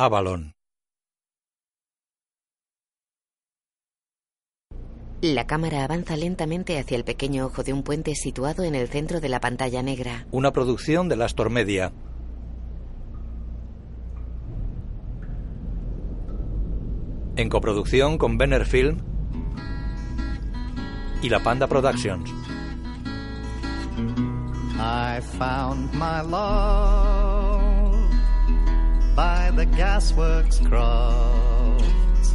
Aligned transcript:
Avalon. 0.00 0.54
La 5.20 5.46
cámara 5.46 5.84
avanza 5.84 6.16
lentamente 6.16 6.78
hacia 6.78 6.96
el 6.96 7.04
pequeño 7.04 7.44
ojo 7.44 7.62
de 7.62 7.74
un 7.74 7.82
puente 7.82 8.14
situado 8.14 8.64
en 8.64 8.74
el 8.74 8.88
centro 8.88 9.20
de 9.20 9.28
la 9.28 9.40
pantalla 9.40 9.82
negra. 9.82 10.26
Una 10.30 10.52
producción 10.52 11.10
de 11.10 11.16
la 11.16 11.26
Astor 11.26 11.50
Media. 11.50 11.92
En 17.36 17.50
coproducción 17.50 18.16
con 18.16 18.38
Benner 18.38 18.64
Film 18.64 19.00
y 21.20 21.28
la 21.28 21.42
Panda 21.42 21.66
Productions. 21.66 22.30
I 24.78 25.20
found 25.20 25.92
my 25.92 26.22
love 26.22 27.39
by 29.20 29.50
the 29.54 29.66
gasworks 29.76 30.58
cross. 30.66 32.34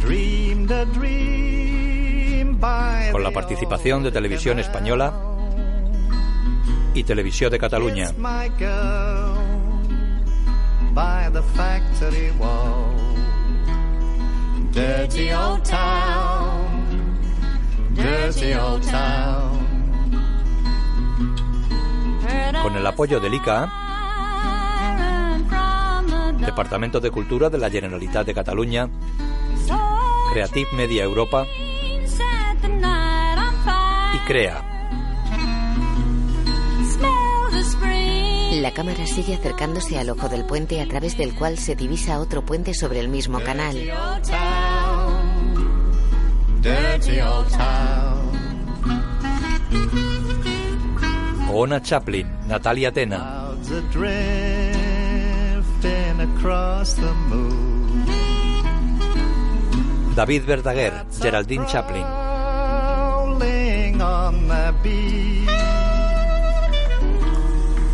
Dreamed 0.00 0.72
a 0.72 0.84
dream 0.86 2.58
by 2.58 3.10
Con 3.12 3.22
la 3.22 3.30
participación 3.30 4.02
de 4.02 4.10
Televisión 4.10 4.58
Española 4.58 5.12
y 6.94 7.04
Televisión 7.04 7.48
de 7.52 7.58
Cataluña. 7.60 8.06
It's 8.08 8.18
my 8.18 8.50
girl 8.58 9.38
by 10.94 11.30
the 11.32 11.42
factory 11.54 12.32
wall. 12.32 12.90
Dirty 14.72 15.32
old 15.32 15.64
town, 15.64 16.66
dirty 17.94 18.54
old 18.54 18.82
town. 18.82 19.60
Con 22.62 22.76
el 22.76 22.86
apoyo 22.86 23.20
del 23.20 23.34
ICA, 23.34 23.79
Departamento 26.50 26.98
de 26.98 27.12
Cultura 27.12 27.48
de 27.48 27.58
la 27.58 27.70
Generalitat 27.70 28.26
de 28.26 28.34
Cataluña, 28.34 28.88
Creative 30.32 30.68
Media 30.72 31.04
Europa 31.04 31.46
y 34.12 34.18
CREA. 34.26 34.64
La 38.50 38.72
cámara 38.74 39.06
sigue 39.06 39.34
acercándose 39.34 39.96
al 39.96 40.10
ojo 40.10 40.28
del 40.28 40.44
puente 40.44 40.80
a 40.80 40.88
través 40.88 41.16
del 41.16 41.36
cual 41.36 41.56
se 41.56 41.76
divisa 41.76 42.18
otro 42.18 42.44
puente 42.44 42.74
sobre 42.74 42.98
el 42.98 43.08
mismo 43.08 43.38
canal. 43.38 43.76
Ona 51.52 51.80
Chaplin, 51.80 52.26
Natalia 52.48 52.90
Tena, 52.90 53.50
drifting 55.80 56.20
across 56.20 56.94
the 56.94 57.12
moon. 57.28 58.04
David 60.14 60.44
Verdaguer, 60.44 61.04
Geraldine 61.20 61.66
Chaplin, 61.66 62.04
Rolling 62.04 64.00
on 64.02 64.48
the 64.48 64.74
beach. 64.82 65.48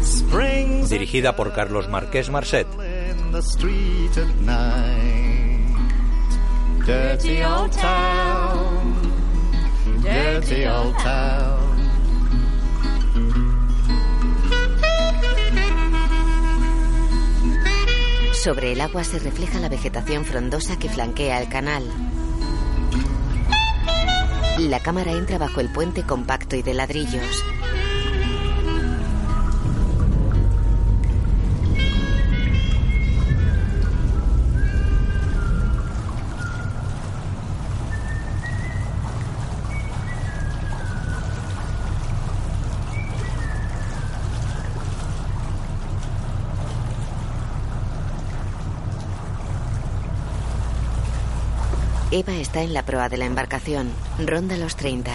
Springs 0.03 0.91
dirigida 0.91 1.37
por 1.37 1.53
Carlos 1.53 1.89
Marqués 1.89 2.29
Marcet. 2.31 2.67
in 2.81 3.33
the 3.33 3.43
street 3.43 4.17
at 4.17 4.35
night. 4.41 5.67
Dirty 6.85 7.43
old 7.43 7.73
town, 7.73 9.13
dirty 10.03 10.67
old 10.67 10.95
town. 10.99 11.56
Sobre 18.47 18.71
el 18.71 18.81
agua 18.81 19.03
se 19.03 19.19
refleja 19.19 19.59
la 19.59 19.69
vegetación 19.69 20.25
frondosa 20.25 20.79
que 20.79 20.89
flanquea 20.89 21.43
el 21.43 21.49
canal. 21.49 21.83
La 24.61 24.79
cámara 24.79 25.11
entra 25.11 25.37
bajo 25.37 25.59
el 25.61 25.69
puente 25.69 26.05
compacto 26.05 26.55
y 26.55 26.63
de 26.63 26.73
ladrillos. 26.73 27.45
Eva 52.17 52.35
está 52.37 52.63
en 52.63 52.73
la 52.73 52.83
proa 52.83 53.11
de 53.11 53.19
la 53.19 53.27
embarcación. 53.27 53.91
Ronda 54.19 54.57
los 54.57 54.75
30. 54.77 55.13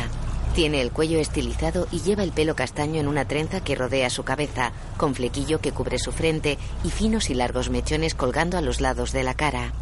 Tiene 0.53 0.81
el 0.81 0.91
cuello 0.91 1.17
estilizado 1.17 1.88
y 1.91 2.01
lleva 2.01 2.22
el 2.22 2.31
pelo 2.31 2.56
castaño 2.56 3.01
en 3.01 3.07
una 3.07 3.25
trenza 3.25 3.59
que 3.63 3.73
rodea 3.73 4.12
su 4.12 4.23
cabeza, 4.23 4.72
con 4.97 5.16
flequillo 5.16 5.61
que 5.61 5.72
cubre 5.72 5.97
su 5.97 6.11
frente 6.11 6.59
y 6.84 6.91
finos 6.91 7.31
y 7.31 7.34
largos 7.34 7.72
mechones 7.72 8.13
colgando 8.13 8.56
a 8.56 8.61
los 8.61 8.81
lados 8.81 9.13
de 9.13 9.23
la 9.23 9.34
cara. 9.34 9.73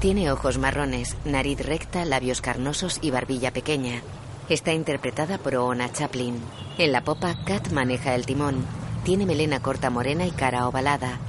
Tiene 0.00 0.32
ojos 0.32 0.58
marrones, 0.58 1.16
nariz 1.24 1.60
recta, 1.60 2.04
labios 2.04 2.40
carnosos 2.40 2.98
y 3.02 3.12
barbilla 3.12 3.52
pequeña. 3.52 4.02
Está 4.48 4.72
interpretada 4.72 5.38
por 5.38 5.54
Oona 5.54 5.92
Chaplin. 5.92 6.40
En 6.76 6.90
la 6.90 7.04
popa, 7.04 7.36
Kat 7.44 7.70
maneja 7.70 8.16
el 8.16 8.26
timón. 8.26 8.66
Tiene 9.04 9.26
melena 9.26 9.60
corta 9.60 9.90
morena 9.90 10.26
y 10.26 10.32
cara 10.32 10.66
ovalada. 10.66 11.20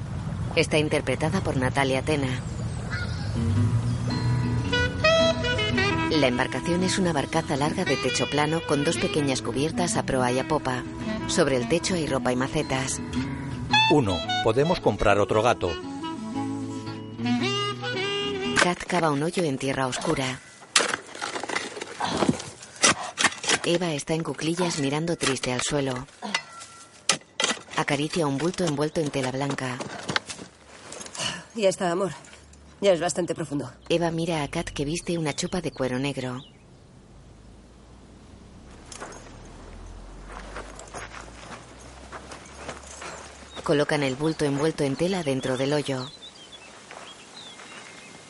Está 0.55 0.79
interpretada 0.79 1.41
por 1.41 1.55
Natalia 1.55 2.01
Tena. 2.01 2.41
La 6.09 6.27
embarcación 6.27 6.83
es 6.83 6.99
una 6.99 7.11
barcaza 7.11 7.57
larga 7.57 7.83
de 7.83 7.97
techo 7.97 8.29
plano 8.29 8.61
con 8.65 8.85
dos 8.85 8.97
pequeñas 8.97 9.41
cubiertas 9.41 9.97
a 9.97 10.03
proa 10.03 10.31
y 10.31 10.39
a 10.39 10.47
popa. 10.47 10.83
Sobre 11.27 11.57
el 11.57 11.67
techo 11.67 11.95
hay 11.95 12.07
ropa 12.07 12.31
y 12.31 12.35
macetas. 12.37 13.01
1. 13.91 14.19
Podemos 14.43 14.79
comprar 14.79 15.19
otro 15.19 15.43
gato. 15.43 15.69
Kat 18.63 18.83
cava 18.85 19.11
un 19.11 19.21
hoyo 19.21 19.43
en 19.43 19.57
tierra 19.57 19.87
oscura. 19.87 20.39
Eva 23.65 23.91
está 23.91 24.13
en 24.13 24.23
cuclillas 24.23 24.79
mirando 24.79 25.17
triste 25.17 25.51
al 25.51 25.61
suelo. 25.61 26.07
Acaricia 27.75 28.25
un 28.25 28.37
bulto 28.37 28.63
envuelto 28.63 29.01
en 29.01 29.11
tela 29.11 29.31
blanca. 29.31 29.77
Ya 31.53 31.67
está, 31.67 31.91
amor. 31.91 32.13
Ya 32.81 32.93
es 32.93 32.99
bastante 32.99 33.33
profundo. 33.33 33.71
Eva 33.89 34.11
mira 34.11 34.43
a 34.43 34.47
Kat 34.47 34.69
que 34.69 34.85
viste 34.85 35.17
una 35.17 35.33
chupa 35.33 35.61
de 35.61 35.71
cuero 35.71 35.97
negro. 35.97 36.41
Colocan 43.63 44.03
el 44.03 44.15
bulto 44.15 44.45
envuelto 44.45 44.83
en 44.83 44.95
tela 44.95 45.23
dentro 45.23 45.57
del 45.57 45.73
hoyo. 45.73 46.09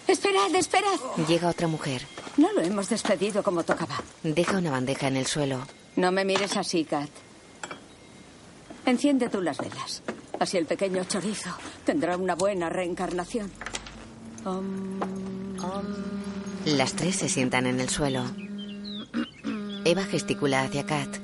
Esperad, 0.07 0.53
esperad. 0.55 0.97
Llega 1.27 1.49
otra 1.49 1.67
mujer. 1.67 2.01
No 2.37 2.51
lo 2.53 2.61
hemos 2.61 2.89
despedido 2.89 3.43
como 3.43 3.63
tocaba. 3.63 4.01
Deja 4.23 4.57
una 4.57 4.71
bandeja 4.71 5.07
en 5.07 5.17
el 5.17 5.27
suelo. 5.27 5.59
No 5.95 6.11
me 6.11 6.23
mires 6.25 6.55
así, 6.57 6.85
Kat. 6.85 7.09
Enciende 8.85 9.29
tú 9.29 9.41
las 9.41 9.57
velas. 9.57 10.01
Así 10.39 10.57
el 10.57 10.65
pequeño 10.65 11.03
chorizo 11.03 11.49
tendrá 11.85 12.15
una 12.15 12.35
buena 12.35 12.69
reencarnación. 12.69 13.51
Las 16.65 16.93
tres 16.93 17.15
se 17.15 17.29
sientan 17.29 17.65
en 17.65 17.79
el 17.79 17.89
suelo. 17.89 18.23
Eva 19.85 20.03
gesticula 20.03 20.63
hacia 20.63 20.85
Kat. 20.85 21.17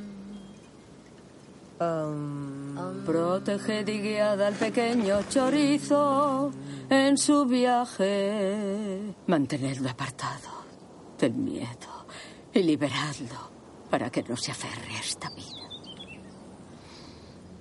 Proteged 3.06 3.88
y 3.88 4.00
guiad 4.00 4.42
al 4.42 4.54
pequeño 4.54 5.20
chorizo 5.30 6.52
en 6.90 7.18
su 7.18 7.46
viaje. 7.46 9.16
Mantenedlo 9.28 9.90
apartado 9.90 10.64
del 11.20 11.34
miedo 11.34 12.08
y 12.54 12.64
liberadlo 12.64 13.52
para 13.90 14.10
que 14.10 14.24
no 14.24 14.38
se 14.38 14.52
aferre 14.52 14.96
a 14.96 15.00
esta 15.00 15.30
vida. 15.32 15.68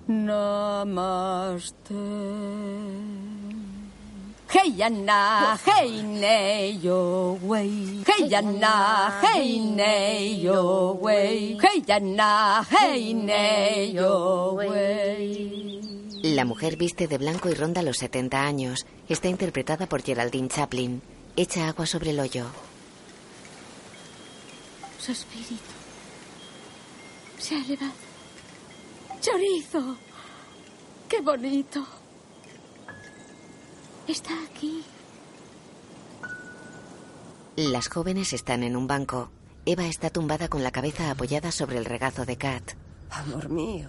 Namaste. 0.06 1.94
Hey 4.52 4.74
yana, 4.76 5.56
hey 5.64 6.02
ne 6.02 6.78
yo 6.78 7.38
way. 7.42 8.04
Hey 8.06 8.28
yana, 8.28 9.22
hey 9.22 9.58
ne 9.58 10.42
yo 10.42 10.92
way. 11.00 11.56
Hey 11.58 11.80
yana, 11.86 12.62
hey 12.70 13.14
ne 13.14 13.92
yo 13.94 14.52
way. 14.52 15.80
La 16.22 16.44
mujer 16.44 16.76
viste 16.76 17.08
de 17.08 17.16
blanco 17.16 17.48
y 17.48 17.54
ronda 17.54 17.80
los 17.80 17.96
70 17.96 18.44
años. 18.44 18.84
Está 19.08 19.28
interpretada 19.28 19.86
por 19.86 20.02
Geraldine 20.02 20.48
Chaplin. 20.48 21.00
Echa 21.34 21.66
agua 21.66 21.86
sobre 21.86 22.10
el 22.10 22.20
hoyo. 22.20 22.44
Su 24.98 25.12
espíritu 25.12 25.72
se 27.38 27.54
ha 27.54 27.64
elevado. 27.64 27.92
Chorizo. 29.22 29.96
Qué 31.08 31.22
bonito. 31.22 32.01
Está 34.08 34.32
aquí. 34.44 34.82
Las 37.56 37.88
jóvenes 37.88 38.32
están 38.32 38.62
en 38.62 38.76
un 38.76 38.86
banco. 38.86 39.30
Eva 39.64 39.86
está 39.86 40.10
tumbada 40.10 40.48
con 40.48 40.62
la 40.62 40.70
cabeza 40.70 41.10
apoyada 41.10 41.52
sobre 41.52 41.78
el 41.78 41.84
regazo 41.84 42.24
de 42.24 42.36
Kat. 42.36 42.72
Amor 43.10 43.48
mío. 43.48 43.88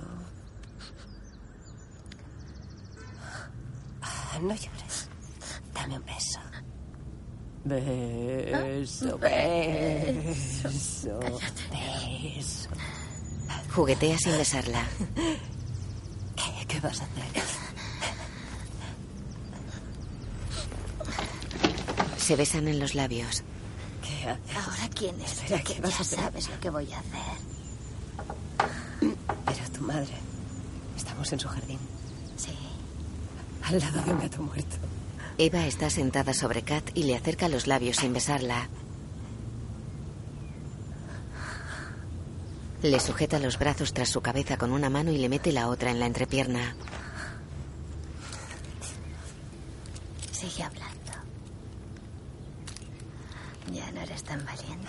No 4.41 4.53
llores. 4.55 5.07
Dame 5.73 5.97
un 5.97 6.05
beso. 6.05 6.39
Beso, 7.63 9.17
beso, 9.17 11.19
beso. 11.71 12.69
Juguetea 13.73 14.17
sin 14.17 14.37
besarla. 14.37 14.85
¿Qué, 16.35 16.65
qué 16.67 16.79
vas 16.81 16.99
a 16.99 17.03
hacer? 17.05 17.62
Se 22.23 22.37
besan 22.37 22.69
en 22.69 22.79
los 22.79 22.95
labios. 22.95 23.43
¿Qué 24.01 24.29
haces? 24.29 24.55
Ahora 24.55 24.89
quién 24.95 25.19
es, 25.19 25.33
Espera, 25.33 25.61
que 25.61 25.73
¿qué 25.73 25.81
vas 25.81 25.91
ya 25.95 25.99
a 25.99 26.03
sabes 26.05 26.49
lo 26.49 26.59
que 26.61 26.69
voy 26.69 26.87
a 26.93 26.99
hacer. 26.99 27.37
Pero 29.45 29.71
tu 29.73 29.81
madre. 29.81 30.13
Estamos 30.95 31.33
en 31.33 31.39
su 31.41 31.49
jardín, 31.49 31.79
Sí. 32.37 32.51
al 33.63 33.77
lado 33.79 34.01
de 34.03 34.13
un 34.13 34.19
gato 34.21 34.41
muerto. 34.41 34.77
Eva 35.37 35.65
está 35.65 35.89
sentada 35.89 36.33
sobre 36.33 36.61
Kat 36.61 36.91
y 36.93 37.03
le 37.03 37.15
acerca 37.17 37.49
los 37.49 37.67
labios 37.67 37.97
sin 37.97 38.13
besarla. 38.13 38.69
Le 42.83 42.99
sujeta 43.01 43.39
los 43.39 43.59
brazos 43.59 43.93
tras 43.93 44.09
su 44.09 44.21
cabeza 44.21 44.57
con 44.57 44.71
una 44.71 44.89
mano 44.89 45.11
y 45.11 45.17
le 45.17 45.27
mete 45.27 45.51
la 45.51 45.67
otra 45.67 45.91
en 45.91 45.99
la 45.99 46.05
entrepierna. 46.05 46.75
Sigue 50.31 50.63
hablando. 50.63 50.92
Ya 53.71 53.91
no 53.91 54.01
eres 54.01 54.23
tan 54.23 54.43
valiente. 54.45 54.87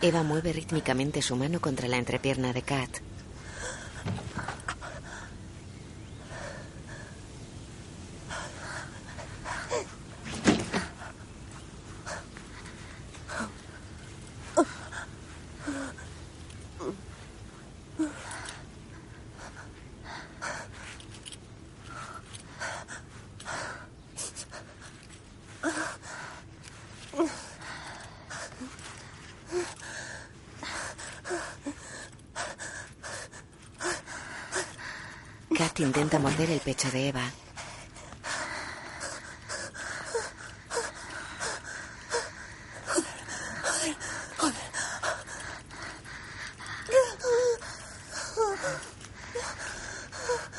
Eva 0.00 0.22
mueve 0.22 0.52
rítmicamente 0.52 1.22
su 1.22 1.36
mano 1.36 1.60
contra 1.60 1.88
la 1.88 1.96
entrepierna 1.96 2.52
de 2.52 2.62
Kat. 2.62 2.90
Intenta 35.78 36.18
morder 36.20 36.48
el 36.48 36.60
pecho 36.60 36.88
de 36.92 37.08
Eva. 37.08 37.28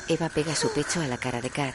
Eva 0.08 0.28
pega 0.28 0.54
su 0.54 0.70
pecho 0.74 1.00
a 1.00 1.06
la 1.06 1.16
cara 1.16 1.40
de 1.40 1.48
Kat. 1.48 1.74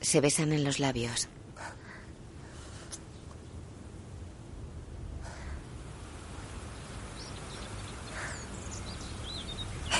Se 0.00 0.20
besan 0.20 0.52
en 0.52 0.62
los 0.62 0.78
labios. 0.78 1.28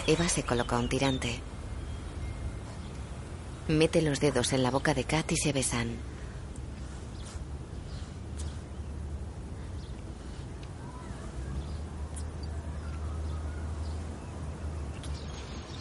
Eva 0.08 0.29
se 0.29 0.44
coloca 0.44 0.79
un 0.79 0.88
tirante. 0.88 1.41
Mete 3.67 4.03
los 4.03 4.20
dedos 4.20 4.53
en 4.53 4.62
la 4.62 4.70
boca 4.70 4.94
de 4.94 5.03
Kat 5.03 5.32
y 5.32 5.37
se 5.37 5.53
besan. 5.53 5.97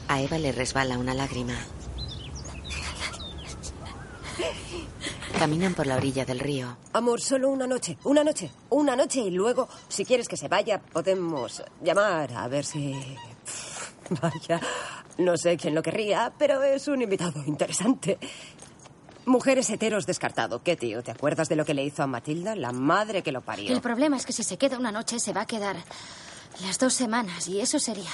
A 0.08 0.22
Eva 0.22 0.40
le 0.40 0.52
resbala 0.52 0.98
una 0.98 1.14
lágrima. 1.14 1.54
Caminan 5.38 5.76
por 5.76 5.86
la 5.86 5.98
orilla 5.98 6.26
del 6.26 6.40
río. 6.40 6.78
Amor, 6.94 7.22
solo 7.22 7.50
una 7.50 7.68
noche, 7.68 8.00
una 8.06 8.24
noche, 8.24 8.50
una 8.72 8.96
noche 8.96 9.20
y 9.20 9.30
luego, 9.30 9.68
si 9.88 10.04
quieres 10.04 10.28
que 10.28 10.38
se 10.38 10.48
vaya, 10.48 10.80
podemos 10.80 11.62
llamar 11.84 12.34
a 12.34 12.48
ver 12.48 12.66
si... 12.66 12.96
Vaya, 14.22 14.60
no 15.18 15.38
sé 15.38 15.58
quién 15.58 15.76
lo 15.76 15.82
querría, 15.82 16.34
pero 16.38 16.62
es 16.64 16.88
un 16.88 17.02
invitado 17.02 17.44
interesante. 17.46 18.18
Mujeres 19.26 19.70
heteros 19.72 20.06
descartado. 20.06 20.62
¿Qué 20.62 20.76
tío? 20.76 21.02
¿Te 21.02 21.12
acuerdas 21.12 21.50
de 21.50 21.56
lo 21.56 21.66
que 21.66 21.74
le 21.74 21.84
hizo 21.84 22.04
a 22.04 22.08
Matilda? 22.08 22.56
La 22.56 22.72
madre 22.72 23.24
que 23.24 23.32
lo 23.32 23.42
parió. 23.42 23.74
El 23.74 23.82
problema 23.82 24.18
es 24.18 24.26
que 24.26 24.34
si 24.34 24.44
se 24.44 24.58
queda 24.58 24.78
una 24.78 24.92
noche 24.92 25.20
se 25.20 25.34
va 25.34 25.42
a 25.42 25.46
quedar 25.48 25.78
las 26.62 26.78
dos 26.78 26.94
semanas 26.94 27.48
y 27.48 27.60
eso 27.60 27.80
sería... 27.80 28.12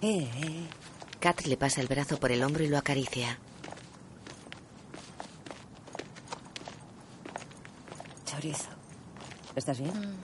Eh, 0.00 0.28
eh. 0.34 0.68
Kat 1.20 1.42
le 1.42 1.56
pasa 1.56 1.80
el 1.80 1.86
brazo 1.86 2.18
por 2.18 2.32
el 2.32 2.42
hombro 2.42 2.64
y 2.64 2.68
lo 2.68 2.76
acaricia. 2.76 3.38
Chorizo. 8.24 8.70
¿Estás 9.54 9.78
bien? 9.78 10.16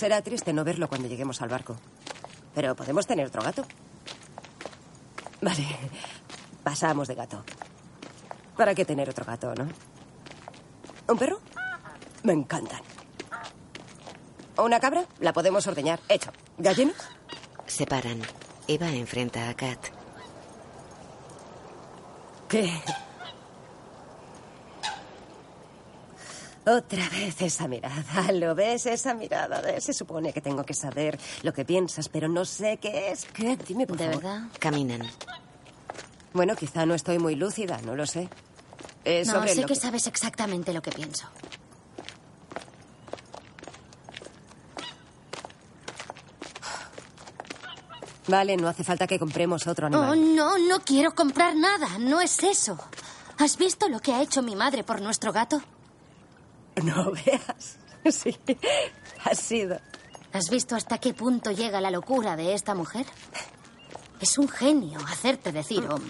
Será 0.00 0.22
triste 0.22 0.54
no 0.54 0.64
verlo 0.64 0.88
cuando 0.88 1.08
lleguemos 1.08 1.42
al 1.42 1.50
barco. 1.50 1.76
Pero 2.54 2.74
podemos 2.74 3.06
tener 3.06 3.26
otro 3.26 3.42
gato. 3.42 3.66
Vale. 5.42 5.66
Pasamos 6.64 7.06
de 7.06 7.14
gato. 7.14 7.44
¿Para 8.56 8.74
qué 8.74 8.86
tener 8.86 9.10
otro 9.10 9.26
gato, 9.26 9.54
no? 9.54 9.68
¿Un 11.06 11.18
perro? 11.18 11.38
Me 12.22 12.32
encantan. 12.32 12.80
¿Una 14.56 14.80
cabra? 14.80 15.04
La 15.18 15.34
podemos 15.34 15.66
ordeñar. 15.66 16.00
Hecho. 16.08 16.32
¿Gallinas? 16.56 16.96
Se 17.66 17.84
paran. 17.84 18.22
Eva 18.68 18.90
enfrenta 18.92 19.50
a 19.50 19.54
Kat. 19.54 19.88
¿Qué? 22.48 22.72
Otra 26.66 27.08
vez 27.08 27.40
esa 27.40 27.66
mirada. 27.68 28.30
¿Lo 28.32 28.54
ves? 28.54 28.86
Esa 28.86 29.14
mirada. 29.14 29.62
de- 29.62 29.80
Se 29.80 29.92
supone 29.92 30.32
que 30.32 30.40
tengo 30.40 30.64
que 30.64 30.74
saber 30.74 31.18
lo 31.42 31.52
que 31.52 31.64
piensas, 31.64 32.08
pero 32.08 32.28
no 32.28 32.44
sé 32.44 32.76
qué 32.76 33.10
es. 33.10 33.24
¿Qué? 33.26 33.56
Dime, 33.56 33.86
por 33.86 33.96
¿De 33.96 34.04
favor. 34.06 34.22
verdad? 34.22 34.42
Caminan. 34.58 35.02
Bueno, 36.32 36.54
quizá 36.56 36.84
no 36.86 36.94
estoy 36.94 37.18
muy 37.18 37.34
lúcida, 37.34 37.80
no 37.84 37.96
lo 37.96 38.06
sé. 38.06 38.28
Es 39.04 39.26
No, 39.28 39.34
sobre 39.34 39.54
sé 39.54 39.62
lo 39.62 39.66
que 39.66 39.74
que- 39.74 39.80
sabes 39.80 40.06
exactamente 40.06 40.72
lo 40.72 40.82
que 40.82 40.90
pienso. 40.92 41.26
Vale, 48.28 48.56
no 48.56 48.68
hace 48.68 48.84
falta 48.84 49.06
que 49.06 49.18
compremos 49.18 49.66
otro 49.66 49.86
Oh, 49.86 49.88
animal. 49.88 50.34
no, 50.36 50.58
no 50.58 50.80
quiero 50.80 51.14
comprar 51.14 51.56
nada. 51.56 51.98
No 51.98 52.20
es 52.20 52.42
eso. 52.42 52.78
¿Has 53.38 53.56
visto 53.56 53.88
lo 53.88 54.00
que 54.00 54.12
ha 54.12 54.22
hecho 54.22 54.42
mi 54.42 54.54
madre 54.54 54.84
por 54.84 55.00
nuestro 55.00 55.32
gato? 55.32 55.60
No 56.84 57.12
veas. 57.12 57.78
Sí, 58.10 58.36
ha 59.24 59.34
sido. 59.34 59.78
¿Has 60.32 60.48
visto 60.48 60.74
hasta 60.74 60.98
qué 60.98 61.12
punto 61.12 61.50
llega 61.50 61.80
la 61.80 61.90
locura 61.90 62.36
de 62.36 62.54
esta 62.54 62.74
mujer? 62.74 63.04
Es 64.20 64.38
un 64.38 64.48
genio 64.48 64.98
hacerte 65.06 65.52
decir 65.52 65.86
om. 65.90 66.02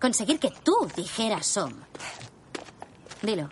Conseguir 0.00 0.40
que 0.40 0.50
tú 0.50 0.88
dijeras 0.96 1.56
om. 1.56 1.72
Dilo. 3.22 3.48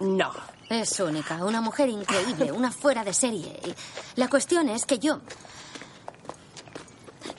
No. 0.00 0.32
Es 0.68 1.00
única, 1.00 1.42
una 1.44 1.62
mujer 1.62 1.88
increíble, 1.88 2.52
una 2.52 2.70
fuera 2.70 3.02
de 3.02 3.14
serie. 3.14 3.58
La 4.16 4.28
cuestión 4.28 4.68
es 4.68 4.84
que 4.84 4.98
yo 4.98 5.20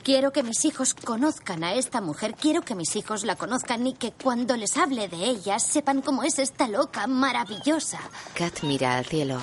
quiero 0.10 0.32
que 0.32 0.42
mis 0.42 0.66
hijos 0.66 0.96
conozcan 0.96 1.64
a 1.64 1.76
esta 1.76 2.02
mujer, 2.02 2.34
quiero 2.34 2.64
que 2.64 2.74
mis 2.74 2.96
hijos 2.96 3.24
la 3.26 3.36
conozcan 3.36 3.86
y 3.86 3.94
que 3.94 4.12
cuando 4.12 4.58
les 4.58 4.76
hable 4.76 5.08
de 5.08 5.18
ella 5.18 5.60
sepan 5.60 6.02
cómo 6.02 6.24
es 6.24 6.40
esta 6.40 6.68
loca 6.68 7.06
maravillosa. 7.06 8.00
Kat 8.34 8.64
mira 8.64 8.98
al 8.98 9.06
cielo. 9.06 9.40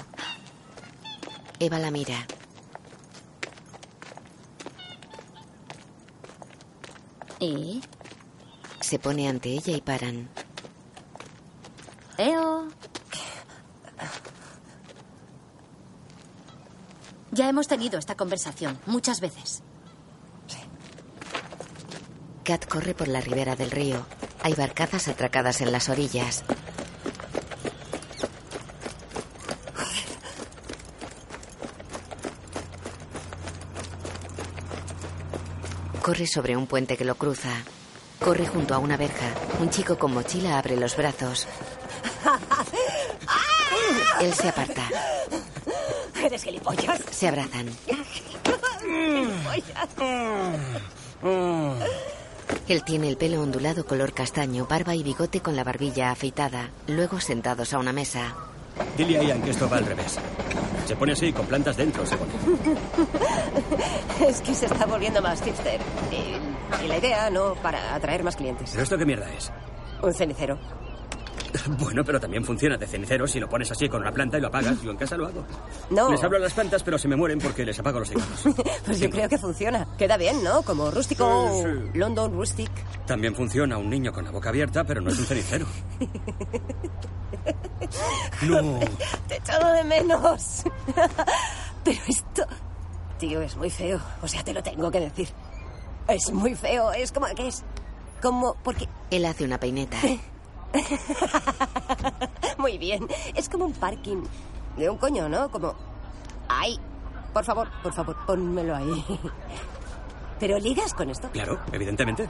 Eva 1.60 1.78
la 1.78 1.92
mira. 1.92 2.26
¿Y? 7.38 7.80
Se 8.80 8.98
pone 8.98 9.28
ante 9.28 9.50
ella 9.50 9.76
y 9.76 9.80
paran. 9.80 10.28
Eo. 12.18 12.66
Ya 17.30 17.48
hemos 17.48 17.68
tenido 17.68 18.00
esta 18.00 18.16
conversación 18.16 18.80
muchas 18.86 19.20
veces. 19.20 19.62
Kat 22.46 22.64
corre 22.68 22.94
por 22.94 23.08
la 23.08 23.20
ribera 23.20 23.56
del 23.56 23.72
río. 23.72 24.06
Hay 24.40 24.54
barcazas 24.54 25.08
atracadas 25.08 25.60
en 25.62 25.72
las 25.72 25.88
orillas. 25.88 26.44
Corre 36.00 36.28
sobre 36.28 36.56
un 36.56 36.68
puente 36.68 36.96
que 36.96 37.04
lo 37.04 37.16
cruza. 37.16 37.50
Corre 38.20 38.46
junto 38.46 38.74
a 38.74 38.78
una 38.78 38.96
verja. 38.96 39.26
Un 39.58 39.70
chico 39.70 39.98
con 39.98 40.14
mochila 40.14 40.56
abre 40.56 40.76
los 40.76 40.96
brazos. 40.96 41.48
Él 44.20 44.32
se 44.32 44.48
aparta. 44.50 44.88
Eres 46.22 46.44
gilipollas. 46.44 47.00
Se 47.10 47.26
abrazan. 47.26 47.76
Él 52.68 52.82
tiene 52.82 53.08
el 53.08 53.16
pelo 53.16 53.42
ondulado 53.42 53.86
color 53.86 54.12
castaño, 54.12 54.66
barba 54.66 54.94
y 54.94 55.02
bigote 55.04 55.40
con 55.40 55.54
la 55.54 55.62
barbilla 55.62 56.10
afeitada. 56.10 56.70
Luego 56.88 57.20
sentados 57.20 57.72
a 57.72 57.78
una 57.78 57.92
mesa. 57.92 58.34
Dile 58.96 59.18
a 59.18 59.22
Ian 59.22 59.42
que 59.42 59.50
esto 59.50 59.68
va 59.68 59.76
al 59.78 59.86
revés. 59.86 60.18
Se 60.86 60.96
pone 60.96 61.12
así, 61.12 61.32
con 61.32 61.46
plantas 61.46 61.76
dentro, 61.76 62.04
se 62.04 62.16
pone. 62.16 62.32
Es 64.28 64.40
que 64.40 64.54
se 64.54 64.66
está 64.66 64.86
volviendo 64.86 65.20
más 65.22 65.42
hipster. 65.42 65.80
Y, 66.10 66.84
y 66.84 66.88
la 66.88 66.98
idea, 66.98 67.30
¿no? 67.30 67.54
Para 67.54 67.94
atraer 67.94 68.24
más 68.24 68.34
clientes. 68.34 68.70
¿Pero 68.70 68.82
esto 68.82 68.98
qué 68.98 69.04
mierda 69.06 69.30
es? 69.32 69.52
Un 70.02 70.12
cenicero. 70.14 70.58
Bueno, 71.78 72.04
pero 72.04 72.18
también 72.20 72.44
funciona 72.44 72.76
de 72.76 72.86
cenicero 72.86 73.26
si 73.26 73.40
lo 73.40 73.48
pones 73.48 73.70
así 73.70 73.88
con 73.88 74.00
una 74.02 74.12
planta 74.12 74.38
y 74.38 74.40
lo 74.40 74.48
apagas. 74.48 74.80
Yo 74.82 74.90
en 74.90 74.96
casa 74.96 75.16
lo 75.16 75.26
hago. 75.26 75.44
No. 75.90 76.10
Les 76.10 76.22
hablo 76.22 76.36
a 76.36 76.40
las 76.40 76.52
plantas, 76.52 76.82
pero 76.82 76.98
se 76.98 77.08
me 77.08 77.16
mueren 77.16 77.38
porque 77.38 77.64
les 77.64 77.78
apago 77.78 78.00
los 78.00 78.08
cigarros. 78.08 78.44
Pues 78.86 79.00
yo 79.00 79.10
creo 79.10 79.28
que 79.28 79.38
funciona. 79.38 79.86
Queda 79.98 80.16
bien, 80.16 80.42
¿no? 80.44 80.62
Como 80.62 80.90
rústico, 80.90 81.50
Sí, 81.52 81.68
sí. 81.92 81.98
London 81.98 82.32
rustic. 82.32 82.70
También 83.06 83.34
funciona 83.34 83.78
un 83.78 83.90
niño 83.90 84.12
con 84.12 84.24
la 84.24 84.30
boca 84.30 84.48
abierta, 84.50 84.84
pero 84.84 85.00
no 85.00 85.10
es 85.10 85.18
un 85.18 85.24
cenicero. 85.26 85.66
No. 88.42 88.80
Te 89.28 89.34
he 89.34 89.38
echado 89.38 89.72
de 89.72 89.84
menos. 89.84 90.64
Pero 91.84 92.00
esto... 92.08 92.46
Tío, 93.18 93.40
es 93.40 93.56
muy 93.56 93.70
feo. 93.70 94.00
O 94.22 94.28
sea, 94.28 94.42
te 94.44 94.52
lo 94.52 94.62
tengo 94.62 94.90
que 94.90 95.00
decir. 95.00 95.28
Es 96.08 96.32
muy 96.32 96.54
feo. 96.54 96.92
Es 96.92 97.12
como 97.12 97.26
que 97.28 97.48
es... 97.48 97.64
Como... 98.20 98.54
Porque... 98.62 98.88
Él 99.10 99.24
hace 99.24 99.44
una 99.44 99.58
peineta. 99.58 99.96
Muy 102.58 102.78
bien. 102.78 103.06
Es 103.34 103.48
como 103.48 103.66
un 103.66 103.72
parking 103.72 104.22
de 104.76 104.90
un 104.90 104.98
coño, 104.98 105.28
¿no? 105.28 105.50
Como... 105.50 105.74
¡Ay! 106.48 106.78
Por 107.32 107.44
favor, 107.44 107.68
por 107.82 107.92
favor, 107.92 108.16
pónmelo 108.26 108.74
ahí. 108.76 109.04
¿Pero 110.40 110.58
ligas 110.58 110.94
con 110.94 111.10
esto? 111.10 111.28
Claro, 111.30 111.60
evidentemente. 111.72 112.28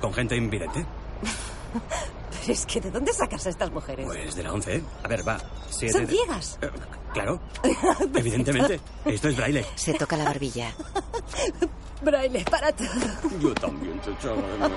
Con 0.00 0.12
gente 0.12 0.36
invidente. 0.36 0.84
Pero 2.40 2.52
es 2.52 2.66
que 2.66 2.80
¿de 2.80 2.90
dónde 2.90 3.12
sacas 3.12 3.46
a 3.46 3.50
estas 3.50 3.70
mujeres? 3.70 4.06
Pues 4.06 4.34
de 4.34 4.42
la 4.42 4.52
11. 4.52 4.82
A 5.02 5.08
ver, 5.08 5.26
va. 5.26 5.38
Siete 5.70 5.92
¿Son 5.92 6.06
ciegas? 6.06 6.58
Eh, 6.62 6.70
claro, 7.12 7.40
evidentemente. 8.14 8.80
Esto 9.04 9.28
es 9.28 9.36
braille. 9.36 9.64
Se 9.74 9.94
toca 9.94 10.16
la 10.16 10.24
barbilla. 10.24 10.74
Braille, 12.02 12.44
para 12.44 12.70
todo. 12.72 12.88
Yo 13.40 13.54
también 13.54 13.98
te 14.00 14.10
echaba 14.10 14.36
de 14.36 14.58
menos. 14.58 14.70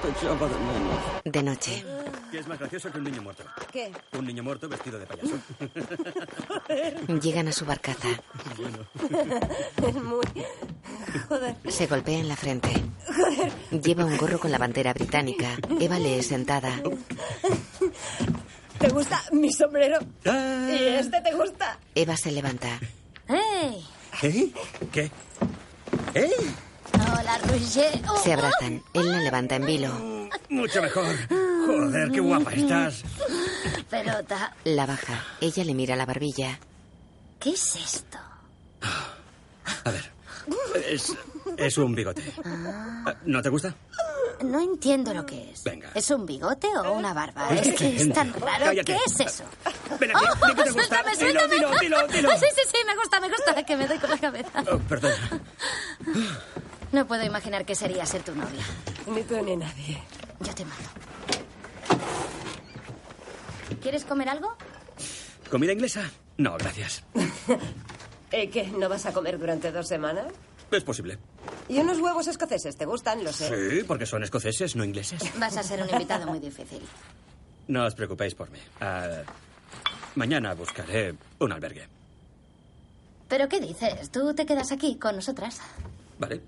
Te 0.00 0.08
echaba 0.08 0.48
de 0.48 0.54
menos. 0.54 0.98
De 1.24 1.42
noche. 1.42 1.84
¿Qué 2.30 2.38
es 2.38 2.48
más 2.48 2.58
gracioso 2.58 2.90
que 2.90 2.98
un 2.98 3.04
niño 3.04 3.22
muerto? 3.22 3.44
¿Qué? 3.70 3.92
Un 4.16 4.24
niño 4.26 4.42
muerto 4.42 4.66
vestido 4.68 4.98
de 4.98 5.06
payaso. 5.06 5.34
Llegan 7.20 7.48
a 7.48 7.52
su 7.52 7.66
barcaza. 7.66 8.08
Es 9.86 9.94
muy... 10.02 10.24
Joder. 11.28 11.54
Se 11.68 11.86
golpea 11.86 12.18
en 12.18 12.28
la 12.28 12.36
frente. 12.36 12.70
Lleva 13.70 14.04
un 14.06 14.16
gorro 14.16 14.40
con 14.40 14.50
la 14.50 14.58
bandera 14.58 14.94
británica. 14.94 15.56
Eva 15.78 15.98
lee 15.98 16.22
sentada. 16.22 16.80
¿Te 18.78 18.88
gusta 18.88 19.22
mi 19.32 19.52
sombrero? 19.52 19.98
Ah. 20.26 20.68
¿Y 20.70 20.84
este 20.98 21.20
te 21.20 21.32
gusta? 21.32 21.78
Eva 21.94 22.16
se 22.16 22.32
levanta. 22.32 22.78
¡Hey! 23.28 23.86
¿Eh? 24.22 24.52
¿Qué? 24.92 25.10
¿Eh? 26.14 26.30
Hola, 26.92 27.38
Roger. 27.48 28.02
Oh, 28.08 28.18
Se 28.22 28.32
abrazan. 28.32 28.82
Él 28.92 29.10
la 29.10 29.20
levanta 29.20 29.56
en 29.56 29.66
vilo. 29.66 29.88
Mucho 30.48 30.82
mejor. 30.82 31.16
Joder, 31.28 32.10
qué 32.10 32.20
guapa 32.20 32.52
estás. 32.52 33.02
Pelota. 33.90 34.54
La 34.64 34.86
baja. 34.86 35.24
Ella 35.40 35.64
le 35.64 35.74
mira 35.74 35.96
la 35.96 36.06
barbilla. 36.06 36.58
¿Qué 37.40 37.50
es 37.50 37.76
esto? 37.76 38.18
A 39.84 39.90
ver. 39.90 40.10
Es, 40.88 41.16
es 41.56 41.78
un 41.78 41.94
bigote. 41.94 42.22
Ah, 42.44 43.14
¿No 43.24 43.42
te 43.42 43.48
gusta? 43.48 43.74
No 44.42 44.60
entiendo 44.60 45.14
lo 45.14 45.24
que 45.24 45.50
es. 45.52 45.62
Venga. 45.64 45.90
¿Es 45.94 46.10
un 46.10 46.26
bigote 46.26 46.66
o 46.76 46.92
una 46.92 47.14
barba? 47.14 47.48
Es 47.50 47.72
que 47.74 47.96
es 47.96 48.12
tan 48.12 48.32
raro. 48.34 48.64
Cállate. 48.66 48.84
¿Qué 48.92 48.98
es 49.06 49.20
eso? 49.20 49.44
Ven 50.00 50.10
aquí, 50.14 50.24
¡Oh, 50.26 50.46
que 50.46 50.54
te 50.54 50.70
gusta. 50.70 50.72
suéltame, 50.72 51.10
Dilo, 51.16 51.40
suéltame! 51.40 51.54
dilo, 51.54 51.78
dilo, 51.80 52.06
dilo. 52.08 52.30
Sí, 52.38 52.46
sí, 52.54 52.62
sí, 52.70 52.76
me 52.86 52.96
gusta, 52.96 53.20
me 53.20 53.28
gusta, 53.28 53.62
que 53.64 53.76
me 53.76 53.86
doy 53.86 53.98
con 53.98 54.10
la 54.10 54.18
cabeza. 54.18 54.64
Oh, 54.72 54.78
perdón. 54.80 55.12
No 56.92 57.06
puedo 57.06 57.24
imaginar 57.24 57.64
qué 57.64 57.74
sería 57.74 58.04
ser 58.06 58.22
tu 58.22 58.34
novia. 58.34 58.62
Ni 59.06 59.22
tú 59.22 59.40
ni 59.42 59.56
nadie. 59.56 60.02
Yo 60.40 60.54
te 60.54 60.64
mando. 60.64 60.88
¿Quieres 63.80 64.04
comer 64.04 64.28
algo? 64.28 64.56
¿Comida 65.50 65.72
inglesa? 65.72 66.10
No, 66.38 66.56
gracias. 66.58 67.04
¿Y 68.32 68.48
qué? 68.48 68.64
¿No 68.68 68.88
vas 68.88 69.06
a 69.06 69.12
comer 69.12 69.38
durante 69.38 69.70
dos 69.70 69.86
semanas? 69.86 70.26
Es 70.70 70.82
posible. 70.84 71.18
¿Y 71.68 71.78
unos 71.78 71.98
huevos 72.00 72.26
escoceses? 72.26 72.76
¿Te 72.76 72.84
gustan? 72.84 73.22
Lo 73.24 73.32
sé. 73.32 73.48
Sí, 73.78 73.84
porque 73.84 74.06
son 74.06 74.22
escoceses, 74.22 74.76
no 74.76 74.84
ingleses. 74.84 75.22
Vas 75.38 75.56
a 75.56 75.62
ser 75.62 75.82
un 75.82 75.88
invitado 75.90 76.26
muy 76.26 76.40
difícil. 76.40 76.80
No 77.68 77.86
os 77.86 77.94
preocupéis 77.94 78.34
por 78.34 78.50
mí. 78.50 78.58
Ah, 78.80 79.22
mañana 80.16 80.54
buscaré 80.54 81.14
un 81.38 81.52
albergue. 81.52 81.88
¿Pero 83.28 83.48
qué 83.48 83.60
dices? 83.60 84.10
¿Tú 84.10 84.34
te 84.34 84.44
quedas 84.44 84.70
aquí 84.72 84.96
con 84.96 85.16
nosotras? 85.16 85.60
¿Vale? 86.18 86.40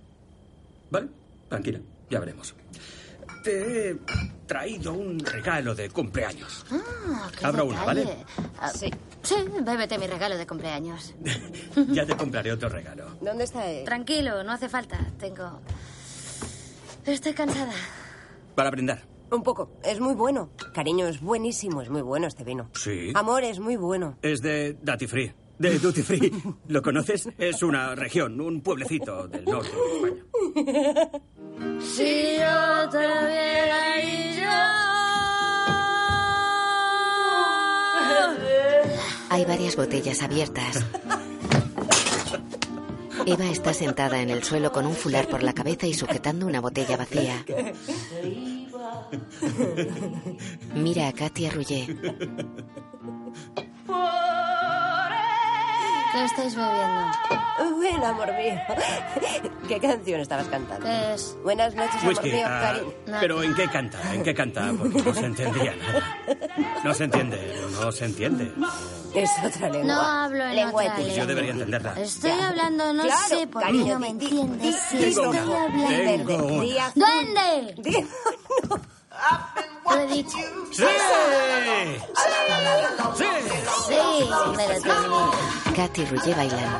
¿Vale? 0.90 1.08
Tranquila, 1.48 1.80
ya 2.10 2.20
veremos. 2.20 2.54
Te 3.42 3.90
he 3.90 3.96
traído 4.46 4.92
un 4.92 5.18
regalo 5.20 5.74
de 5.74 5.88
cumpleaños. 5.90 6.66
Ah, 6.70 7.30
qué 7.38 7.46
Abro 7.46 7.66
una. 7.66 7.84
¿vale? 7.84 8.16
Ah, 8.60 8.70
Sí. 8.70 8.90
Sí, 9.26 9.34
bébete 9.60 9.98
mi 9.98 10.06
regalo 10.06 10.38
de 10.38 10.46
cumpleaños. 10.46 11.12
ya 11.88 12.06
te 12.06 12.16
compraré 12.16 12.52
otro 12.52 12.68
regalo. 12.68 13.06
¿Dónde 13.20 13.42
está 13.42 13.68
él? 13.68 13.84
Tranquilo, 13.84 14.44
no 14.44 14.52
hace 14.52 14.68
falta. 14.68 15.00
Tengo... 15.18 15.60
Estoy 17.04 17.32
cansada. 17.32 17.72
Para 18.54 18.70
brindar. 18.70 19.02
Un 19.32 19.42
poco. 19.42 19.72
Es 19.82 19.98
muy 19.98 20.14
bueno. 20.14 20.50
Cariño, 20.72 21.08
es 21.08 21.20
buenísimo. 21.20 21.82
Es 21.82 21.90
muy 21.90 22.02
bueno 22.02 22.28
este 22.28 22.44
vino. 22.44 22.70
Sí. 22.74 23.10
Amor, 23.16 23.42
es 23.42 23.58
muy 23.58 23.74
bueno. 23.74 24.16
Es 24.22 24.42
de 24.42 24.74
Duty 24.74 25.08
Free. 25.08 25.34
De 25.58 25.76
Duty 25.80 26.02
Free. 26.02 26.32
¿Lo 26.68 26.80
conoces? 26.80 27.28
Es 27.36 27.64
una 27.64 27.96
región, 27.96 28.40
un 28.40 28.60
pueblecito 28.60 29.26
del 29.26 29.44
norte 29.44 29.70
de 29.70 30.08
España. 30.08 31.10
Si 31.80 32.36
yo 32.38 32.88
te 32.90 32.98
viera 32.98 34.02
y 34.02 34.40
Hay 39.28 39.44
varias 39.44 39.76
botellas 39.76 40.22
abiertas. 40.22 40.84
Eva 43.26 43.46
está 43.46 43.74
sentada 43.74 44.20
en 44.22 44.30
el 44.30 44.44
suelo 44.44 44.70
con 44.70 44.86
un 44.86 44.94
fular 44.94 45.26
por 45.28 45.42
la 45.42 45.52
cabeza 45.52 45.86
y 45.86 45.94
sujetando 45.94 46.46
una 46.46 46.60
botella 46.60 46.96
vacía. 46.96 47.44
Mira 50.74 51.08
a 51.08 51.12
Katia 51.12 51.50
Rouget. 51.50 51.96
¿Qué 56.16 56.24
estáis 56.24 56.54
bebiendo? 56.54 57.76
Bueno, 57.76 58.06
amor 58.06 58.32
mío. 58.34 58.58
¿Qué 59.68 59.78
canción 59.78 60.20
estabas 60.20 60.46
cantando? 60.48 60.86
¿Qué 60.86 61.12
es? 61.14 61.36
Buenas 61.42 61.74
noches, 61.74 61.94
amor 61.96 62.08
Whisky. 62.08 62.30
mío, 62.32 62.46
ah, 62.48 62.60
cariño. 62.62 62.92
pero 63.20 63.42
¿en 63.42 63.54
qué 63.54 63.68
canta? 63.68 64.14
¿En 64.14 64.22
qué 64.22 64.34
canta? 64.34 64.72
Porque 64.78 65.02
no 65.02 65.12
se 65.14 65.26
entendía 65.26 65.74
nada. 65.76 66.16
No 66.84 66.94
se 66.94 67.04
entiende, 67.04 67.66
no 67.82 67.92
se 67.92 68.04
entiende. 68.06 68.52
Es 69.14 69.30
otra 69.44 69.68
lengua. 69.68 69.94
No 69.94 70.00
hablo 70.00 70.44
en 70.44 70.56
Lengua 70.56 70.82
otra 70.82 70.94
de 70.96 71.02
Pues 71.02 71.06
lengua. 71.08 71.16
yo 71.22 71.26
debería 71.26 71.50
entenderla. 71.52 71.92
Estoy 72.00 72.30
Ya. 72.30 72.48
hablando, 72.48 72.92
no 72.94 73.02
Claro, 73.02 73.28
sé 73.28 73.46
por 73.46 73.62
qué 73.66 73.72
no 73.72 73.98
me 73.98 74.08
entiendes. 74.08 74.76
Tengo 74.90 75.34
estoy 75.34 75.48
hablando... 75.54 76.26
Tengo. 76.26 78.08
Lo 79.88 80.00
he 80.00 80.06
dicho. 80.06 80.38
¡Sí! 80.70 80.84
¡Sí! 83.16 83.24
Sí, 83.86 84.28
me 84.56 84.68
lo 84.68 84.80
terminé. 84.80 85.76
Katy 85.76 86.04
Rouget 86.06 86.36
bailando. 86.36 86.78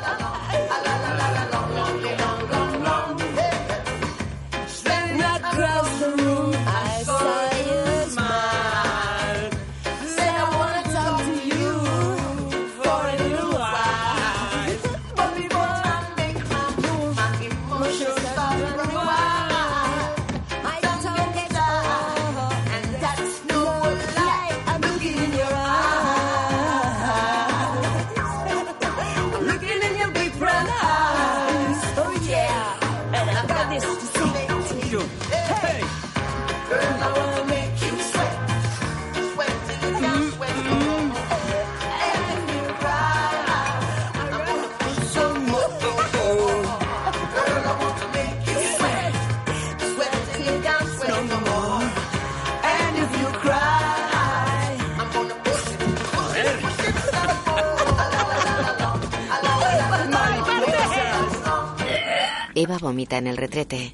Vomita 62.87 63.17
en 63.17 63.27
el 63.27 63.35
retrete. 63.35 63.93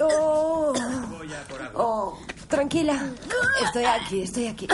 Oh, 0.00 0.72
oh, 1.74 2.18
tranquila. 2.48 2.98
Estoy 3.62 3.84
aquí, 3.84 4.22
estoy 4.22 4.46
aquí. 4.46 4.66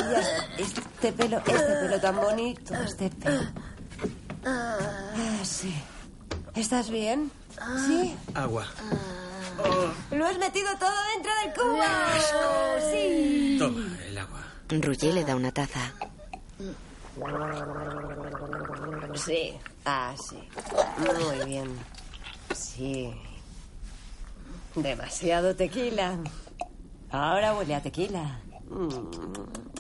Este 0.57 1.13
pelo, 1.13 1.39
este 1.39 1.53
pelo 1.53 2.01
tan 2.01 2.17
bonito, 2.17 2.75
este 2.75 3.11
pelo. 3.11 3.41
Ah, 4.45 4.79
sí. 5.43 5.75
¿Estás 6.55 6.89
bien? 6.89 7.33
Sí. 7.87 8.17
Agua. 8.35 8.65
Lo 10.13 10.27
has 10.27 10.39
metido 10.39 10.69
todo 10.79 10.99
dentro 11.15 11.33
del 11.43 11.53
cubo. 11.53 11.83
Sí. 12.93 13.57
Toma 13.59 13.99
el 14.07 14.19
agua. 14.19 14.41
Ruye 14.69 15.13
le 15.13 15.25
da 15.25 15.35
una 15.35 15.51
taza. 15.51 15.93
Sí. 19.17 19.59
Ah, 19.85 20.15
sí. 20.17 20.39
Muy 20.99 21.45
bien. 21.45 21.69
Sí. 22.55 23.13
Demasiado 24.75 25.55
tequila. 25.57 26.19
Ahora 27.11 27.55
huele 27.55 27.75
a 27.75 27.83
tequila. 27.83 28.41
Mm. 28.69 29.71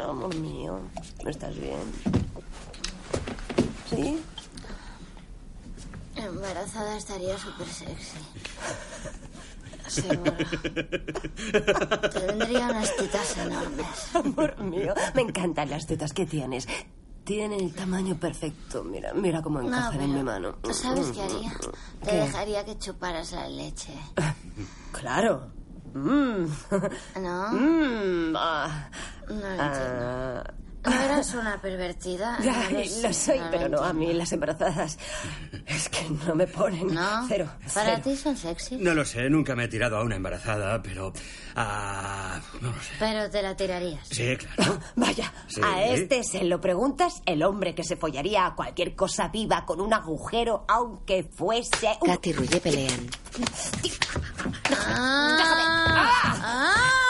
Amor 0.00 0.34
mío, 0.36 0.80
¿no 1.22 1.30
estás 1.30 1.54
bien? 1.58 1.78
¿Sí? 3.90 4.22
Embarazada 6.16 6.96
estaría 6.96 7.38
súper 7.38 7.66
sexy. 7.66 8.18
Seguro. 9.88 10.32
Tendría 12.12 12.66
unas 12.66 12.96
tetas 12.96 13.36
enormes. 13.38 13.86
Amor 14.14 14.58
mío, 14.60 14.94
me 15.14 15.22
encantan 15.22 15.70
las 15.70 15.86
tetas 15.86 16.12
que 16.12 16.26
tienes. 16.26 16.66
Tienen 17.28 17.60
el 17.60 17.74
tamaño 17.74 18.16
perfecto. 18.16 18.82
Mira, 18.82 19.12
mira 19.12 19.42
cómo 19.42 19.60
No, 19.60 19.68
encajan 19.68 20.00
en 20.00 20.14
mi 20.14 20.22
mano. 20.22 20.54
¿Sabes 20.72 21.08
qué 21.08 21.20
haría? 21.20 21.52
Te 22.02 22.08
¿Qué? 22.10 22.16
dejaría 22.16 22.64
que 22.64 22.78
chuparas 22.78 23.32
la 23.32 23.46
leche. 23.48 23.92
Claro. 24.92 25.48
Mm. 25.92 26.46
¿No? 27.20 27.48
Mm, 27.52 28.34
ah. 28.34 28.88
No 29.28 29.34
entiendo. 29.34 29.60
Ah. 29.60 30.44
¿No 30.46 30.67
eras 30.84 31.34
una 31.34 31.60
pervertida? 31.60 32.38
Ya, 32.42 32.68
No 32.70 32.78
lo 33.08 33.12
soy, 33.14 33.38
no 33.40 33.50
pero 33.50 33.68
no, 33.68 33.78
a 33.82 33.92
mí 33.92 34.12
las 34.12 34.32
embarazadas 34.32 34.98
es 35.66 35.88
que 35.88 36.08
no 36.26 36.34
me 36.34 36.46
ponen. 36.46 36.94
¿No? 36.94 37.26
Cero. 37.28 37.48
¿Para 37.74 37.90
cero. 37.96 38.00
ti 38.04 38.16
son 38.16 38.36
sexy? 38.36 38.76
No 38.76 38.94
lo 38.94 39.04
sé, 39.04 39.28
nunca 39.28 39.54
me 39.56 39.64
he 39.64 39.68
tirado 39.68 39.96
a 39.98 40.02
una 40.02 40.16
embarazada, 40.16 40.80
pero... 40.82 41.12
ah, 41.56 42.40
no 42.60 42.70
lo 42.70 42.80
sé. 42.80 42.90
Pero 42.98 43.30
te 43.30 43.42
la 43.42 43.56
tirarías. 43.56 44.06
Sí, 44.08 44.36
claro. 44.36 44.78
Vaya, 44.96 45.32
Sí. 45.48 45.60
a 45.64 45.84
este 45.84 46.22
se 46.24 46.44
lo 46.44 46.60
preguntas, 46.60 47.22
el 47.26 47.42
hombre 47.42 47.74
que 47.74 47.84
se 47.84 47.96
follaría 47.96 48.46
a 48.46 48.54
cualquier 48.54 48.94
cosa 48.94 49.28
viva 49.28 49.64
con 49.66 49.80
un 49.80 49.92
agujero, 49.92 50.64
aunque 50.68 51.24
fuese 51.24 51.96
un... 52.00 52.08
Kat 52.08 52.26
y 52.26 52.32
Ruye 52.32 52.60
pelean. 52.60 53.08
¡Ah! 54.86 56.34
¡Ah! 56.42 57.04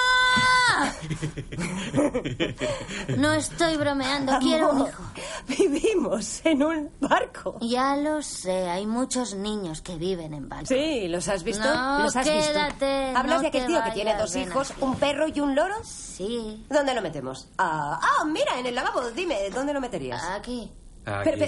No 3.17 3.33
estoy 3.33 3.77
bromeando, 3.77 4.39
quiero 4.41 4.71
un 4.73 4.87
hijo. 4.87 5.03
Vivimos 5.47 6.41
en 6.45 6.63
un 6.63 6.91
barco. 7.01 7.57
Ya 7.61 7.97
lo 7.97 8.23
sé, 8.23 8.69
hay 8.69 8.87
muchos 8.87 9.35
niños 9.35 9.81
que 9.81 9.97
viven 9.97 10.35
en 10.35 10.49
barcos. 10.49 10.69
Sí, 10.69 11.09
¿los 11.09 11.29
has 11.29 11.43
visto? 11.43 11.65
No, 11.73 12.01
¿Los 12.05 12.17
has 12.17 12.27
quédate, 12.27 13.05
visto? 13.05 13.19
¿Hablas 13.19 13.37
no 13.37 13.41
de 13.43 13.47
aquel 13.49 13.67
tío 13.67 13.83
que 13.85 13.91
tiene 13.93 14.17
dos 14.17 14.37
hijos, 14.37 14.71
aquí. 14.71 14.81
un 14.83 14.97
perro 14.97 15.27
y 15.29 15.41
un 15.41 15.55
loro? 15.55 15.75
Sí, 15.85 16.65
¿Dónde 16.69 16.95
lo 16.95 17.03
metemos? 17.03 17.49
Ah, 17.59 17.99
ah, 18.03 18.25
mira, 18.25 18.59
en 18.59 18.67
el 18.67 18.75
lavabo. 18.75 19.11
Dime, 19.11 19.37
¿dónde 19.55 19.73
lo 19.73 19.81
meterías? 19.81 20.23
aquí. 20.25 20.73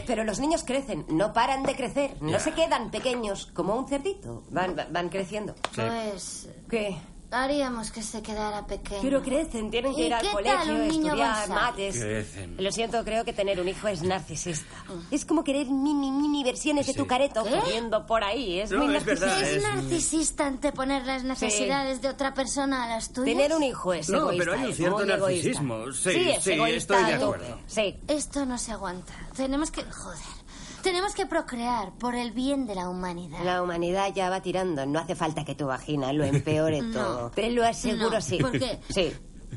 Pero, 0.06 0.24
los 0.24 0.40
niños 0.40 0.64
crecen, 0.64 1.04
no 1.10 1.34
paran 1.34 1.62
de 1.64 1.76
crecer, 1.76 2.16
no 2.22 2.38
se 2.40 2.52
quedan 2.52 2.90
pequeños 2.90 3.44
como 3.52 3.74
un 3.76 3.86
cerdito, 3.86 4.42
van, 4.48 4.74
van- 4.74 4.90
van 4.90 5.10
creciendo. 5.10 5.54
Sí. 5.74 5.82
Pues 5.82 6.48
¿Qué? 6.70 6.96
Haríamos 7.30 7.90
que 7.90 8.02
se 8.02 8.22
quedara 8.22 8.66
pequeño. 8.66 9.00
Pero 9.02 9.22
crecen, 9.22 9.70
tienen 9.70 9.94
que 9.94 10.02
¿Y 10.02 10.06
ir 10.06 10.14
al 10.14 10.28
colegio, 10.30 10.82
estudiar 10.82 11.48
mates. 11.48 11.98
Crecen. 11.98 12.56
Lo 12.58 12.72
siento, 12.72 13.04
creo 13.04 13.24
que 13.24 13.32
tener 13.32 13.60
un 13.60 13.68
hijo 13.68 13.88
es 13.88 14.02
narcisista. 14.02 14.74
Es 15.10 15.24
como 15.24 15.44
querer 15.44 15.66
mini, 15.68 16.10
mini 16.10 16.42
versiones 16.44 16.86
de 16.86 16.94
tu 16.94 17.06
careto 17.06 17.44
corriendo 17.44 18.06
por 18.06 18.24
ahí. 18.24 18.60
Es 18.60 18.70
No, 18.70 18.78
muy 18.84 18.96
es 18.96 19.06
narcisista. 19.06 19.26
verdad. 19.26 19.42
Es 19.50 19.56
es- 19.56 19.62
narcisista 19.62 20.46
anteponer 20.46 21.06
las 21.06 21.24
necesidades 21.24 22.02
de 22.02 22.08
otra 22.08 22.34
persona 22.34 22.84
a 22.84 22.88
las 22.88 23.12
tuyas. 23.12 23.26
Tener 23.36 23.54
un 23.54 23.62
hijo 23.62 23.92
es 23.92 24.08
No, 24.08 24.18
egoísta. 24.30 24.44
pero 24.44 24.52
hay 24.60 24.66
un 24.68 24.74
cierto 24.74 25.06
narcisismo. 25.06 25.92
Sí, 25.92 26.10
es 26.30 26.42
sí, 26.44 26.52
egoísta 26.52 26.96
estoy 26.98 27.10
de 27.18 27.22
acuerdo. 27.24 27.58
Sí. 27.66 27.96
Esto 28.08 28.44
no 28.46 28.58
se 28.58 28.72
aguanta. 28.72 29.12
Tenemos 29.36 29.70
que... 29.70 29.82
Joder. 29.84 30.39
Tenemos 30.82 31.14
que 31.14 31.26
procrear 31.26 31.92
por 31.98 32.14
el 32.14 32.30
bien 32.32 32.66
de 32.66 32.74
la 32.74 32.88
humanidad. 32.88 33.40
La 33.44 33.62
humanidad 33.62 34.12
ya 34.14 34.30
va 34.30 34.40
tirando. 34.42 34.86
No 34.86 34.98
hace 34.98 35.14
falta 35.14 35.44
que 35.44 35.54
tu 35.54 35.66
vagina 35.66 36.12
lo 36.12 36.24
empeore 36.24 36.80
No. 36.82 36.92
todo. 36.92 37.30
Te 37.30 37.50
lo 37.50 37.64
aseguro, 37.66 38.10
No, 38.10 38.20
sí. 38.20 38.38
¿por 38.38 38.52
qué? 38.52 38.80
Sí. 38.88 39.12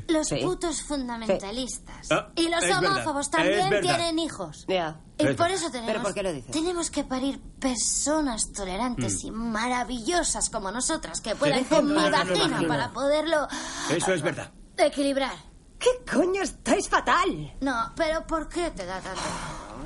Los 0.08 0.26
Sí. 0.28 0.36
putos 0.42 0.82
fundamentalistas 0.82 2.10
Ah, 2.10 2.28
y 2.34 2.48
los 2.48 2.60
verdad, 2.60 2.84
homófobos 2.84 3.30
también 3.30 3.80
tienen 3.80 4.18
hijos. 4.18 4.64
Ya. 4.68 5.00
Y 5.16 5.26
Es 5.28 5.36
por 5.36 5.50
eso 5.50 5.70
tenemos, 5.70 5.92
¿Pero 5.92 6.02
por 6.02 6.12
qué 6.14 6.22
lo 6.24 6.32
dices? 6.32 6.50
tenemos 6.50 6.90
que 6.90 7.04
parir 7.04 7.40
personas 7.60 8.52
tolerantes 8.52 9.22
Mm. 9.22 9.26
y 9.26 9.30
maravillosas 9.30 10.50
como 10.50 10.70
nosotras 10.72 11.20
que 11.20 11.34
puedan 11.36 11.64
con 11.64 11.86
mi 11.86 11.94
vagina 11.94 12.62
para 12.68 12.92
poderlo 12.92 13.46
Eso 13.90 14.12
es 14.12 14.20
verdad. 14.22 14.50
equilibrar. 14.76 15.36
¿Qué 15.78 15.90
coño? 16.10 16.42
Estáis 16.42 16.88
fatal. 16.88 17.54
No, 17.60 17.92
pero 17.96 18.26
¿por 18.26 18.48
qué 18.48 18.70
te 18.72 18.84
da 18.84 19.00
tanto? 19.00 19.20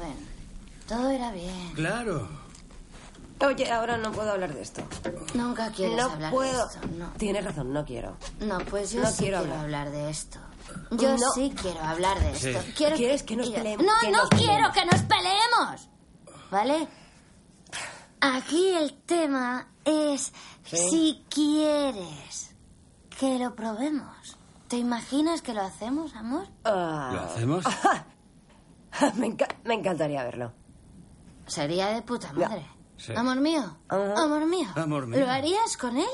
Ven, 0.01 0.17
todo 0.89 1.13
irá 1.13 1.31
bien. 1.33 1.73
Claro. 1.75 2.29
Oye, 3.41 3.71
ahora 3.71 3.97
no 3.99 4.11
puedo 4.11 4.33
hablar 4.33 4.53
de 4.53 4.63
esto. 4.63 4.83
Nunca 5.35 5.71
quieres 5.71 5.97
no 5.97 6.11
hablar 6.11 6.33
puedo. 6.33 6.67
de 6.69 6.75
esto. 6.75 6.89
No. 6.99 7.09
Tienes 7.19 7.45
razón, 7.45 7.73
no 7.73 7.85
quiero. 7.85 8.17
No, 8.41 8.59
pues 8.59 8.91
yo 8.91 9.03
No 9.03 9.11
sí 9.11 9.19
quiero 9.19 9.39
quiero, 9.43 9.55
hablar. 9.61 9.87
hablar. 9.87 9.91
de 9.93 10.11
esto. 10.11 10.39
Yo 10.91 11.17
No. 11.17 11.31
sí 11.35 11.55
quiero 11.61 11.81
hablar 11.81 12.19
de 12.21 12.35
Sí. 12.35 12.49
esto. 12.51 12.73
Quiero 12.77 12.97
¿Quieres 12.97 13.23
que 13.23 13.37
nos 13.37 13.49
peleemos? 13.51 13.87
No, 13.87 13.93
Que 14.01 14.11
no 14.11 14.19
nos 14.19 14.29
quiero 14.31 14.45
peleemos. 14.73 14.73
que 14.75 14.85
nos 14.87 15.01
peleemos. 15.03 15.89
¿Vale? 16.51 16.89
Aquí 18.21 18.71
el 18.75 18.95
tema 19.05 19.69
es 19.85 20.33
Sí. 20.65 20.77
si 20.91 21.25
quieres 21.31 22.51
que 23.19 23.39
lo 23.39 23.55
probemos. 23.55 24.37
¿Te 24.67 24.77
imaginas 24.77 25.41
que 25.43 25.55
lo 25.55 25.63
hacemos, 25.63 26.15
amor? 26.17 26.47
Ah. 26.65 27.11
¿Lo 27.15 27.21
hacemos? 27.21 27.65
me, 29.15 29.29
enca- 29.29 29.55
me 29.65 29.75
encantaría 29.75 30.25
verlo. 30.25 30.53
Sería 31.49 31.89
de 31.89 32.03
puta 32.03 32.33
madre. 32.33 32.67
Sí. 32.97 33.13
Amor 33.17 33.39
mío, 33.41 33.79
amor 33.89 34.47
mío. 34.47 34.69
Amor 34.75 35.07
mío. 35.07 35.21
¿Lo 35.21 35.31
harías 35.31 35.77
con 35.77 35.97
él? 35.97 36.07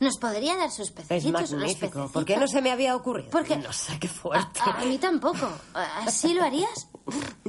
Nos 0.00 0.18
podría 0.18 0.56
dar 0.56 0.70
sus 0.70 0.90
pececitos. 0.90 1.52
magnífico. 1.52 2.10
¿Por 2.12 2.24
qué 2.24 2.36
no 2.36 2.48
se 2.48 2.60
me 2.60 2.72
había 2.72 2.96
ocurrido? 2.96 3.30
Porque- 3.30 3.56
No 3.56 3.72
sé, 3.72 3.98
qué 4.00 4.08
fuerte. 4.08 4.60
A, 4.60 4.80
a 4.80 4.84
mí 4.84 4.98
tampoco. 4.98 5.48
¿Así 5.72 6.34
lo 6.34 6.42
harías? 6.42 6.88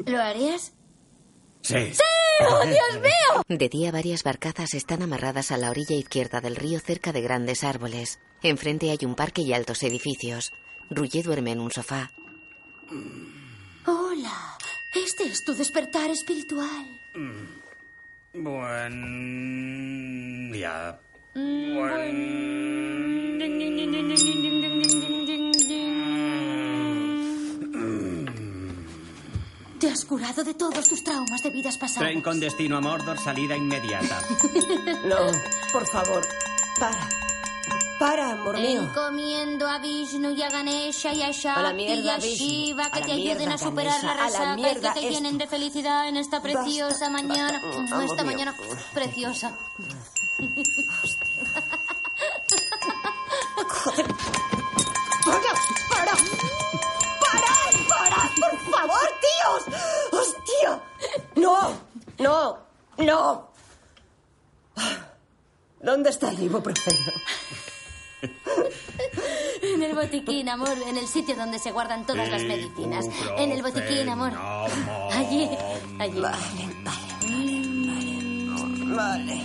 ¿Lo 0.06 0.22
harías? 0.22 0.74
Sí. 1.62 1.74
¡Oh, 2.48 2.64
Dios 2.66 3.02
mío! 3.02 3.44
De 3.48 3.70
día 3.70 3.92
varias 3.92 4.24
barcazas 4.24 4.74
están 4.76 5.02
amarradas 5.02 5.52
a 5.52 5.58
la 5.58 5.72
orilla 5.72 5.96
izquierda 5.96 6.40
del 6.42 6.56
río 6.56 6.80
cerca 6.80 7.12
de 7.12 7.22
grandes 7.22 7.64
árboles. 7.64 8.20
Enfrente 8.44 8.92
hay 8.92 9.00
un 9.04 9.16
parque 9.16 9.42
y 9.42 9.52
altos 9.54 9.82
edificios. 9.82 10.52
Ruye 10.92 11.24
duerme 11.24 11.54
en 11.54 11.62
un 11.62 11.72
sofá. 11.72 12.12
Hola, 13.88 14.58
este 14.94 15.24
es 15.26 15.44
tu 15.44 15.54
despertar 15.56 16.10
espiritual. 16.12 17.02
Buen 18.34 18.92
día. 20.52 21.00
Te 29.80 29.90
has 29.90 30.04
curado 30.04 30.44
de 30.44 30.54
todos 30.56 30.90
tus 30.90 31.04
traumas 31.06 31.42
de 31.42 31.50
vidas 31.52 31.78
pasadas. 31.78 32.10
Tren 32.10 32.22
con 32.22 32.38
destino 32.42 32.76
a 32.78 32.82
Mordor, 32.82 33.18
salida 33.18 33.56
inmediata. 33.56 34.20
No, 35.06 35.32
por 35.72 35.88
favor. 35.88 36.26
Para. 36.80 37.25
Para, 38.00 38.32
amor 38.32 38.58
mío. 38.60 38.82
Encomiendo 38.82 39.68
a 39.68 39.80
Vishnu 39.80 40.32
y 40.32 40.42
a 40.42 40.50
Ganesha 40.50 41.14
y 41.14 41.22
a 41.24 41.32
Shakti 41.32 41.74
mierda, 41.76 42.02
y 42.04 42.10
a. 42.10 42.18
Shiva 42.20 42.92
que 42.92 43.02
te 43.02 43.12
ayuden 43.14 43.38
mierda, 43.38 43.56
a 43.56 43.58
superar 43.58 44.02
Ganesha. 44.02 44.16
la 44.16 44.26
resaca 44.26 44.60
y 44.60 44.64
que 44.74 44.80
te 44.82 44.88
esto. 44.88 45.00
llenen 45.02 45.38
de 45.38 45.48
felicidad 45.48 46.08
en 46.10 46.18
esta 46.18 46.40
Basta, 46.40 46.60
preciosa 46.62 47.10
mañana. 47.10 47.62
basta. 47.64 47.82
Mm, 47.82 47.94
Amor 47.94 48.04
Esta 48.06 48.24
mío. 48.24 48.32
mañana 48.34 48.56
preciosa. 48.94 49.54
¡Para! 55.26 55.52
¡Para! 55.90 56.14
¡Para! 57.22 57.52
¡Para! 57.90 58.20
¡Por 58.40 58.54
favor, 58.72 59.08
tíos! 59.22 59.64
¡Hostia! 60.12 60.72
¡No! 61.36 61.56
¡No! 62.20 62.58
¡No! 62.98 63.48
¿Dónde 65.82 66.10
está 66.10 66.30
el 66.32 66.44
ibuprofeno? 66.44 67.12
En 69.62 69.82
el 69.82 69.96
botiquín, 69.96 70.48
amor, 70.50 70.78
en 70.88 70.98
el 70.98 71.08
sitio 71.08 71.36
donde 71.36 71.60
se 71.60 71.72
guardan 71.72 72.06
todas 72.06 72.30
las 72.30 72.44
medicinas. 72.44 73.06
En 73.38 73.52
el 73.52 73.62
botiquín, 73.62 74.08
amor. 74.10 74.32
Allí, 75.12 75.50
allí. 76.00 76.22
Vale, 76.22 76.38
vale, 76.84 76.84
vale, 76.84 77.66
vale. 78.54 78.96
Vale. 78.96 79.42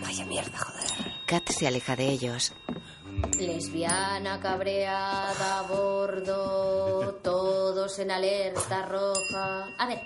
Vaya 0.00 0.24
mierda, 0.24 0.58
joder. 0.58 0.86
Kat 1.26 1.48
se 1.50 1.66
aleja 1.66 1.96
de 1.96 2.08
ellos. 2.08 2.52
Lesbiana, 3.38 4.40
cabreada, 4.40 5.58
a 5.58 5.62
bordo, 5.62 7.14
todos 7.22 7.98
en 7.98 8.10
alerta 8.10 8.86
roja. 8.86 9.68
A 9.78 9.86
ver, 9.86 10.00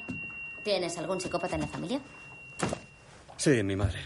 ¿tienes 0.64 0.96
algún 0.98 1.20
psicópata 1.20 1.54
en 1.56 1.60
la 1.62 1.68
familia? 1.68 2.00
Sí, 3.36 3.62
mi 3.62 3.76
madre. 3.76 4.00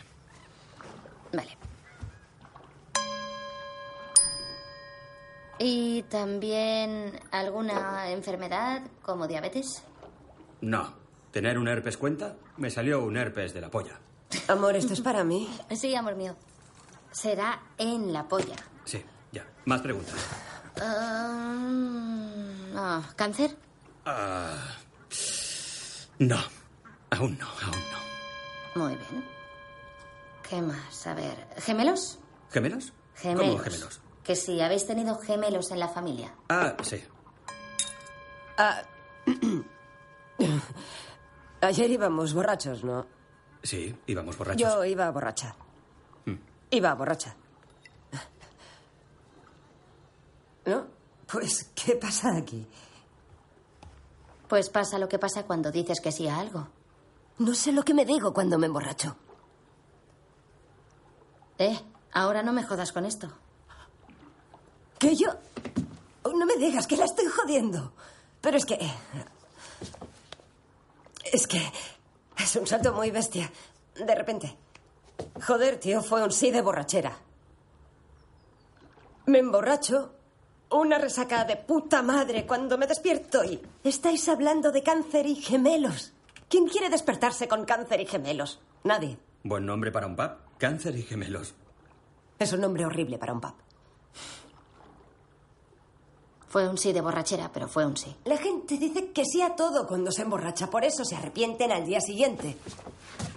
Vale. 1.32 1.56
¿Y 5.58 6.02
también 6.04 7.20
alguna 7.30 8.10
enfermedad 8.10 8.82
como 9.02 9.26
diabetes? 9.26 9.82
No. 10.60 11.04
¿Tener 11.30 11.58
un 11.58 11.68
herpes 11.68 11.96
cuenta? 11.96 12.36
Me 12.56 12.70
salió 12.70 13.04
un 13.04 13.16
herpes 13.16 13.52
de 13.54 13.60
la 13.60 13.70
polla. 13.70 13.98
Amor, 14.48 14.76
esto 14.76 14.92
es 14.92 15.00
para 15.00 15.24
mí. 15.24 15.48
Sí, 15.74 15.94
amor 15.94 16.14
mío. 16.16 16.36
Será 17.10 17.60
en 17.78 18.12
la 18.12 18.26
polla. 18.28 18.56
Sí, 18.84 19.02
ya. 19.32 19.44
Más 19.64 19.80
preguntas. 19.80 20.14
Ah, 20.80 21.56
ah, 22.76 23.02
¿Cáncer? 23.16 23.56
Ah, 24.04 24.76
no. 26.18 26.38
Aún 27.10 27.38
no, 27.38 27.46
aún 27.46 27.82
no. 28.74 28.84
Muy 28.84 28.96
bien. 28.96 29.24
¿Qué 30.48 30.60
más? 30.60 31.06
A 31.06 31.14
ver, 31.14 31.46
¿gemelos? 31.58 32.18
¿Gemelos? 32.50 32.92
Gemelos. 33.14 33.46
¿Cómo 33.46 33.58
gemelos? 33.58 34.00
Que 34.24 34.34
si 34.34 34.60
habéis 34.60 34.86
tenido 34.86 35.18
gemelos 35.18 35.70
en 35.70 35.78
la 35.78 35.88
familia. 35.88 36.34
Ah, 36.48 36.74
sí. 36.82 37.04
Ah, 38.56 38.82
Ayer 41.60 41.90
íbamos 41.90 42.34
borrachos, 42.34 42.84
¿no? 42.84 43.06
Sí, 43.62 43.94
íbamos 44.06 44.36
borrachos. 44.36 44.60
Yo 44.60 44.84
iba 44.84 45.10
borracha. 45.10 45.54
Mm. 46.26 46.34
Iba 46.70 46.94
borracha. 46.94 47.34
¿No? 50.66 50.86
Pues, 51.30 51.70
¿qué 51.74 51.96
pasa 51.96 52.36
aquí? 52.36 52.66
Pues 54.48 54.68
pasa 54.70 54.98
lo 54.98 55.08
que 55.08 55.18
pasa 55.18 55.44
cuando 55.44 55.70
dices 55.70 56.00
que 56.00 56.12
sí 56.12 56.28
a 56.28 56.38
algo. 56.38 56.68
No 57.38 57.54
sé 57.54 57.72
lo 57.72 57.82
que 57.82 57.94
me 57.94 58.04
digo 58.04 58.32
cuando 58.32 58.58
me 58.58 58.66
emborracho. 58.66 59.16
Eh, 61.58 61.78
ahora 62.12 62.42
no 62.42 62.52
me 62.52 62.62
jodas 62.62 62.92
con 62.92 63.04
esto. 63.04 63.30
¿Que 64.98 65.14
yo? 65.14 65.28
Oh, 66.22 66.32
no 66.32 66.46
me 66.46 66.56
digas 66.56 66.86
que 66.86 66.96
la 66.96 67.04
estoy 67.04 67.26
jodiendo. 67.26 67.92
Pero 68.40 68.56
es 68.56 68.64
que... 68.64 68.78
Es 71.32 71.46
que... 71.46 71.60
Es 72.38 72.56
un 72.56 72.66
salto 72.66 72.92
muy 72.92 73.10
bestia. 73.10 73.50
De 73.94 74.14
repente. 74.14 74.56
Joder, 75.46 75.78
tío, 75.78 76.02
fue 76.02 76.22
un 76.22 76.32
sí 76.32 76.50
de 76.50 76.62
borrachera. 76.62 77.16
Me 79.26 79.38
emborracho. 79.38 80.12
Una 80.70 80.98
resaca 80.98 81.44
de 81.44 81.56
puta 81.56 82.02
madre 82.02 82.46
cuando 82.46 82.76
me 82.78 82.86
despierto 82.86 83.44
y... 83.44 83.60
Estáis 83.84 84.28
hablando 84.28 84.72
de 84.72 84.82
cáncer 84.82 85.26
y 85.26 85.36
gemelos. 85.36 86.12
¿Quién 86.48 86.66
quiere 86.66 86.88
despertarse 86.88 87.46
con 87.48 87.64
cáncer 87.64 88.00
y 88.00 88.06
gemelos? 88.06 88.60
Nadie. 88.82 89.18
Buen 89.42 89.66
nombre 89.66 89.92
para 89.92 90.06
un 90.06 90.16
pub. 90.16 90.30
Cáncer 90.58 90.96
y 90.96 91.02
gemelos. 91.02 91.54
Es 92.38 92.52
un 92.52 92.60
nombre 92.60 92.84
horrible 92.86 93.18
para 93.18 93.32
un 93.32 93.40
pub. 93.40 93.54
Fue 96.54 96.68
un 96.68 96.78
sí 96.78 96.92
de 96.92 97.00
borrachera, 97.00 97.50
pero 97.52 97.66
fue 97.66 97.84
un 97.84 97.96
sí. 97.96 98.14
La 98.26 98.36
gente 98.36 98.78
dice 98.78 99.10
que 99.10 99.24
sí 99.24 99.42
a 99.42 99.56
todo 99.56 99.88
cuando 99.88 100.12
se 100.12 100.22
emborracha, 100.22 100.70
por 100.70 100.84
eso 100.84 101.04
se 101.04 101.16
arrepienten 101.16 101.72
al 101.72 101.84
día 101.84 102.00
siguiente. 102.00 102.56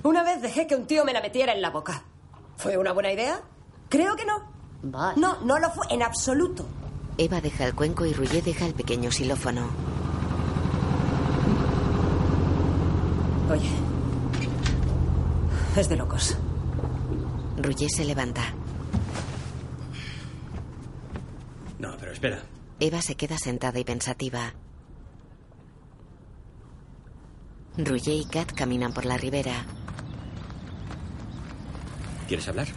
Una 0.03 0.21
vez 0.21 0.39
dejé 0.39 0.67
que 0.67 0.75
un 0.75 0.85
tío 0.85 1.03
me 1.03 1.13
la 1.13 1.21
metiera 1.21 1.51
en 1.51 1.63
la 1.63 1.71
boca. 1.71 2.03
¿Fue 2.57 2.77
una 2.77 2.93
buena 2.93 3.11
idea? 3.11 3.41
Creo 3.89 4.15
que 4.15 4.23
no. 4.23 4.43
Vale. 4.83 5.19
No, 5.19 5.41
no 5.41 5.57
lo 5.57 5.71
fue 5.71 5.87
en 5.89 6.03
absoluto. 6.03 6.67
Eva 7.17 7.41
deja 7.41 7.65
el 7.65 7.73
cuenco 7.73 8.05
y 8.05 8.13
Rouget 8.13 8.43
deja 8.43 8.67
el 8.67 8.75
pequeño 8.75 9.09
xilófono. 9.09 9.67
Oye. 13.49 13.71
Es 15.75 15.89
de 15.89 15.95
locos. 15.95 16.37
Rouget 17.57 17.89
se 17.89 18.05
levanta. 18.05 18.43
No, 21.79 21.97
pero 21.97 22.11
espera. 22.11 22.43
Eva 22.79 23.01
se 23.01 23.15
queda 23.15 23.37
sentada 23.37 23.79
y 23.79 23.83
pensativa. 23.83 24.53
Rouget 27.77 28.21
y 28.21 28.25
Kat 28.25 28.51
caminan 28.53 28.93
por 28.93 29.05
la 29.05 29.17
ribera. 29.17 29.65
¿Quieres 32.27 32.47
hablar? 32.47 32.67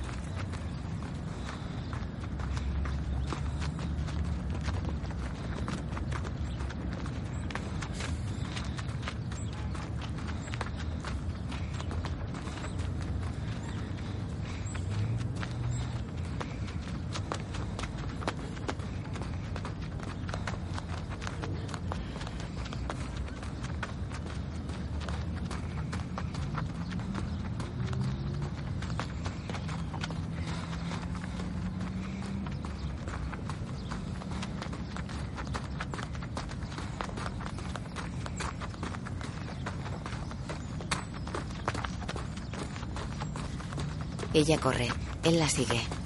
Ella 44.40 44.56
corre. 44.56 44.88
Él 45.22 45.38
la 45.38 45.50
sigue. 45.50 45.99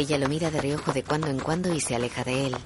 Ella 0.00 0.16
lo 0.16 0.30
mira 0.30 0.50
de 0.50 0.62
reojo 0.62 0.94
de 0.94 1.04
cuando 1.04 1.26
en 1.26 1.38
cuando 1.38 1.74
y 1.74 1.78
se 1.78 1.94
aleja 1.94 2.24
de 2.24 2.46
él. 2.46 2.56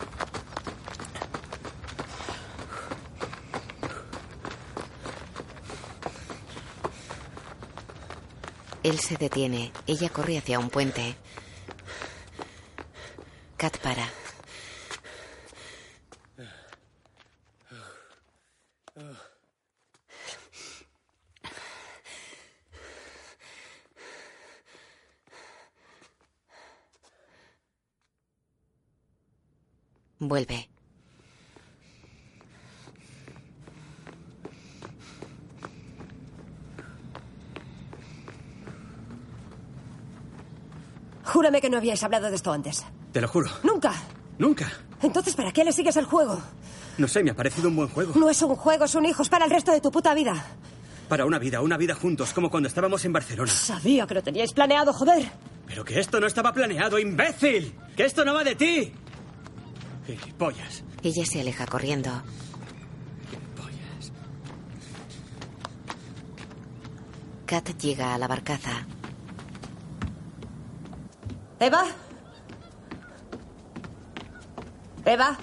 Él 8.85 9.01
se 9.01 9.17
detiene. 9.17 9.73
Ella 9.89 10.11
corre 10.11 10.39
hacia 10.39 10.61
un 10.61 10.71
puente. 10.71 11.17
Kat 13.57 13.79
para. 13.79 14.09
Vuelve. 30.29 30.69
Júrame 41.55 41.61
que 41.61 41.71
no 41.71 41.77
habíais 41.77 42.03
hablado 42.03 42.31
de 42.31 42.35
esto 42.35 42.51
antes. 42.51 42.85
Te 43.13 43.21
lo 43.21 43.29
juro. 43.29 43.49
Nunca. 43.63 43.95
Nunca. 44.41 44.73
Entonces, 45.01 45.37
¿para 45.37 45.53
qué 45.53 45.63
le 45.63 45.71
sigues 45.71 45.95
el 45.97 46.05
juego? 46.05 46.37
No 46.99 47.07
sé, 47.07 47.23
me 47.23 47.31
ha 47.31 47.37
parecido 47.37 47.69
un 47.69 47.77
buen 47.77 47.89
juego. 47.91 48.13
No 48.17 48.29
es 48.29 48.43
un 48.43 48.57
juego, 48.57 48.89
son 48.89 49.05
hijos 49.05 49.29
para 49.29 49.45
el 49.45 49.53
resto 49.53 49.71
de 49.71 49.81
tu 49.81 49.93
puta 49.93 50.15
vida. 50.15 50.35
Para 51.09 51.25
una 51.25 51.39
vida, 51.39 51.61
una 51.61 51.77
vida 51.77 51.95
juntos, 51.95 52.33
como 52.35 52.51
cuando 52.51 52.69
estábamos 52.69 53.05
en 53.05 53.13
Barcelona. 53.13 53.53
Sabía 53.53 54.05
que 54.05 54.15
lo 54.15 54.23
teníais 54.25 54.53
planeado, 54.53 54.93
joder. 54.93 55.31
Pero 55.69 55.85
que 55.85 56.01
esto 56.01 56.19
no 56.19 56.27
estaba 56.27 56.53
planeado, 56.53 56.99
imbécil. 56.99 57.73
Que 57.97 58.05
esto 58.05 58.25
no 58.25 58.35
va 58.35 58.43
de 58.43 58.57
ti. 58.57 58.93
Gilipollas. 60.07 60.83
Ella 61.05 61.25
se 61.25 61.41
aleja 61.41 61.67
corriendo. 61.67 62.11
Gilipollas. 63.31 64.13
Kat 67.47 67.69
llega 67.81 68.13
a 68.13 68.19
la 68.19 68.27
barcaza. 68.27 68.89
¿Eva? 71.61 71.85
¿Eva? 75.05 75.39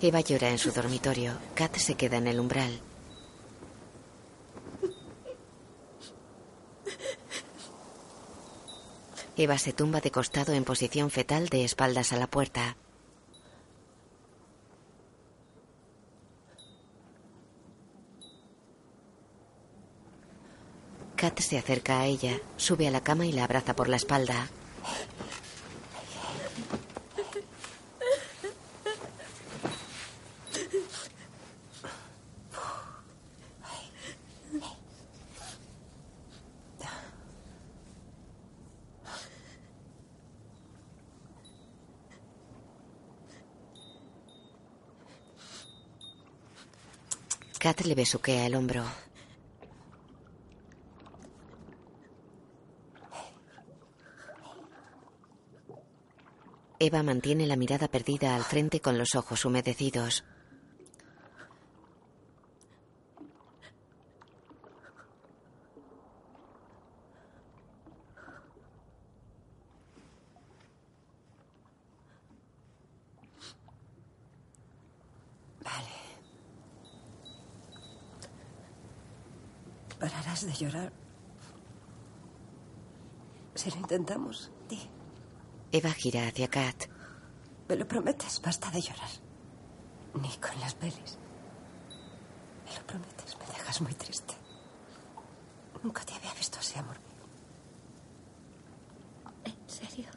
Eva 0.00 0.20
llora 0.20 0.50
en 0.50 0.58
su 0.58 0.72
dormitorio. 0.72 1.32
Kat 1.54 1.76
se 1.76 1.94
queda 1.94 2.16
en 2.16 2.26
el 2.26 2.40
umbral. 2.40 2.80
Eva 9.36 9.58
se 9.58 9.72
tumba 9.72 10.00
de 10.00 10.10
costado 10.10 10.52
en 10.52 10.64
posición 10.64 11.10
fetal 11.10 11.48
de 11.48 11.64
espaldas 11.64 12.12
a 12.12 12.16
la 12.16 12.26
puerta. 12.26 12.76
Se 21.54 21.58
acerca 21.58 22.00
a 22.00 22.06
ella, 22.06 22.40
sube 22.56 22.88
a 22.88 22.90
la 22.90 23.04
cama 23.04 23.26
y 23.26 23.32
la 23.32 23.44
abraza 23.44 23.76
por 23.76 23.88
la 23.88 23.94
espalda. 23.94 24.48
Kat 47.60 47.80
le 47.82 47.94
besuquea 47.94 48.44
el 48.46 48.56
hombro. 48.56 48.84
Eva 56.86 57.02
mantiene 57.02 57.46
la 57.46 57.56
mirada 57.56 57.88
perdida 57.88 58.36
al 58.36 58.42
frente 58.42 58.80
con 58.80 58.98
los 58.98 59.14
ojos 59.14 59.46
humedecidos. 59.46 60.22
Pararás 79.98 80.44
de 80.44 80.52
llorar. 80.52 80.92
Si 83.54 83.70
lo 83.70 83.76
intentamos, 83.76 84.52
di. 84.68 84.93
Eva 85.74 85.90
gira 85.90 86.28
hacia 86.28 86.46
Kat. 86.46 86.86
¿Me 87.68 87.74
lo 87.74 87.84
prometes? 87.88 88.40
Basta 88.40 88.70
de 88.70 88.80
llorar. 88.80 89.10
Ni 90.22 90.28
con 90.36 90.60
las 90.60 90.72
pelis. 90.74 91.18
¿Me 92.64 92.76
lo 92.78 92.86
prometes? 92.86 93.36
Me 93.40 93.46
dejas 93.46 93.80
muy 93.80 93.92
triste. 93.94 94.34
Nunca 95.82 96.04
te 96.04 96.14
había 96.14 96.32
visto 96.34 96.60
así, 96.60 96.78
amor 96.78 96.96
mío. 97.00 97.26
¿En 99.46 99.68
serio? 99.68 100.10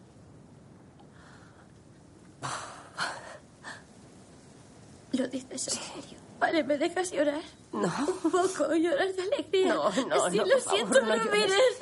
¿Lo 5.13 5.27
dices 5.27 5.67
en 5.69 5.73
serio? 5.73 6.17
Vale, 6.39 6.63
¿me 6.63 6.77
dejas 6.77 7.11
llorar? 7.11 7.41
No. 7.73 7.91
Un 8.23 8.31
poco, 8.31 8.75
llorar 8.75 9.11
de 9.11 9.21
alegría. 9.23 9.73
No, 9.73 9.85
no, 9.85 9.91
sí, 10.29 10.37
no, 10.37 10.45
lo 10.45 10.53
por 10.53 10.61
favor, 10.61 10.77
siento, 10.77 11.01
no 11.01 11.15
no, 11.15 11.15
llores. 11.25 11.49
mires. 11.49 11.79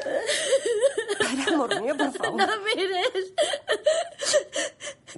Para, 1.19 1.53
amor 1.53 1.81
mío, 1.81 1.97
por 1.97 2.13
favor. 2.13 2.37
No 2.47 2.47
mires. 2.63 3.33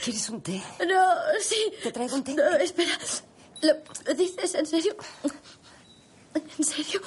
¿Quieres 0.07 0.29
un 0.29 0.41
té? 0.41 0.63
No, 0.87 1.03
sí. 1.41 1.73
¿Te 1.83 1.91
traigo 1.91 2.15
un 2.15 2.23
té? 2.23 2.33
No, 2.33 2.43
espera. 2.55 2.97
¿Lo, 3.61 4.13
dices 4.13 4.55
en 4.55 4.65
serio? 4.65 4.95
¿En 6.33 6.63
serio? 6.63 7.01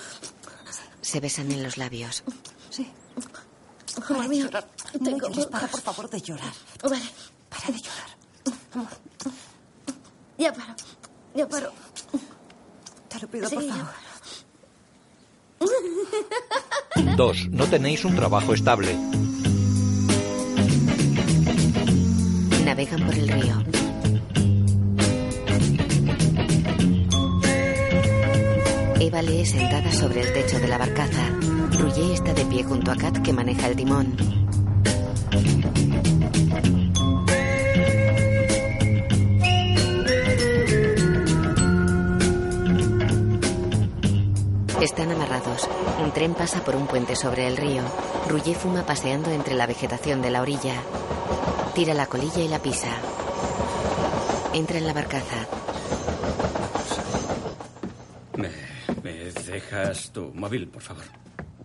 Se 1.01 1.19
besan 1.19 1.51
en 1.51 1.63
los 1.63 1.79
labios. 1.79 2.23
Sí. 2.69 2.91
Amor 3.97 4.07
Para 4.07 4.23
de 4.25 4.29
mío, 4.29 4.45
llorar. 4.45 4.69
No 4.93 5.01
tengo 5.01 5.29
llores, 5.31 5.47
para, 5.47 5.67
por 5.69 5.81
favor, 5.81 6.11
de 6.11 6.21
llorar. 6.21 6.53
Vale, 6.83 7.01
Para 7.49 7.67
de 7.69 7.81
llorar. 7.81 8.91
ya 10.37 10.53
paro. 10.53 10.75
Ya 11.35 11.49
paro. 11.49 11.73
Te 13.09 13.19
lo 13.19 13.29
pido, 13.29 13.49
Sí, 13.49 13.55
por 13.55 13.65
favor. 13.65 13.87
2. 17.17 17.49
No 17.51 17.67
tenéis 17.67 18.05
un 18.05 18.15
trabajo 18.15 18.53
estable. 18.53 18.95
Lee 29.23 29.45
sentada 29.45 29.93
sobre 29.93 30.23
el 30.23 30.33
techo 30.33 30.59
de 30.59 30.69
la 30.69 30.79
barcaza. 30.79 31.29
Rouget 31.79 32.15
está 32.15 32.33
de 32.33 32.45
pie 32.47 32.65
junto 32.65 32.91
a 32.91 32.97
Kat 32.97 33.19
que 33.19 33.33
maneja 33.33 33.67
el 33.67 33.77
timón. 33.77 34.17
Están 44.81 45.11
amarrados. 45.11 45.69
Un 46.03 46.13
tren 46.13 46.33
pasa 46.35 46.65
por 46.65 46.75
un 46.75 46.87
puente 46.87 47.15
sobre 47.15 47.47
el 47.47 47.59
río. 47.59 47.83
Rouget 48.27 48.57
fuma 48.57 48.87
paseando 48.87 49.31
entre 49.31 49.55
la 49.55 49.67
vegetación 49.67 50.23
de 50.23 50.31
la 50.31 50.41
orilla. 50.41 50.75
Tira 51.75 51.93
la 51.93 52.07
colilla 52.07 52.41
y 52.41 52.49
la 52.49 52.61
pisa. 52.61 52.89
Entra 54.55 54.79
en 54.79 54.87
la 54.87 54.95
barcaza. 54.95 55.47
¿Me, 58.37 58.49
me 59.03 59.60
dejas 59.71 60.11
tu 60.11 60.33
móvil, 60.35 60.69
por 60.69 60.83
favor? 60.83 61.05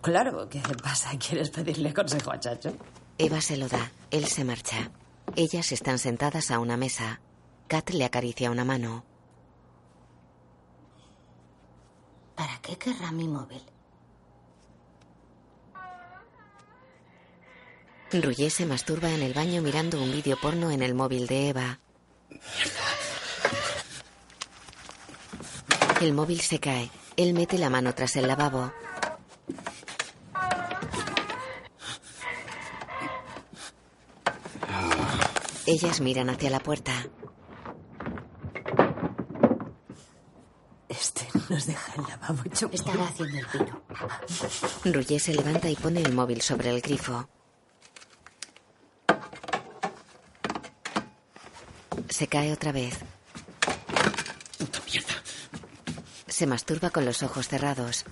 Claro, 0.00 0.48
¿qué 0.48 0.62
pasa? 0.82 1.10
¿Quieres 1.18 1.50
pedirle 1.50 1.92
consejo 1.92 2.30
a 2.30 2.38
Chacho? 2.38 2.72
Eva 3.18 3.40
se 3.40 3.56
lo 3.56 3.68
da. 3.68 3.90
Él 4.10 4.26
se 4.26 4.44
marcha. 4.44 4.90
Ellas 5.34 5.72
están 5.72 5.98
sentadas 5.98 6.50
a 6.50 6.60
una 6.60 6.76
mesa. 6.76 7.20
Kat 7.66 7.90
le 7.90 8.04
acaricia 8.04 8.50
una 8.50 8.64
mano. 8.64 9.04
¿Para 12.36 12.60
qué 12.62 12.76
querrá 12.76 13.10
mi 13.10 13.26
móvil? 13.26 13.62
Rouget 18.12 18.50
se 18.50 18.66
masturba 18.66 19.10
en 19.10 19.22
el 19.22 19.34
baño 19.34 19.60
mirando 19.62 20.00
un 20.00 20.12
vídeo 20.12 20.38
porno 20.40 20.70
en 20.70 20.82
el 20.82 20.94
móvil 20.94 21.26
de 21.26 21.48
Eva. 21.48 21.80
El 26.00 26.12
móvil 26.12 26.40
se 26.40 26.60
cae. 26.60 26.90
Él 27.16 27.32
mete 27.32 27.56
la 27.56 27.70
mano 27.70 27.94
tras 27.94 28.14
el 28.16 28.26
lavabo. 28.26 28.72
Ellas 35.66 36.00
miran 36.00 36.30
hacia 36.30 36.50
la 36.50 36.60
puerta. 36.60 36.92
Este 40.88 41.26
nos 41.48 41.66
deja 41.66 41.94
el 41.96 42.02
lavabo 42.02 42.42
hecho 42.44 42.70
Estaba 42.72 43.08
haciendo 43.08 43.38
el 43.38 43.46
pino. 43.46 43.82
Rouget 44.84 45.18
se 45.18 45.34
levanta 45.34 45.68
y 45.70 45.76
pone 45.76 46.02
el 46.02 46.12
móvil 46.12 46.42
sobre 46.42 46.70
el 46.70 46.80
grifo. 46.82 47.28
Se 52.10 52.28
cae 52.28 52.52
otra 52.52 52.72
vez. 52.72 52.98
¡Puta 54.58 54.80
mierda! 54.86 55.14
Se 56.36 56.46
masturba 56.46 56.90
con 56.90 57.06
los 57.06 57.22
ojos 57.22 57.48
cerrados. 57.48 58.04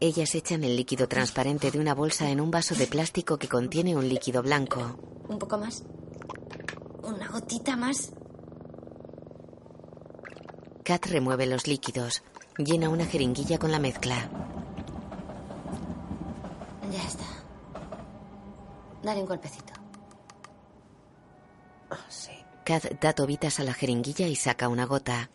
Ellas 0.00 0.34
echan 0.34 0.64
el 0.64 0.74
líquido 0.74 1.06
transparente 1.06 1.70
de 1.70 1.78
una 1.78 1.94
bolsa 1.94 2.30
en 2.30 2.40
un 2.40 2.50
vaso 2.50 2.74
de 2.74 2.86
plástico 2.86 3.36
que 3.36 3.48
contiene 3.48 3.94
un 3.94 4.08
líquido 4.08 4.42
blanco. 4.42 4.98
¿Un 5.28 5.38
poco 5.38 5.58
más? 5.58 5.82
¿Una 7.02 7.28
gotita 7.28 7.76
más? 7.76 8.12
Kat 10.84 11.04
remueve 11.04 11.44
los 11.44 11.66
líquidos. 11.66 12.22
Llena 12.56 12.88
una 12.88 13.04
jeringuilla 13.04 13.58
con 13.58 13.72
la 13.72 13.78
mezcla. 13.78 14.30
Ya 16.90 17.02
está. 17.06 17.26
Dale 19.02 19.20
un 19.20 19.26
golpecito. 19.26 19.74
Sí. 22.08 22.43
Kat 22.64 22.84
da 23.00 23.12
tobitas 23.12 23.60
a 23.60 23.64
la 23.64 23.74
jeringuilla 23.74 24.26
y 24.26 24.36
saca 24.36 24.68
una 24.68 24.86
gota. 24.86 25.30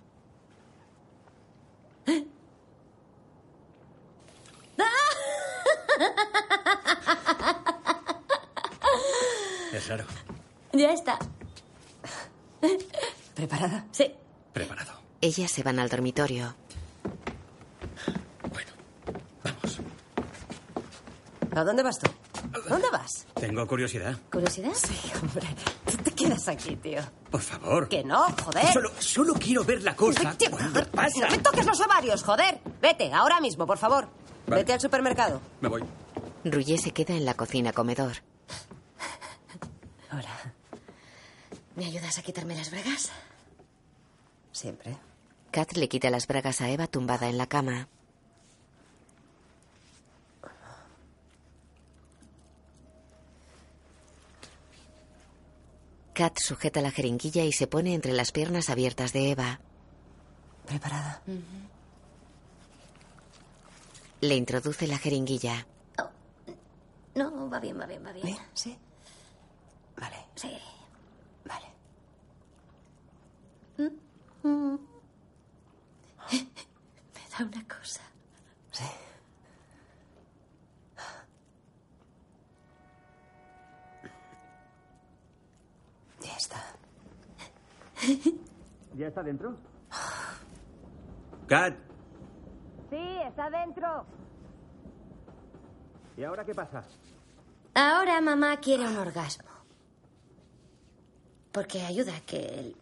Es 9.73 9.87
raro. 9.87 10.05
Ya 10.73 10.91
está. 10.93 11.19
¿Preparada? 13.35 13.85
Sí. 13.91 14.11
Preparado. 14.53 14.93
Ellas 15.21 15.51
se 15.51 15.63
van 15.63 15.79
al 15.79 15.89
dormitorio. 15.89 16.55
Bueno, 18.51 18.71
vamos. 19.43 19.79
¿A 21.55 21.63
dónde 21.63 21.83
vas 21.83 21.99
tú? 21.99 22.09
¿Dónde 22.67 22.89
vas? 22.91 23.27
Tengo 23.35 23.67
curiosidad. 23.67 24.17
¿Curiosidad? 24.31 24.73
Sí, 24.73 25.11
hombre. 25.21 25.47
Quedas 26.29 26.47
aquí, 26.47 26.75
tío. 26.75 27.01
Por 27.31 27.41
favor. 27.41 27.87
Que 27.89 28.03
no, 28.03 28.25
joder. 28.43 28.71
Solo, 28.73 28.91
solo 28.99 29.33
quiero 29.33 29.63
ver 29.63 29.81
la 29.83 29.95
cosa 29.95 30.35
Tío, 30.37 30.51
cuando 30.51 30.81
No 30.81 30.87
pasa. 30.91 31.27
me 31.29 31.37
toques 31.39 31.65
los 31.65 31.79
ovarios, 31.81 32.23
joder. 32.23 32.59
Vete, 32.81 33.11
ahora 33.13 33.39
mismo, 33.39 33.65
por 33.65 33.77
favor. 33.77 34.07
Vale. 34.47 34.61
Vete 34.61 34.73
al 34.73 34.79
supermercado. 34.81 35.41
Me 35.61 35.69
voy. 35.69 35.83
Rouget 36.43 36.79
se 36.79 36.91
queda 36.91 37.15
en 37.15 37.25
la 37.25 37.33
cocina 37.33 37.73
comedor. 37.73 38.17
Hola. 40.11 40.53
¿Me 41.75 41.85
ayudas 41.85 42.17
a 42.17 42.21
quitarme 42.21 42.55
las 42.55 42.71
bragas? 42.71 43.11
Siempre. 44.51 44.97
Kat 45.51 45.71
le 45.73 45.87
quita 45.89 46.09
las 46.09 46.27
bragas 46.27 46.61
a 46.61 46.69
Eva 46.69 46.87
tumbada 46.87 47.29
en 47.29 47.37
la 47.37 47.47
cama. 47.47 47.87
Kat 56.19 56.35
sujeta 56.37 56.81
la 56.81 56.91
jeringuilla 56.91 57.45
y 57.45 57.53
se 57.53 57.65
pone 57.65 57.93
entre 57.93 58.11
las 58.11 58.33
piernas 58.33 58.69
abiertas 58.69 59.13
de 59.13 59.31
Eva. 59.31 59.61
¿Preparada? 60.65 61.21
Le 64.19 64.35
introduce 64.35 64.85
la 64.85 64.97
jeringuilla. 64.97 65.65
No, 67.15 67.49
va 67.49 67.61
bien, 67.61 67.79
va 67.79 67.85
bien, 67.85 68.05
va 68.05 68.11
bien. 68.11 68.25
¿Bien? 68.25 68.37
¿Sí? 68.53 68.77
Vale, 69.95 70.17
Sí. 70.35 70.51
vale. 71.45 71.65
Me 73.77 73.89
da 77.31 77.45
una 77.45 77.65
cosa. 77.65 78.01
Sí. 78.73 78.83
Está. 86.39 86.63
¿Ya 88.95 89.07
está 89.07 89.21
dentro? 89.23 89.55
Kat, 91.47 91.75
Sí, 92.89 93.19
está 93.27 93.49
dentro. 93.49 94.05
¿y 96.17 96.23
ahora 96.23 96.43
qué 96.43 96.55
pasa? 96.55 96.83
Ahora 97.75 98.19
mamá 98.19 98.57
quiere 98.57 98.87
un 98.87 98.97
orgasmo. 98.97 99.49
Porque 101.51 101.81
ayuda 101.83 102.15
a 102.15 102.21
que 102.21 102.37
el. 102.59 102.75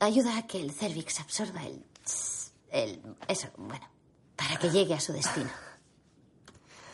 Ayuda 0.00 0.38
a 0.38 0.46
que 0.46 0.60
el 0.60 0.72
cervix 0.72 1.20
absorba 1.20 1.62
el. 1.64 1.84
El. 2.70 3.16
Eso, 3.28 3.48
bueno. 3.56 3.86
Para 4.36 4.56
que 4.56 4.70
llegue 4.70 4.94
a 4.94 5.00
su 5.00 5.12
destino. 5.12 5.50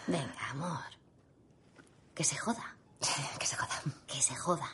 Venga, 0.07 0.51
amor. 0.51 0.85
Que 2.15 2.25
se 2.25 2.37
joda. 2.37 2.77
Que 3.39 3.47
se 3.47 3.57
joda. 3.57 3.83
Que 4.07 4.21
se 4.21 4.35
joda. 4.37 4.69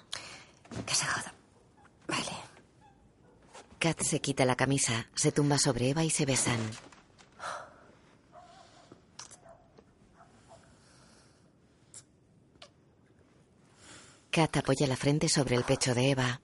Que 0.87 0.94
se 0.94 1.07
joda. 1.07 1.35
Vale. 2.07 2.37
Kat 3.78 4.00
se 4.02 4.20
quita 4.20 4.44
la 4.44 4.57
camisa, 4.57 5.07
se 5.14 5.33
tumba 5.33 5.59
sobre 5.59 5.90
Eva 5.90 6.04
y 6.04 6.11
se 6.11 6.26
besan. 6.26 6.59
Kat 14.31 14.57
apoya 14.57 14.87
la 14.87 14.96
frente 14.96 15.28
sobre 15.28 15.57
el 15.57 15.64
pecho 15.64 15.94
de 15.94 16.11
Eva. 16.11 16.40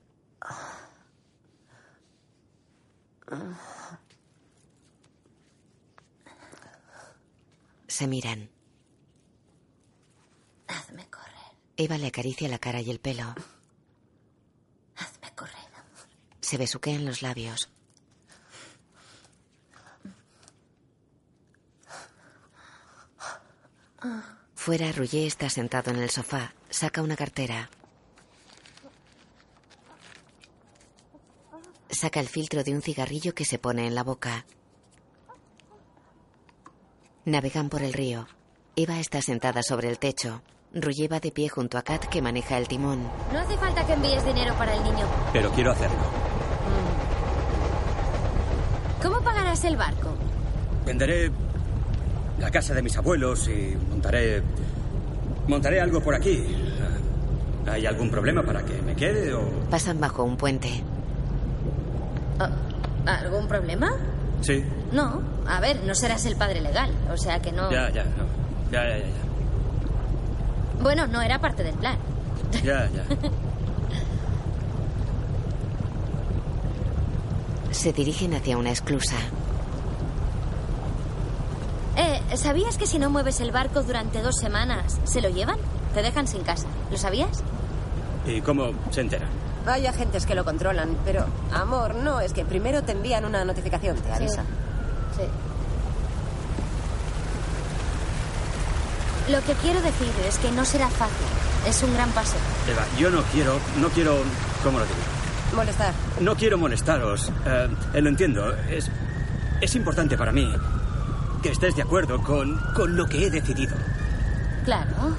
Se 7.87 8.07
miran. 8.07 8.49
Hazme 10.67 11.09
correr. 11.09 11.55
Eva 11.77 11.97
le 11.97 12.07
acaricia 12.07 12.49
la 12.49 12.59
cara 12.59 12.81
y 12.81 12.91
el 12.91 12.99
pelo. 12.99 13.33
Correr. 15.35 15.55
Se 16.41 16.57
besuquean 16.57 17.05
los 17.05 17.21
labios. 17.21 17.69
Fuera, 24.53 24.91
Rouget 24.91 25.27
está 25.27 25.49
sentado 25.49 25.91
en 25.91 25.97
el 25.97 26.09
sofá. 26.09 26.53
Saca 26.69 27.01
una 27.01 27.15
cartera. 27.15 27.69
Saca 31.89 32.19
el 32.19 32.27
filtro 32.27 32.63
de 32.63 32.73
un 32.73 32.81
cigarrillo 32.81 33.33
que 33.33 33.45
se 33.45 33.59
pone 33.59 33.87
en 33.87 33.95
la 33.95 34.03
boca. 34.03 34.45
Navegan 37.25 37.69
por 37.69 37.81
el 37.81 37.93
río. 37.93 38.27
Eva 38.75 38.99
está 38.99 39.21
sentada 39.21 39.63
sobre 39.63 39.89
el 39.89 39.99
techo. 39.99 40.43
Va 40.75 41.19
de 41.21 41.31
pie 41.31 41.47
junto 41.47 41.77
a 41.77 41.83
Kat 41.83 42.05
que 42.07 42.21
maneja 42.21 42.57
el 42.57 42.67
timón. 42.67 42.99
No 43.31 43.39
hace 43.39 43.55
falta 43.55 43.85
que 43.85 43.93
envíes 43.93 44.25
dinero 44.25 44.53
para 44.55 44.75
el 44.75 44.83
niño. 44.83 45.05
Pero 45.31 45.49
quiero 45.51 45.71
hacerlo. 45.71 45.95
¿Cómo 49.01 49.21
pagarás 49.21 49.63
el 49.63 49.77
barco? 49.77 50.09
Venderé 50.85 51.31
la 52.39 52.51
casa 52.51 52.73
de 52.73 52.81
mis 52.81 52.97
abuelos 52.97 53.47
y 53.47 53.77
montaré. 53.89 54.43
Montaré 55.47 55.79
algo 55.79 56.01
por 56.01 56.13
aquí. 56.13 56.43
¿Hay 57.67 57.85
algún 57.85 58.11
problema 58.11 58.43
para 58.43 58.65
que 58.65 58.81
me 58.81 58.95
quede 58.95 59.33
o.? 59.33 59.47
Pasan 59.69 60.01
bajo 60.01 60.23
un 60.23 60.35
puente. 60.35 60.83
Ah, 62.37 62.49
¿Algún 63.05 63.47
problema? 63.47 63.93
Sí. 64.41 64.61
No. 64.91 65.21
A 65.47 65.61
ver, 65.61 65.83
no 65.85 65.95
serás 65.95 66.25
el 66.25 66.35
padre 66.35 66.59
legal. 66.59 66.91
O 67.13 67.15
sea 67.15 67.41
que 67.41 67.53
no. 67.53 67.71
Ya, 67.71 67.89
ya, 67.91 68.03
no. 68.03 68.25
Ya, 68.71 68.83
ya, 68.89 68.97
ya, 68.97 69.24
Bueno, 70.81 71.07
no 71.07 71.21
era 71.21 71.39
parte 71.39 71.63
del 71.63 71.75
plan. 71.75 71.97
ya. 72.63 72.89
Ya. 72.89 73.05
Se 77.71 77.91
dirigen 77.91 78.33
hacia 78.33 78.57
una 78.57 78.71
esclusa. 78.71 79.17
Eh, 81.97 82.21
¿sabías 82.35 82.77
que 82.77 82.87
si 82.87 82.99
no 82.99 83.09
mueves 83.09 83.41
el 83.41 83.51
barco 83.51 83.83
durante 83.83 84.21
dos 84.21 84.35
semanas, 84.37 84.99
se 85.03 85.21
lo 85.21 85.29
llevan? 85.29 85.57
Te 85.93 86.01
dejan 86.01 86.27
sin 86.27 86.41
casa. 86.43 86.67
¿Lo 86.89 86.97
sabías? 86.97 87.43
¿Y 88.25 88.41
cómo 88.41 88.71
se 88.91 89.01
entera? 89.01 89.27
Hay 89.65 89.85
agentes 89.87 90.25
que 90.25 90.35
lo 90.35 90.45
controlan, 90.45 90.95
pero, 91.05 91.25
amor, 91.53 91.95
no, 91.95 92.19
es 92.19 92.33
que 92.33 92.45
primero 92.45 92.83
te 92.83 92.91
envían 92.91 93.25
una 93.25 93.43
notificación, 93.45 93.97
te 93.97 94.11
avisan. 94.11 94.45
Sí. 95.15 95.23
Lo 99.29 99.41
que 99.41 99.53
quiero 99.53 99.81
decir 99.81 100.11
es 100.27 100.37
que 100.37 100.51
no 100.51 100.65
será 100.65 100.87
fácil. 100.89 101.25
Es 101.67 101.81
un 101.81 101.93
gran 101.93 102.09
paso. 102.11 102.35
Eva, 102.69 102.85
yo 102.99 103.09
no 103.09 103.23
quiero. 103.33 103.59
No 103.79 103.89
quiero. 103.89 104.17
¿Cómo 104.63 104.77
lo 104.77 104.85
digo? 104.85 104.97
Molestar. 105.55 105.93
No 106.19 106.35
quiero 106.35 106.57
molestaros. 106.57 107.31
Eh, 107.45 107.67
eh, 107.93 108.01
lo 108.01 108.09
entiendo. 108.09 108.53
Es. 108.69 108.89
Es 109.61 109.75
importante 109.75 110.17
para 110.17 110.31
mí 110.31 110.53
que 111.41 111.49
estés 111.49 111.75
de 111.75 111.81
acuerdo 111.81 112.21
con. 112.21 112.57
con 112.75 112.95
lo 112.95 113.07
que 113.07 113.25
he 113.25 113.31
decidido. 113.31 113.75
Claro. 114.63 115.15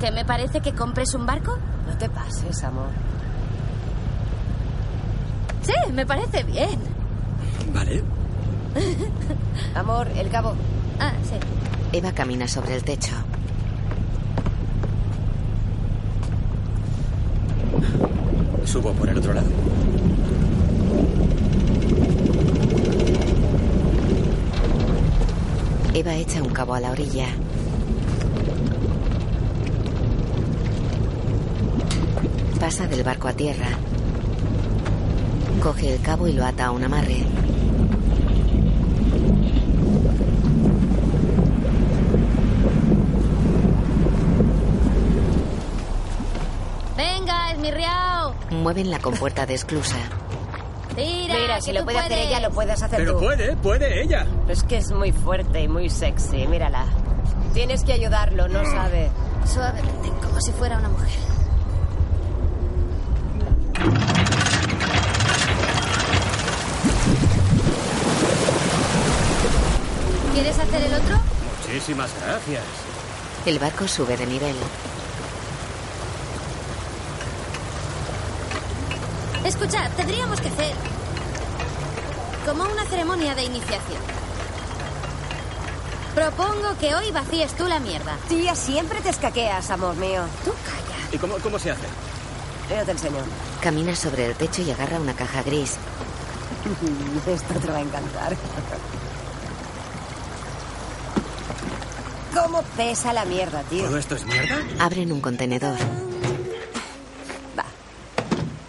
¿Que 0.00 0.12
me 0.12 0.24
parece 0.24 0.60
que 0.60 0.72
compres 0.72 1.12
un 1.14 1.26
barco? 1.26 1.58
No 1.88 1.98
te 1.98 2.08
pases, 2.08 2.62
amor. 2.62 2.88
Sí, 5.62 5.92
me 5.92 6.06
parece 6.06 6.44
bien. 6.44 6.78
¿Vale? 7.74 8.02
Amor, 9.74 10.06
el 10.16 10.30
cabo. 10.30 10.54
Ah, 11.00 11.12
sí. 11.22 11.36
Eva 11.92 12.12
camina 12.12 12.46
sobre 12.46 12.76
el 12.76 12.84
techo. 12.84 13.12
Subo 18.64 18.92
por 18.92 19.08
el 19.08 19.18
otro 19.18 19.32
lado. 19.32 19.48
Eva 25.94 26.14
echa 26.14 26.42
un 26.42 26.50
cabo 26.50 26.74
a 26.74 26.80
la 26.80 26.90
orilla. 26.90 27.26
Pasa 32.60 32.86
del 32.86 33.02
barco 33.02 33.28
a 33.28 33.32
tierra. 33.32 33.68
Coge 35.62 35.94
el 35.94 36.00
cabo 36.02 36.28
y 36.28 36.34
lo 36.34 36.44
ata 36.44 36.66
a 36.66 36.70
un 36.70 36.84
amarre. 36.84 37.24
Venga, 46.96 47.52
Esmirriao. 47.52 48.34
Mueven 48.68 48.90
la 48.90 48.98
compuerta 48.98 49.46
de 49.46 49.54
esclusa. 49.54 49.96
Tira. 50.94 51.34
Mira, 51.36 51.58
si 51.62 51.72
lo 51.72 51.86
puede 51.86 52.00
hacer 52.00 52.18
ella, 52.18 52.38
lo 52.38 52.50
puedes 52.50 52.82
hacer 52.82 52.98
Pero 52.98 53.14
tú. 53.14 53.20
puede, 53.20 53.56
puede 53.56 54.02
ella. 54.02 54.26
Es 54.46 54.62
que 54.62 54.76
es 54.76 54.92
muy 54.92 55.10
fuerte 55.10 55.62
y 55.62 55.68
muy 55.68 55.88
sexy, 55.88 56.46
mírala. 56.46 56.84
Tienes 57.54 57.82
que 57.82 57.94
ayudarlo, 57.94 58.46
no 58.46 58.62
sabe. 58.66 59.08
Suavemente, 59.46 60.10
como 60.22 60.38
si 60.42 60.52
fuera 60.52 60.76
una 60.76 60.90
mujer. 60.90 61.08
¿Quieres 70.34 70.58
hacer 70.58 70.82
el 70.82 70.92
otro? 70.92 71.16
Muchísimas 71.66 72.10
gracias. 72.22 72.64
El 73.46 73.58
barco 73.58 73.88
sube 73.88 74.14
de 74.18 74.26
nivel. 74.26 74.56
Escuchad, 79.48 79.90
tendríamos 79.96 80.40
que 80.42 80.48
hacer 80.48 80.74
como 82.44 82.64
una 82.64 82.84
ceremonia 82.84 83.34
de 83.34 83.44
iniciación. 83.44 84.00
Propongo 86.14 86.76
que 86.78 86.94
hoy 86.94 87.10
vacíes 87.12 87.54
tú 87.54 87.66
la 87.66 87.78
mierda. 87.78 88.16
Tía, 88.28 88.54
siempre 88.54 89.00
te 89.00 89.08
escaqueas, 89.08 89.70
amor 89.70 89.96
mío. 89.96 90.22
Tú 90.44 90.50
calla. 90.50 90.98
¿Y 91.12 91.16
cómo, 91.16 91.36
cómo 91.38 91.58
se 91.58 91.70
hace? 91.70 91.86
Yo 92.70 92.84
te 92.84 92.90
enseño. 92.90 93.18
Camina 93.62 93.96
sobre 93.96 94.26
el 94.26 94.34
techo 94.34 94.60
y 94.62 94.70
agarra 94.70 94.98
una 95.00 95.14
caja 95.14 95.42
gris. 95.42 95.76
Esto 97.26 97.54
te 97.54 97.70
va 97.70 97.78
a 97.78 97.80
encantar. 97.80 98.36
¿Cómo 102.34 102.62
pesa 102.76 103.12
la 103.14 103.24
mierda, 103.24 103.62
tío? 103.62 103.84
¿Todo 103.86 103.96
esto 103.98 104.14
es 104.14 104.26
mierda? 104.26 104.58
Abren 104.78 105.10
un 105.10 105.20
contenedor. 105.20 105.76
Va. 107.58 107.64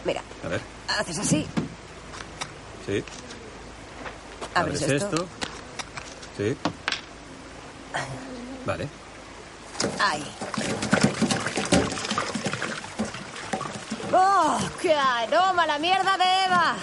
Mira, 0.06 0.22
A 0.44 0.48
ver. 0.48 0.62
Haces 1.10 1.20
así, 1.26 1.48
Sí. 2.86 3.04
abres, 4.56 4.82
Abres 4.82 4.82
esto. 4.82 5.16
esto. 5.16 5.28
Sí. 6.38 6.58
Vale. 8.66 8.88
Ahí. 10.00 10.24
¡Oh, 14.14 14.58
qué 14.82 14.94
aroma 14.96 15.66
la 15.68 15.78
mierda 15.80 16.18
de 16.18 16.46
Eva! 16.46 16.76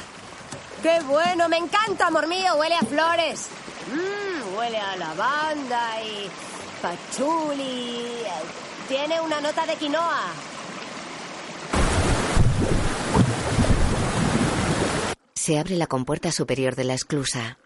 ¡Qué 0.82 1.00
bueno! 1.06 1.48
¡Me 1.48 1.56
encanta, 1.58 2.06
amor 2.06 2.26
mío! 2.26 2.54
Huele 2.56 2.76
a 2.76 2.80
flores. 2.82 3.48
Mmm, 3.92 4.56
huele 4.56 4.78
a 4.78 4.96
lavanda 4.96 6.02
y 6.02 6.30
pachuli. 6.80 8.22
Tiene 8.88 9.20
una 9.20 9.40
nota 9.40 9.66
de 9.66 9.74
quinoa. 9.76 10.20
Se 15.46 15.60
abre 15.60 15.76
la 15.76 15.86
compuerta 15.86 16.32
superior 16.32 16.74
de 16.74 16.82
la 16.82 16.94
esclusa. 16.94 17.56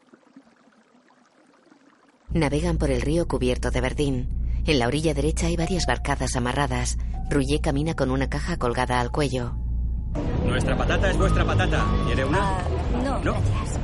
Navegan 2.29 2.77
por 2.77 2.91
el 2.91 3.01
río 3.01 3.27
cubierto 3.27 3.71
de 3.71 3.81
verdín. 3.81 4.29
En 4.67 4.79
la 4.79 4.87
orilla 4.87 5.15
derecha 5.15 5.47
hay 5.47 5.57
varias 5.57 5.87
barcazas 5.87 6.37
amarradas. 6.37 6.99
Rouget 7.31 7.63
camina 7.63 7.95
con 7.95 8.11
una 8.11 8.29
caja 8.29 8.59
colgada 8.59 9.01
al 9.01 9.11
cuello. 9.11 9.55
Nuestra 10.45 10.77
patata 10.77 11.11
es 11.11 11.17
vuestra 11.17 11.43
patata. 11.43 11.87
¿Quiere 12.05 12.27
una? 12.27 12.59
Ah, 12.59 12.63
no, 13.03 13.19
No. 13.21 13.33
gracias. 13.33 13.81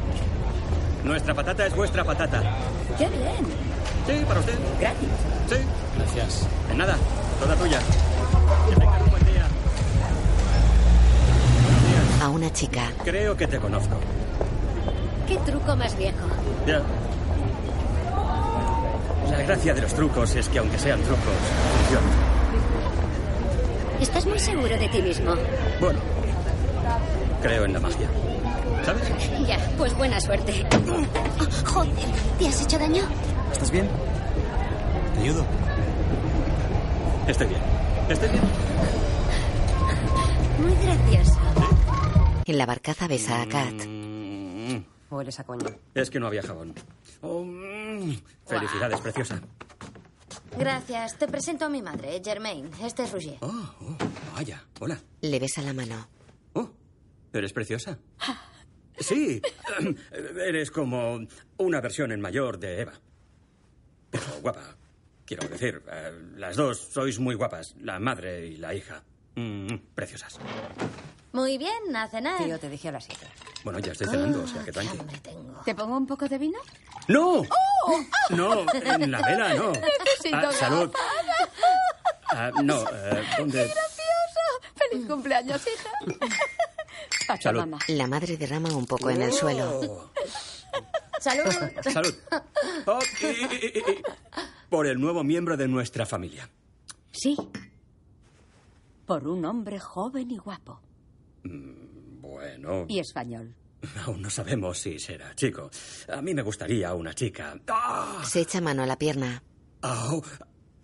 Nuestra 1.03 1.33
patata 1.33 1.67
es 1.67 1.75
vuestra 1.75 2.05
patata. 2.05 2.43
Qué 2.99 3.09
bien. 3.09 3.47
Sí, 4.07 4.25
para 4.27 4.41
usted. 4.41 4.59
Gracias. 4.79 5.11
Sí. 5.49 5.57
Gracias. 5.97 6.47
De 6.69 6.75
nada. 6.75 6.99
Toda 7.41 7.57
tuya. 7.57 7.81
A 12.27 12.29
una 12.29 12.53
chica. 12.53 12.91
Creo 13.05 13.37
que 13.37 13.47
te 13.47 13.57
conozco. 13.57 13.95
¿Qué 15.29 15.37
truco 15.47 15.77
más 15.77 15.97
viejo? 15.97 16.27
Ya. 16.67 16.83
La 19.31 19.43
gracia 19.43 19.73
de 19.73 19.83
los 19.83 19.95
trucos 19.95 20.35
es 20.35 20.49
que 20.49 20.59
aunque 20.59 20.77
sean 20.77 21.01
trucos, 21.03 21.21
funcionan. 21.79 22.11
¿Estás 24.01 24.27
muy 24.27 24.41
seguro 24.41 24.77
de 24.77 24.89
ti 24.89 25.03
mismo? 25.03 25.37
Bueno, 25.81 26.01
creo 27.43 27.65
en 27.65 27.75
la 27.75 27.79
magia. 27.79 28.09
¿Sabes? 28.85 29.05
Ya, 29.47 29.59
pues 29.79 29.97
buena 29.97 30.21
suerte. 30.21 30.67
Joder, 31.65 31.93
¿te 32.41 32.49
has 32.49 32.61
hecho 32.61 32.77
daño? 32.77 33.05
¿Estás 33.53 33.71
bien? 33.71 33.89
¿Te 35.15 35.21
ayudo? 35.21 35.45
Estoy 37.29 37.47
bien. 37.47 37.61
Estoy 38.09 38.29
bien. 38.31 38.43
Muy 40.61 40.75
gracioso. 40.75 41.36
En 42.49 42.59
la 42.59 42.67
barcaza 42.67 43.09
besa 43.09 43.43
a 43.43 43.49
Kat. 43.49 43.75
Mm, 43.87 44.85
Hueles 45.11 45.41
a 45.41 45.45
coño. 45.45 45.67
Es 45.95 46.11
que 46.11 46.21
no 46.21 46.29
había 46.29 46.43
jabón. 46.43 46.75
Oh, 47.21 47.43
mm. 47.43 48.17
Felicidades, 48.47 49.01
preciosa. 49.01 49.41
Gracias. 50.57 51.19
Te 51.19 51.27
presento 51.27 51.65
a 51.65 51.69
mi 51.69 51.83
madre, 51.83 52.23
Germaine. 52.25 52.71
Este 52.81 53.03
es 53.03 53.11
Rouget. 53.13 53.39
Oh, 53.41 53.75
oh, 53.81 53.97
vaya. 54.35 54.65
Hola. 54.79 54.97
Le 55.23 55.41
besa 55.41 55.61
la 55.63 55.73
mano. 55.73 56.09
Oh, 56.53 56.71
eres 57.33 57.53
preciosa. 57.53 57.99
Sí, 58.99 59.43
eres 60.47 60.71
como 60.71 61.19
una 61.57 61.81
versión 61.81 62.13
en 62.13 62.21
mayor 62.21 62.61
de 62.61 62.81
Eva. 62.83 62.93
Pero 64.09 64.25
guapa. 64.41 64.77
Quiero 65.25 65.49
decir, 65.49 65.83
eh, 65.91 66.13
las 66.37 66.55
dos 66.55 66.79
sois 66.79 67.19
muy 67.19 67.35
guapas, 67.35 67.75
la 67.81 67.99
madre 67.99 68.47
y 68.47 68.57
la 68.57 68.73
hija. 68.73 69.03
Mm, 69.35 69.67
preciosas. 69.97 70.39
Muy 71.37 71.59
bien, 71.59 71.95
a 71.95 72.09
cenar. 72.09 72.43
Tío, 72.43 72.59
te 72.59 72.71
dije 72.71 72.89
a 72.89 72.93
las 72.93 73.05
siete. 73.05 73.27
Bueno, 73.63 73.79
ya 73.81 73.93
estoy 73.93 74.07
cenando, 74.09 74.43
o 74.43 74.47
sea 74.47 74.61
que 74.61 74.67
Qué 74.67 74.73
tranqui. 74.73 75.19
tengo. 75.23 75.61
¿Te 75.67 75.75
pongo 75.75 75.97
un 75.99 76.07
poco 76.07 76.27
de 76.29 76.39
vino? 76.39 76.59
¡No! 77.09 77.43
No, 78.31 78.65
en 78.73 79.11
la 79.11 79.21
vela 79.21 79.55
no. 79.55 79.71
Necesito 80.05 80.37
Ah, 80.49 80.53
salud. 80.53 80.91
Ah, 82.29 82.51
no, 82.63 82.81
eh, 82.91 83.25
¿dónde? 83.39 83.71
¡Feliz 84.77 85.07
cumpleaños, 85.07 85.63
hija! 85.67 85.91
Pacha, 87.29 87.43
Salud. 87.51 87.61
mamá. 87.61 87.79
La 87.89 88.07
madre 88.07 88.37
derrama 88.39 88.71
un 88.75 88.87
poco 88.87 89.11
en 89.11 89.21
el 89.21 89.33
suelo. 89.33 89.81
Oh, 89.81 90.11
Salud. 91.21 91.53
salud. 91.93 92.15
Oh, 92.87 92.99
y- 93.21 93.27
y- 93.27 93.73
y- 93.75 93.79
y- 93.79 94.03
por 94.71 94.87
el 94.87 94.99
nuevo 95.01 95.23
miembro 95.23 95.57
de 95.59 95.69
nuestra 95.69 96.07
familia. 96.07 96.49
Sí. 97.13 97.37
Por 99.07 99.29
un 99.29 99.45
hombre 99.45 99.79
joven 99.79 100.31
y 100.31 100.39
guapo. 100.39 100.81
Bueno, 102.21 102.87
Y 102.89 102.99
español. 102.99 103.55
aún 104.05 104.23
no 104.23 104.31
sabemos 104.31 104.79
si 104.79 104.99
será 104.99 105.35
chico. 105.35 105.71
A 106.13 106.21
mí 106.23 106.35
me 106.35 106.43
gustaría 106.43 106.93
una 106.95 107.15
chica. 107.15 107.59
¡Ah! 107.69 108.23
Se 108.27 108.41
echa 108.41 108.61
mano 108.61 108.83
a 108.83 108.87
la 108.87 108.99
pierna. 108.99 109.43
Ah, 109.83 110.09
oh, 110.13 110.23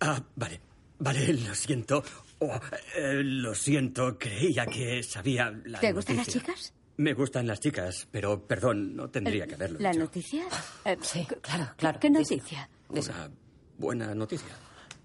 ah, 0.01 0.23
vale, 0.35 0.61
vale, 0.99 1.33
lo 1.33 1.53
siento. 1.55 2.03
Oh, 2.39 2.59
eh, 2.95 3.21
lo 3.23 3.53
siento, 3.55 4.17
creía 4.17 4.65
que 4.65 5.01
sabía 5.03 5.51
la 5.65 5.79
¿Te 5.79 5.91
gustan 5.93 6.17
las 6.17 6.27
chicas? 6.27 6.73
Me 6.97 7.13
gustan 7.13 7.47
las 7.47 7.59
chicas, 7.59 8.07
pero 8.11 8.45
perdón, 8.45 8.95
no 8.95 9.09
tendría 9.09 9.47
que 9.47 9.55
haberlo 9.55 9.79
¿La 9.79 9.89
dicho. 9.89 10.01
noticia? 10.03 10.45
Eh, 10.85 10.97
Sí, 11.01 11.25
claro, 11.41 11.71
claro. 11.75 11.99
¿Qué 11.99 12.09
noticia? 12.09 12.69
Una 12.89 13.31
buena 13.77 14.13
noticia. 14.13 14.55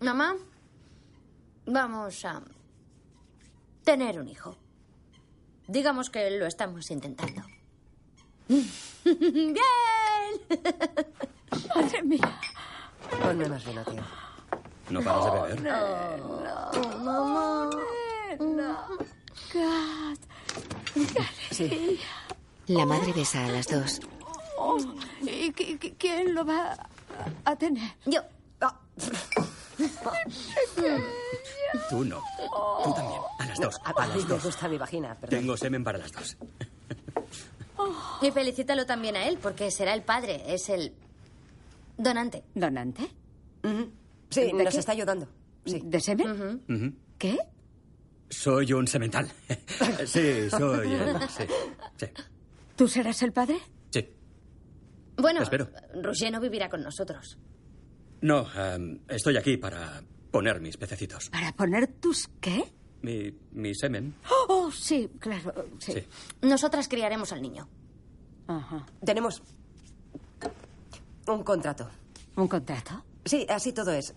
Mamá, 0.00 0.36
vamos 1.66 2.24
a 2.26 2.42
tener 3.84 4.20
un 4.20 4.28
hijo. 4.28 4.56
Digamos 5.68 6.10
que 6.10 6.30
lo 6.30 6.46
estamos 6.46 6.90
intentando. 6.90 7.42
¡Bien! 8.48 9.54
Madre 11.74 12.02
mía. 12.02 12.40
Ponme 13.22 13.48
más 13.48 13.64
vino, 13.64 13.84
tío. 13.84 14.02
¿No 14.90 15.02
paras 15.02 15.24
de 15.24 15.30
beber? 15.30 15.60
Mamá. 17.04 17.70
Kat. 19.52 20.18
Sí. 21.50 22.00
La 22.66 22.84
madre 22.86 23.12
besa 23.12 23.44
a 23.44 23.48
las 23.48 23.66
dos. 23.68 24.00
Oh, 24.56 24.78
¿Y 25.22 25.52
qui- 25.52 25.78
qui- 25.78 25.94
quién 25.98 26.34
lo 26.34 26.44
va 26.44 26.76
a 27.44 27.56
tener? 27.56 27.92
Yo. 28.06 28.20
Tú 31.90 32.04
no. 32.04 32.22
Tú 32.84 32.94
también. 32.94 33.20
A 33.38 33.46
las 33.46 33.58
dos. 33.60 33.76
a 33.84 33.90
A 33.90 34.06
mí 34.06 34.14
las 34.14 34.24
me 34.24 34.28
dos. 34.34 34.44
gusta 34.44 34.68
mi 34.68 34.78
vagina, 34.78 35.14
perdón. 35.14 35.40
Tengo 35.40 35.56
semen 35.56 35.84
para 35.84 35.98
las 35.98 36.12
dos. 36.12 36.36
Y 38.20 38.32
felicítalo 38.32 38.84
también 38.86 39.14
a 39.14 39.28
él, 39.28 39.38
porque 39.40 39.70
será 39.70 39.94
el 39.94 40.02
padre, 40.02 40.42
es 40.52 40.68
el 40.68 40.92
donante. 41.96 42.42
¿Donante? 42.52 43.08
Sí, 44.30 44.40
¿De 44.40 44.52
nos 44.64 44.74
qué? 44.74 44.80
está 44.80 44.92
ayudando. 44.92 45.28
Sí. 45.64 45.80
¿De 45.84 46.00
semen? 46.00 46.98
¿Qué? 47.18 47.38
Soy 48.28 48.72
un 48.72 48.86
semental. 48.88 49.30
Sí, 50.06 50.50
soy 50.50 50.92
el... 50.92 51.20
Sí, 51.30 51.44
sí, 51.98 52.06
¿Tú 52.74 52.88
serás 52.88 53.22
el 53.22 53.32
padre? 53.32 53.58
sí. 53.90 54.08
Bueno, 55.16 55.42
Espero. 55.42 55.70
Roger 56.02 56.32
no 56.32 56.40
vivirá 56.40 56.68
con 56.68 56.82
nosotros. 56.82 57.38
No, 58.20 58.46
em, 58.54 59.00
estoy 59.08 59.36
aquí 59.36 59.56
para 59.56 60.02
poner 60.30 60.60
mis 60.60 60.76
pececitos. 60.76 61.30
¿Para 61.30 61.52
poner 61.52 61.86
tus 61.86 62.28
qué? 62.40 62.64
Mi, 63.02 63.32
mi 63.52 63.74
semen. 63.74 64.14
Oh, 64.48 64.70
sí, 64.72 65.08
claro. 65.20 65.52
Sí. 65.78 65.92
Sí. 65.92 66.04
Nosotras 66.42 66.88
criaremos 66.88 67.32
al 67.32 67.42
niño. 67.42 67.68
Ajá. 68.48 68.84
Tenemos 69.04 69.42
un 71.26 71.42
contrato. 71.44 71.88
¿Un 72.36 72.48
contrato? 72.48 73.04
Sí, 73.24 73.46
así 73.48 73.72
todo 73.72 73.92
es. 73.92 74.14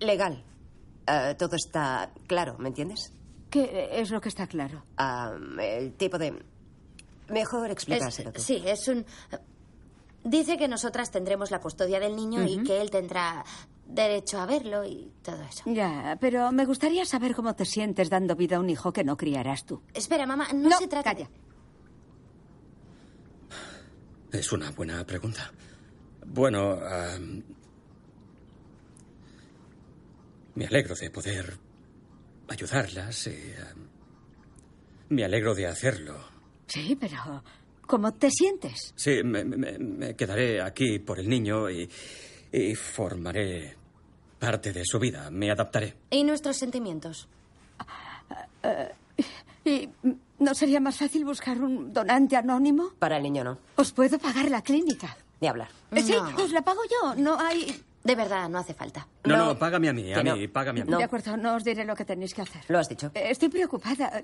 Legal. 0.00 0.44
Eh, 1.06 1.34
todo 1.38 1.56
está 1.56 2.12
claro, 2.26 2.56
¿me 2.58 2.68
entiendes? 2.68 3.12
¿Qué 3.50 3.88
es 3.92 4.10
lo 4.10 4.20
que 4.20 4.28
está 4.28 4.46
claro? 4.46 4.84
El 5.60 5.94
tipo 5.94 6.18
de... 6.18 6.34
Mejor 7.28 7.70
Es- 7.70 7.86
tú. 8.32 8.40
sí, 8.40 8.62
es 8.64 8.86
un... 8.88 9.04
Dice 10.28 10.58
que 10.58 10.66
nosotras 10.66 11.12
tendremos 11.12 11.52
la 11.52 11.60
custodia 11.60 12.00
del 12.00 12.16
niño 12.16 12.42
y 12.42 12.64
que 12.64 12.80
él 12.80 12.90
tendrá 12.90 13.44
derecho 13.86 14.40
a 14.40 14.46
verlo 14.46 14.84
y 14.84 15.12
todo 15.22 15.40
eso. 15.42 15.62
Ya, 15.66 16.18
pero 16.20 16.50
me 16.50 16.64
gustaría 16.64 17.04
saber 17.04 17.32
cómo 17.34 17.54
te 17.54 17.64
sientes 17.64 18.10
dando 18.10 18.34
vida 18.34 18.56
a 18.56 18.60
un 18.60 18.68
hijo 18.68 18.92
que 18.92 19.04
no 19.04 19.16
criarás 19.16 19.64
tú. 19.64 19.82
Espera, 19.94 20.26
mamá, 20.26 20.48
no, 20.52 20.70
No, 20.70 20.78
se 20.78 20.88
trata. 20.88 21.14
calla. 21.14 21.30
Es 24.32 24.50
una 24.50 24.72
buena 24.72 25.04
pregunta. 25.06 25.52
Bueno, 26.26 26.76
me 30.56 30.66
alegro 30.66 30.94
de 30.96 31.10
poder 31.10 31.56
ayudarlas 32.48 33.28
y 33.28 33.30
am, 33.70 33.88
me 35.10 35.24
alegro 35.24 35.54
de 35.54 35.66
hacerlo. 35.68 36.16
Sí, 36.66 36.96
pero 36.98 37.42
¿cómo 37.86 38.12
te 38.12 38.30
sientes? 38.30 38.92
Sí, 38.96 39.22
me, 39.24 39.44
me- 39.44 39.78
me 39.78 40.14
quedaré 40.16 40.60
aquí 40.60 40.98
por 40.98 41.18
el 41.18 41.28
niño 41.28 41.70
y, 41.70 41.88
y 42.52 42.74
formaré 42.74 43.76
parte 44.38 44.72
de 44.72 44.82
su 44.84 44.98
vida. 44.98 45.30
Me 45.30 45.50
adaptaré. 45.50 45.94
¿Y 46.10 46.24
nuestros 46.24 46.56
sentimientos? 46.56 47.28
¿Y 49.64 49.88
mm, 50.02 50.10
no 50.40 50.54
sería 50.54 50.80
más 50.80 50.96
fácil 50.98 51.24
buscar 51.24 51.60
un 51.60 51.92
donante 51.92 52.36
anónimo? 52.36 52.90
Para 52.98 53.16
el 53.16 53.22
niño 53.22 53.44
no. 53.44 53.58
Os 53.76 53.92
puedo 53.92 54.18
pagar 54.18 54.50
la 54.50 54.62
clínica. 54.62 55.16
Ni 55.40 55.48
hablar. 55.48 55.68
Eh, 55.92 56.02
Sí, 56.02 56.12
No. 56.12 56.42
os 56.44 56.52
la 56.52 56.62
pago 56.62 56.80
yo. 56.84 57.14
No 57.16 57.38
hay... 57.38 57.82
De 58.04 58.14
verdad, 58.14 58.48
no 58.48 58.58
hace 58.58 58.72
falta. 58.72 59.06
No, 59.24 59.36
No. 59.36 59.44
no, 59.46 59.58
págame 59.58 59.88
a 59.88 59.92
mí, 59.92 60.12
a 60.12 60.22
mí, 60.22 60.30
no. 60.46 60.52
págame 60.52 60.82
a 60.82 60.84
mí. 60.84 60.90
No. 60.92 60.98
De 60.98 61.04
acuerdo, 61.04 61.36
no 61.36 61.56
os 61.56 61.64
diré 61.64 61.84
lo 61.84 61.96
que 61.96 62.04
tenéis 62.04 62.34
que 62.34 62.42
hacer. 62.42 62.62
Lo 62.68 62.78
has 62.78 62.88
dicho. 62.88 63.10
Eh, 63.14 63.30
Estoy 63.30 63.48
preocupada. 63.48 64.22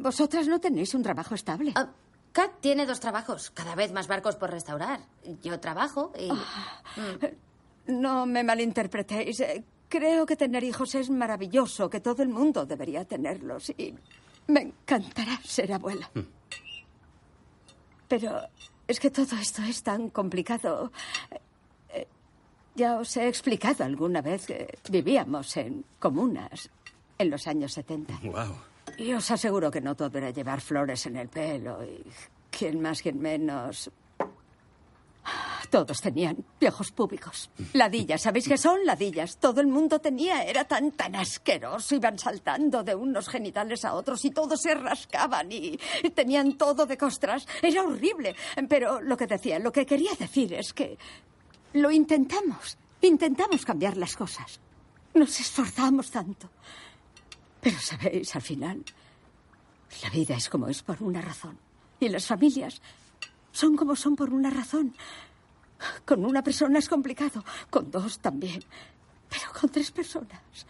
Vosotras 0.00 0.48
no 0.48 0.58
tenéis 0.60 0.92
un 0.94 1.02
trabajo 1.04 1.34
estable. 1.36 1.72
Ah, 1.76 1.88
Kat 2.34 2.50
tiene 2.60 2.84
dos 2.84 2.98
trabajos, 2.98 3.50
cada 3.52 3.76
vez 3.76 3.92
más 3.92 4.08
barcos 4.08 4.34
por 4.34 4.50
restaurar. 4.50 4.98
Yo 5.42 5.60
trabajo 5.60 6.12
y... 6.18 6.28
No 7.86 8.26
me 8.26 8.42
malinterpretéis. 8.42 9.38
Eh, 9.40 9.64
Creo 9.88 10.26
que 10.26 10.34
tener 10.34 10.64
hijos 10.64 10.96
es 10.96 11.08
maravilloso, 11.10 11.88
que 11.88 12.00
todo 12.00 12.24
el 12.24 12.28
mundo 12.28 12.66
debería 12.66 13.04
tenerlos. 13.04 13.70
Y 13.78 13.94
me 14.48 14.62
encantará 14.62 15.38
ser 15.44 15.72
abuela. 15.72 16.10
Pero 18.08 18.40
es 18.88 18.98
que 18.98 19.10
todo 19.10 19.36
esto 19.36 19.62
es 19.62 19.82
tan 19.84 20.10
complicado. 20.10 20.90
Eh, 21.90 22.08
Ya 22.74 22.96
os 22.98 23.16
he 23.16 23.28
explicado 23.28 23.84
alguna 23.84 24.20
vez 24.20 24.46
que 24.46 24.76
vivíamos 24.90 25.56
en 25.56 25.84
comunas 26.00 26.68
en 27.18 27.30
los 27.30 27.46
años 27.46 27.72
70. 27.74 28.18
Wow. 28.24 28.56
Y 28.98 29.12
os 29.12 29.30
aseguro 29.30 29.70
que 29.70 29.80
no 29.80 29.94
todo 29.94 30.18
era 30.18 30.30
llevar 30.30 30.60
flores 30.60 31.06
en 31.06 31.16
el 31.16 31.28
pelo 31.28 31.84
y 31.84 32.04
quien 32.50 32.80
más, 32.80 33.02
quien 33.02 33.20
menos. 33.20 33.90
Todos 35.70 36.00
tenían 36.00 36.44
viejos 36.60 36.92
públicos. 36.92 37.50
Ladillas, 37.72 38.22
¿sabéis 38.22 38.46
qué 38.46 38.56
son 38.56 38.84
ladillas? 38.84 39.38
Todo 39.38 39.60
el 39.60 39.66
mundo 39.66 39.98
tenía, 39.98 40.44
era 40.44 40.64
tan, 40.64 40.92
tan 40.92 41.16
asqueroso. 41.16 41.96
Iban 41.96 42.18
saltando 42.18 42.84
de 42.84 42.94
unos 42.94 43.28
genitales 43.28 43.84
a 43.84 43.94
otros 43.94 44.24
y 44.24 44.30
todos 44.30 44.60
se 44.60 44.74
rascaban 44.74 45.50
y 45.50 45.76
tenían 46.14 46.56
todo 46.56 46.86
de 46.86 46.96
costras. 46.96 47.46
Era 47.62 47.82
horrible. 47.82 48.36
Pero 48.68 49.00
lo 49.00 49.16
que 49.16 49.26
decía, 49.26 49.58
lo 49.58 49.72
que 49.72 49.86
quería 49.86 50.12
decir 50.16 50.54
es 50.54 50.72
que 50.72 50.96
lo 51.72 51.90
intentamos. 51.90 52.78
Intentamos 53.00 53.64
cambiar 53.64 53.96
las 53.96 54.14
cosas. 54.14 54.60
Nos 55.14 55.40
esforzamos 55.40 56.10
tanto. 56.10 56.50
Pero 57.64 57.78
sabéis, 57.80 58.36
al 58.36 58.42
final, 58.42 58.84
la 60.02 60.10
vida 60.10 60.36
es 60.36 60.50
como 60.50 60.68
es 60.68 60.82
por 60.82 61.02
una 61.02 61.22
razón. 61.22 61.58
Y 61.98 62.10
las 62.10 62.26
familias 62.26 62.82
son 63.52 63.74
como 63.74 63.96
son 63.96 64.16
por 64.16 64.34
una 64.34 64.50
razón. 64.50 64.94
Con 66.04 66.26
una 66.26 66.42
persona 66.42 66.78
es 66.78 66.90
complicado, 66.90 67.42
con 67.70 67.90
dos 67.90 68.18
también. 68.18 68.62
Pero 69.30 69.46
con 69.58 69.70
tres 69.70 69.90
personas 69.90 70.66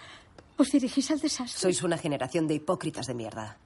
os 0.57 0.71
dirigís 0.71 1.11
al 1.11 1.19
desastre. 1.19 1.61
Sois 1.61 1.83
una 1.83 1.99
generación 1.99 2.47
de 2.47 2.55
hipócritas 2.55 3.09
de 3.09 3.15
mierda. 3.15 3.59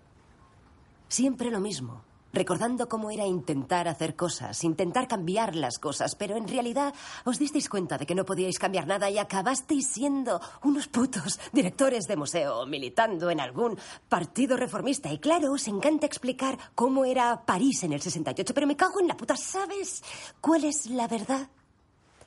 Siempre 1.08 1.50
lo 1.50 1.60
mismo. 1.60 2.07
Recordando 2.38 2.88
cómo 2.88 3.10
era 3.10 3.26
intentar 3.26 3.88
hacer 3.88 4.14
cosas, 4.14 4.62
intentar 4.62 5.08
cambiar 5.08 5.56
las 5.56 5.80
cosas, 5.80 6.14
pero 6.14 6.36
en 6.36 6.46
realidad 6.46 6.94
os 7.24 7.36
disteis 7.36 7.68
cuenta 7.68 7.98
de 7.98 8.06
que 8.06 8.14
no 8.14 8.24
podíais 8.24 8.60
cambiar 8.60 8.86
nada 8.86 9.10
y 9.10 9.18
acabasteis 9.18 9.88
siendo 9.88 10.40
unos 10.62 10.86
putos 10.86 11.40
directores 11.52 12.06
de 12.06 12.16
museo, 12.16 12.64
militando 12.64 13.28
en 13.30 13.40
algún 13.40 13.76
partido 14.08 14.56
reformista. 14.56 15.12
Y 15.12 15.18
claro, 15.18 15.50
os 15.50 15.66
encanta 15.66 16.06
explicar 16.06 16.56
cómo 16.76 17.04
era 17.04 17.44
París 17.44 17.82
en 17.82 17.92
el 17.92 18.00
68, 18.00 18.54
pero 18.54 18.68
me 18.68 18.76
cago 18.76 19.00
en 19.00 19.08
la 19.08 19.16
puta. 19.16 19.34
¿Sabes 19.34 20.04
cuál 20.40 20.62
es 20.62 20.86
la 20.86 21.08
verdad? 21.08 21.48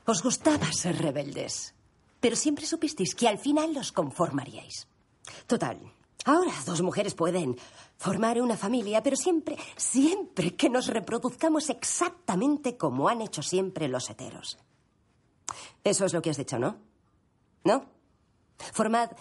Os 0.05 0.21
gustaba 0.21 0.73
ser 0.73 0.97
rebeldes, 0.97 1.73
pero 2.19 2.35
siempre 2.35 2.65
supisteis 2.65 3.15
que 3.15 3.29
al 3.29 3.39
final 3.39 3.73
los 3.73 3.93
conformaríais. 3.93 4.89
Total. 5.47 5.79
Ahora 6.25 6.53
dos 6.65 6.81
mujeres 6.81 7.15
pueden 7.15 7.57
formar 7.97 8.39
una 8.41 8.55
familia, 8.55 9.01
pero 9.01 9.15
siempre, 9.15 9.57
siempre 9.75 10.55
que 10.55 10.69
nos 10.69 10.87
reproduzcamos 10.87 11.69
exactamente 11.69 12.77
como 12.77 13.09
han 13.09 13.21
hecho 13.21 13.41
siempre 13.41 13.87
los 13.87 14.09
heteros. 14.09 14.57
Eso 15.83 16.05
es 16.05 16.13
lo 16.13 16.21
que 16.21 16.29
has 16.29 16.37
dicho, 16.37 16.59
¿no? 16.59 16.77
¿No? 17.63 17.85
Formad 18.73 19.11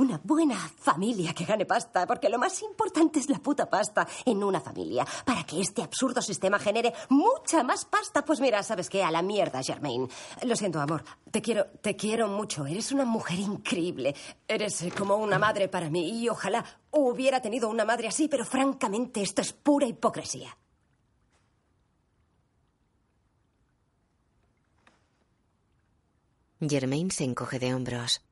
una 0.00 0.20
buena 0.22 0.56
familia 0.56 1.34
que 1.34 1.44
gane 1.44 1.66
pasta, 1.66 2.06
porque 2.06 2.28
lo 2.28 2.38
más 2.38 2.62
importante 2.62 3.18
es 3.18 3.28
la 3.28 3.38
puta 3.38 3.68
pasta 3.68 4.08
en 4.24 4.42
una 4.42 4.60
familia, 4.60 5.06
para 5.24 5.44
que 5.44 5.60
este 5.60 5.82
absurdo 5.82 6.22
sistema 6.22 6.58
genere 6.58 6.92
mucha 7.10 7.62
más 7.62 7.84
pasta. 7.84 8.24
Pues 8.24 8.40
mira, 8.40 8.62
¿sabes 8.62 8.88
qué? 8.88 9.04
A 9.04 9.10
la 9.10 9.22
mierda, 9.22 9.62
Germaine. 9.62 10.08
Lo 10.42 10.56
siento, 10.56 10.80
amor. 10.80 11.04
Te 11.30 11.42
quiero, 11.42 11.66
te 11.82 11.96
quiero 11.96 12.28
mucho. 12.28 12.66
Eres 12.66 12.92
una 12.92 13.04
mujer 13.04 13.38
increíble. 13.38 14.14
Eres 14.48 14.80
eh, 14.82 14.90
como 14.90 15.16
una 15.16 15.38
madre 15.38 15.68
para 15.68 15.90
mí 15.90 16.22
y 16.22 16.28
ojalá 16.28 16.64
hubiera 16.90 17.40
tenido 17.40 17.68
una 17.68 17.84
madre 17.84 18.08
así, 18.08 18.26
pero 18.28 18.44
francamente 18.44 19.20
esto 19.20 19.42
es 19.42 19.52
pura 19.52 19.86
hipocresía. 19.86 20.56
Germaine 26.60 27.10
se 27.10 27.24
encoge 27.24 27.58
de 27.58 27.74
hombros. 27.74 28.22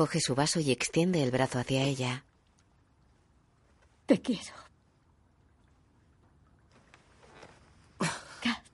Coge 0.00 0.18
su 0.18 0.34
vaso 0.34 0.60
y 0.60 0.70
extiende 0.70 1.22
el 1.22 1.30
brazo 1.30 1.58
hacia 1.58 1.82
ella. 1.82 2.24
te 4.06 4.18
quiero. 4.22 4.54
Kat, 8.40 8.64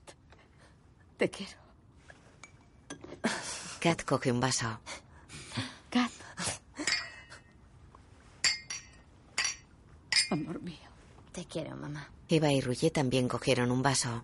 te 1.17 1.29
quiero. 1.29 1.57
Kat 3.81 4.05
coge 4.05 4.31
un 4.31 4.39
vaso. 4.39 4.79
Kat. 5.89 6.11
Amor 10.31 10.61
mío. 10.61 10.77
Te 11.33 11.43
quiero, 11.43 11.75
mamá. 11.75 12.09
Eva 12.29 12.53
y 12.53 12.61
Ruye 12.61 12.89
también 12.89 13.27
cogieron 13.27 13.69
un 13.71 13.81
vaso. 13.81 14.23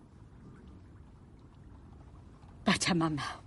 Pachamama. 2.64 3.42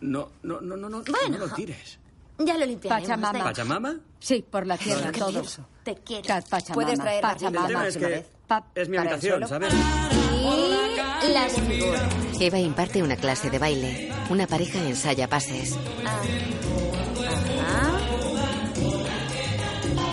No, 0.00 0.30
no, 0.42 0.62
no, 0.62 0.78
no, 0.78 0.88
no, 0.88 1.02
Bueno. 1.02 1.36
no 1.36 1.46
lo 1.46 1.54
tires. 1.54 1.98
Ya 2.38 2.56
lo 2.56 2.66
limpiaremos. 2.66 3.08
Pachamama. 3.08 3.44
¿Pachamama? 3.44 3.96
Sí, 4.20 4.44
por 4.48 4.66
la 4.66 4.76
tierra, 4.78 5.10
¿Qué 5.12 5.18
todo. 5.18 5.30
pienso? 5.30 5.66
Te 5.82 5.94
quiero. 5.96 6.24
Kat, 6.26 6.48
Pachamama. 6.48 6.74
Puedes 6.74 6.98
traer 7.00 7.22
la 7.22 7.30
El 7.32 7.36
Pachamama. 7.36 7.66
tema 7.68 7.86
es 7.88 7.96
que 7.96 8.26
es 8.74 8.88
mi 8.88 8.96
habitación. 8.96 9.48
¿sabes? 9.48 9.74
Y 9.74 11.32
las 11.32 11.52
figuras. 11.52 12.02
Eva 12.40 12.58
imparte 12.58 13.02
una 13.02 13.16
clase 13.16 13.50
de 13.50 13.58
baile. 13.58 14.12
Una 14.30 14.46
pareja 14.46 14.78
ensaya 14.78 15.28
pases. 15.28 15.76
Ah. 16.06 16.22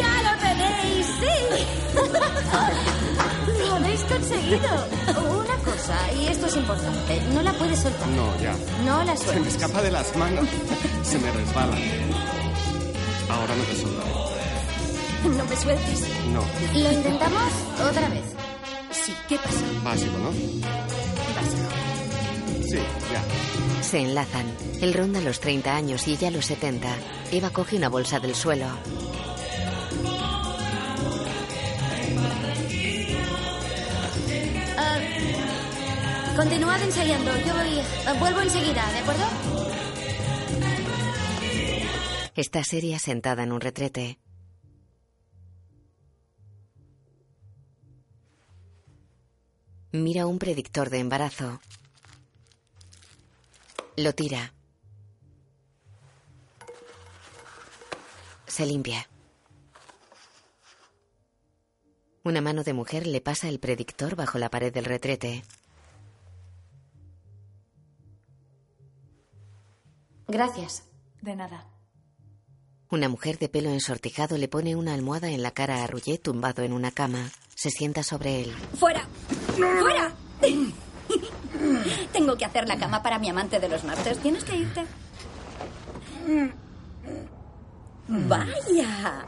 ¡Ya 0.00 0.12
lo 0.22 0.32
tenéis! 0.40 1.06
¡Sí! 1.20 1.36
¡Lo 3.68 3.74
habéis 3.74 4.02
conseguido! 4.04 5.33
Cosa, 5.86 6.12
y 6.14 6.26
esto 6.28 6.46
es 6.46 6.56
importante, 6.56 7.20
no 7.34 7.42
la 7.42 7.52
puedes 7.52 7.78
soltar. 7.78 8.08
No, 8.08 8.40
ya. 8.40 8.54
No 8.86 9.04
la 9.04 9.14
Se 9.16 9.26
me 9.26 9.32
sueltes. 9.32 9.54
escapa 9.54 9.82
de 9.82 9.90
las 9.90 10.16
manos. 10.16 10.46
Se 11.02 11.18
me 11.18 11.30
resbala. 11.30 11.76
Ahora 13.28 13.54
no 13.54 13.62
te 13.64 13.76
soltaré. 13.76 14.10
No 15.36 15.44
me 15.44 15.56
sueltes. 15.56 16.00
No. 16.32 16.42
¿Lo 16.80 16.90
intentamos 16.92 17.52
otra 17.90 18.08
vez? 18.08 18.24
Sí, 18.92 19.14
¿qué 19.28 19.36
pasa? 19.36 19.60
Básico, 19.82 20.16
¿no? 20.18 20.30
Básico. 21.36 21.68
Sí, 22.62 22.78
ya. 23.12 23.82
Se 23.82 23.98
enlazan. 24.00 24.46
Él 24.80 24.94
ronda 24.94 25.20
los 25.20 25.40
30 25.40 25.74
años 25.76 26.08
y 26.08 26.12
ella 26.12 26.30
los 26.30 26.46
70. 26.46 26.88
Eva 27.30 27.50
coge 27.50 27.76
una 27.76 27.90
bolsa 27.90 28.20
del 28.20 28.34
suelo. 28.34 28.66
Continuad 36.36 36.82
ensayando. 36.82 37.30
Yo 37.46 37.54
voy. 37.54 37.78
eh, 37.78 38.18
Vuelvo 38.18 38.40
enseguida, 38.40 38.90
¿de 38.92 38.98
acuerdo? 38.98 39.24
Está 42.34 42.64
seria 42.64 42.98
sentada 42.98 43.44
en 43.44 43.52
un 43.52 43.60
retrete. 43.60 44.18
Mira 49.92 50.26
un 50.26 50.38
predictor 50.38 50.90
de 50.90 50.98
embarazo. 50.98 51.60
Lo 53.96 54.12
tira. 54.12 54.52
Se 58.46 58.66
limpia. 58.66 59.08
Una 62.24 62.40
mano 62.40 62.64
de 62.64 62.72
mujer 62.72 63.06
le 63.06 63.20
pasa 63.20 63.48
el 63.48 63.60
predictor 63.60 64.16
bajo 64.16 64.38
la 64.38 64.50
pared 64.50 64.72
del 64.72 64.84
retrete. 64.86 65.44
Gracias. 70.34 70.82
De 71.22 71.36
nada. 71.36 71.64
Una 72.90 73.08
mujer 73.08 73.38
de 73.38 73.48
pelo 73.48 73.70
ensortijado 73.70 74.36
le 74.36 74.48
pone 74.48 74.74
una 74.74 74.92
almohada 74.92 75.30
en 75.30 75.44
la 75.44 75.52
cara 75.52 75.84
a 75.84 75.86
Rouget 75.86 76.20
tumbado 76.20 76.64
en 76.64 76.72
una 76.72 76.90
cama. 76.90 77.30
Se 77.54 77.70
sienta 77.70 78.02
sobre 78.02 78.42
él. 78.42 78.52
¡Fuera! 78.76 79.06
¡Fuera! 79.56 80.12
Tengo 82.12 82.36
que 82.36 82.44
hacer 82.44 82.66
la 82.66 82.76
cama 82.76 83.00
para 83.00 83.20
mi 83.20 83.30
amante 83.30 83.60
de 83.60 83.68
los 83.68 83.84
martes. 83.84 84.18
Tienes 84.18 84.42
que 84.42 84.56
irte. 84.56 84.84
¡Vaya! 88.08 89.26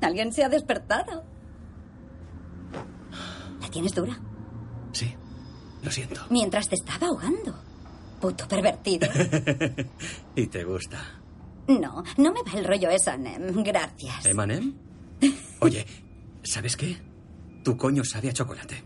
Alguien 0.00 0.32
se 0.32 0.42
ha 0.42 0.48
despertado. 0.48 1.22
¿La 3.60 3.68
tienes 3.68 3.94
dura? 3.94 4.18
Sí, 4.90 5.14
lo 5.84 5.92
siento. 5.92 6.22
Mientras 6.28 6.68
te 6.68 6.74
estaba 6.74 7.06
ahogando. 7.06 7.65
Puto 8.20 8.46
pervertido. 8.48 9.08
¿Y 10.36 10.46
te 10.46 10.64
gusta? 10.64 10.98
No, 11.68 12.02
no 12.16 12.32
me 12.32 12.42
va 12.42 12.52
el 12.58 12.64
rollo 12.64 12.90
esa, 12.90 13.16
Nem. 13.16 13.62
Gracias. 13.62 14.24
¿Emanem? 14.26 14.74
Oye, 15.60 15.84
¿sabes 16.42 16.76
qué? 16.76 16.96
Tu 17.64 17.76
coño 17.76 18.04
sabe 18.04 18.30
a 18.30 18.32
chocolate. 18.32 18.82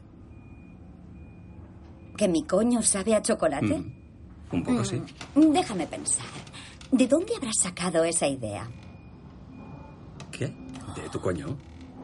¿Que 2.16 2.28
mi 2.28 2.42
coño 2.44 2.82
sabe 2.82 3.14
a 3.14 3.22
chocolate? 3.22 3.78
Mm, 3.78 3.92
Un 4.52 4.62
poco 4.64 4.84
sí. 4.84 5.00
Mm, 5.34 5.52
Déjame 5.52 5.86
pensar. 5.86 6.26
¿De 6.90 7.06
dónde 7.06 7.34
habrás 7.36 7.54
sacado 7.62 8.04
esa 8.04 8.26
idea? 8.26 8.68
¿Qué? 10.32 10.46
¿De 10.46 11.08
tu 11.12 11.20
coño? 11.20 11.56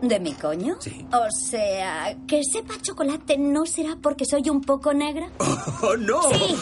¿De 0.02 0.20
mi 0.20 0.32
coño? 0.34 0.76
Sí. 0.80 1.06
O 1.12 1.26
sea, 1.30 2.16
que 2.26 2.42
sepa 2.44 2.74
chocolate 2.82 3.36
no 3.38 3.64
será 3.66 3.96
porque 4.00 4.24
soy 4.26 4.48
un 4.50 4.60
poco 4.60 4.92
negra. 4.94 5.28
¡Oh, 5.82 5.96
no! 5.96 6.22
Sí. 6.32 6.54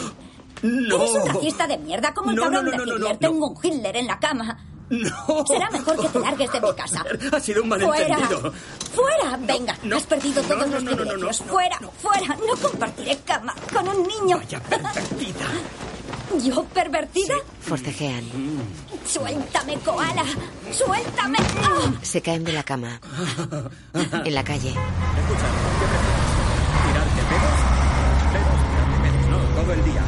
¡No! 0.87 0.95
Eres 0.97 1.11
un 1.11 1.25
racista 1.27 1.67
de 1.67 1.77
mierda 1.77 2.13
como 2.13 2.29
el 2.31 2.35
No, 2.35 2.43
cabrón 2.43 2.65
no, 2.65 2.71
no, 2.71 2.71
de 2.71 2.77
no, 2.77 2.85
no, 2.85 2.93
Hitler. 2.95 3.11
no. 3.13 3.19
Tengo 3.19 3.47
un 3.49 3.57
Hitler 3.63 3.97
en 3.97 4.07
la 4.07 4.19
cama. 4.19 4.57
¡No! 4.89 5.45
Será 5.47 5.69
mejor 5.71 5.99
que 5.99 6.09
te 6.09 6.19
largues 6.19 6.51
de 6.51 6.61
mi 6.61 6.73
casa. 6.77 7.03
Ha 7.31 7.39
sido 7.39 7.63
un 7.63 7.69
¡Fuera! 7.69 7.87
malentendido. 7.87 8.53
¡Fuera! 8.93 9.37
Venga, 9.41 9.77
no. 9.83 9.97
has 9.97 10.03
perdido 10.03 10.41
No, 10.43 10.47
todos 10.47 10.67
no, 10.67 10.73
los 10.75 10.83
no, 10.83 10.91
no, 10.91 10.97
no, 10.97 11.03
privilegios. 11.05 11.41
no, 11.41 11.45
no, 11.47 11.51
¡Fuera! 11.51 11.79
¡Fuera! 12.01 12.37
No 12.47 12.69
compartiré 12.69 13.17
cama 13.25 13.55
con 13.73 13.87
un 13.87 14.07
niño. 14.07 14.37
Vaya 14.37 14.59
pervertida. 14.61 15.45
¿Yo 16.43 16.63
pervertida? 16.65 17.35
Forcejean. 17.61 18.23
¡Suéltame, 19.07 19.75
koala! 19.79 20.23
¡Suéltame! 20.71 21.37
¡Ah! 21.63 21.91
Se 22.01 22.21
caen 22.21 22.43
de 22.43 22.51
la 22.53 22.63
cama. 22.63 22.99
En 24.23 24.33
la 24.35 24.43
calle. 24.43 24.69
Escucha, 24.69 25.47
¿qué 25.79 25.85
prefieres? 25.87 26.25
¿Tirarte 26.85 27.21
pedos? 27.29 27.59
Pedos, 28.33 28.59
tirarte 28.69 28.97
pedos, 29.01 29.27
no, 29.29 29.61
todo 29.61 29.73
el 29.73 29.83
día. 29.85 30.03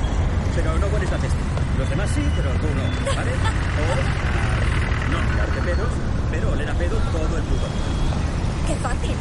Pero 0.58 0.76
no 0.80 0.88
hueles 0.88 1.12
la 1.12 1.18
testa. 1.18 1.38
Los 1.78 1.88
demás 1.88 2.10
sí, 2.16 2.22
pero 2.36 2.49
tú 2.53 2.68
no, 2.74 3.16
¿vale? 3.16 3.32
O 3.78 3.86
no 5.12 5.18
tirarte 5.32 5.62
pedos, 5.62 5.89
pero 6.32 6.51
oler 6.51 6.68
a 6.70 6.74
pedo 6.74 6.97
todo 6.97 7.38
el 7.38 7.43
puto. 7.43 7.68
¡Qué 8.66 8.76
fácil! 8.78 9.16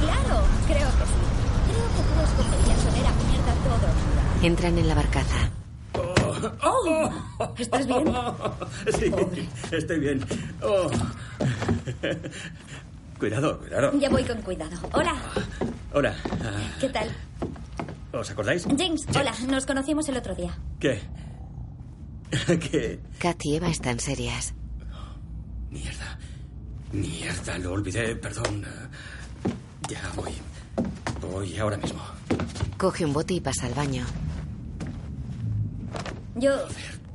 Claro, 0.00 0.42
creo 0.68 0.88
que 0.88 1.04
sí. 1.04 1.20
Creo 1.68 1.86
que 1.92 2.02
tú 2.08 2.16
escogerías 2.24 2.80
oler 2.86 3.06
a 3.06 3.12
mierda 3.28 3.52
todo 3.62 3.84
el 3.86 4.40
día. 4.40 4.48
Entran 4.48 4.78
en 4.78 4.88
la 4.88 4.94
barcaza. 4.94 5.50
¡Oh! 6.62 7.10
¿Estás 7.58 7.86
bien? 7.86 8.04
Sí, 8.98 9.12
estoy 9.72 9.98
bien. 10.00 10.24
Oh. 10.62 10.90
Cuidado, 13.18 13.58
cuidado. 13.58 13.92
Ya 13.98 14.08
voy 14.08 14.24
con 14.24 14.40
cuidado. 14.40 14.76
Hola, 14.92 15.14
Hola. 15.92 16.14
¿qué 16.80 16.88
tal? 16.88 17.10
¿Os 18.20 18.30
acordáis? 18.30 18.64
James, 18.64 19.06
hola, 19.14 19.32
nos 19.48 19.66
conocimos 19.66 20.08
el 20.08 20.16
otro 20.16 20.34
día. 20.34 20.56
¿Qué? 20.80 21.00
¿Qué? 22.46 23.00
Kat 23.18 23.38
y 23.44 23.56
Eva 23.56 23.68
están 23.68 24.00
serias. 24.00 24.54
Mierda. 25.70 26.18
Mierda, 26.92 27.58
lo 27.58 27.72
olvidé, 27.72 28.16
perdón. 28.16 28.64
Ya 29.88 30.00
voy. 30.16 30.32
Voy 31.20 31.58
ahora 31.58 31.76
mismo. 31.76 32.00
Coge 32.78 33.04
un 33.04 33.12
bote 33.12 33.34
y 33.34 33.40
pasa 33.40 33.66
al 33.66 33.74
baño. 33.74 34.04
Yo... 36.36 36.52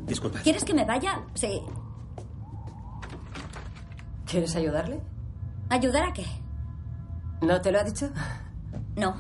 Disculpa. 0.06 0.40
¿Quieres 0.40 0.64
que 0.64 0.74
me 0.74 0.86
vaya? 0.86 1.24
Sí. 1.34 1.62
¿Quieres 4.26 4.56
ayudarle? 4.56 5.00
¿Ayudar 5.70 6.04
a 6.04 6.14
qué? 6.14 6.26
¿No 7.42 7.60
te 7.62 7.72
lo 7.72 7.80
ha 7.80 7.84
dicho? 7.84 8.10
No. 8.96 9.16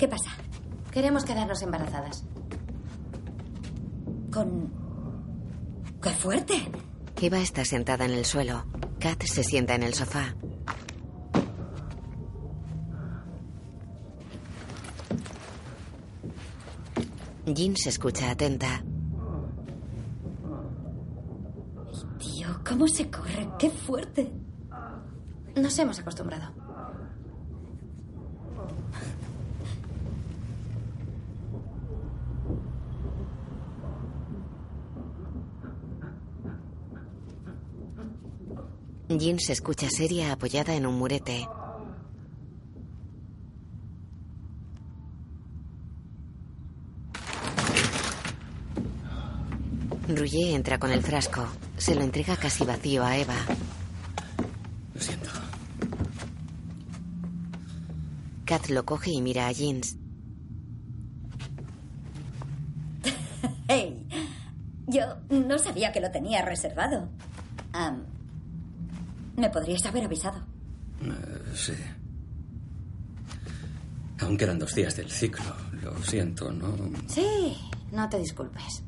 ¿Qué 0.00 0.08
pasa? 0.08 0.30
Queremos 0.90 1.26
quedarnos 1.26 1.60
embarazadas. 1.60 2.24
Con... 4.32 4.72
¡Qué 6.00 6.08
fuerte! 6.08 6.54
Eva 7.20 7.38
está 7.40 7.66
sentada 7.66 8.06
en 8.06 8.12
el 8.12 8.24
suelo. 8.24 8.64
Kat 8.98 9.22
se 9.24 9.44
sienta 9.44 9.74
en 9.74 9.82
el 9.82 9.92
sofá. 9.92 10.34
Jean 17.44 17.76
se 17.76 17.90
escucha 17.90 18.30
atenta. 18.30 18.82
Tío, 22.18 22.48
¿cómo 22.66 22.88
se 22.88 23.10
corre? 23.10 23.50
¡Qué 23.58 23.68
fuerte! 23.68 24.32
Nos 25.56 25.78
hemos 25.78 25.98
acostumbrado. 25.98 26.59
Jean 39.18 39.40
se 39.40 39.52
escucha 39.52 39.88
seria 39.90 40.30
apoyada 40.30 40.74
en 40.74 40.86
un 40.86 40.96
murete. 40.96 41.48
Rouget 50.06 50.54
entra 50.54 50.78
con 50.78 50.92
el 50.92 51.02
frasco. 51.02 51.44
Se 51.76 51.96
lo 51.96 52.02
entrega 52.02 52.36
casi 52.36 52.64
vacío 52.64 53.04
a 53.04 53.16
Eva. 53.16 53.34
Lo 54.94 55.00
siento. 55.00 55.30
Kat 58.44 58.68
lo 58.68 58.84
coge 58.84 59.10
y 59.10 59.20
mira 59.20 59.48
a 59.48 59.52
Jeans. 59.52 59.96
¡Hey! 63.68 64.06
Yo 64.86 65.02
no 65.30 65.58
sabía 65.58 65.90
que 65.92 66.00
lo 66.00 66.10
tenía 66.10 66.42
reservado. 66.42 67.08
Am, 67.72 68.04
¿Me 69.40 69.48
podrías 69.48 69.84
haber 69.86 70.04
avisado? 70.04 70.38
Eh, 71.02 71.52
sí. 71.54 71.72
Aún 74.20 74.36
quedan 74.36 74.58
dos 74.58 74.74
días 74.74 74.94
del 74.96 75.10
ciclo. 75.10 75.44
Lo 75.82 75.96
siento, 76.02 76.52
¿no? 76.52 76.76
Sí, 77.08 77.56
no 77.90 78.06
te 78.10 78.18
disculpes. 78.18 78.82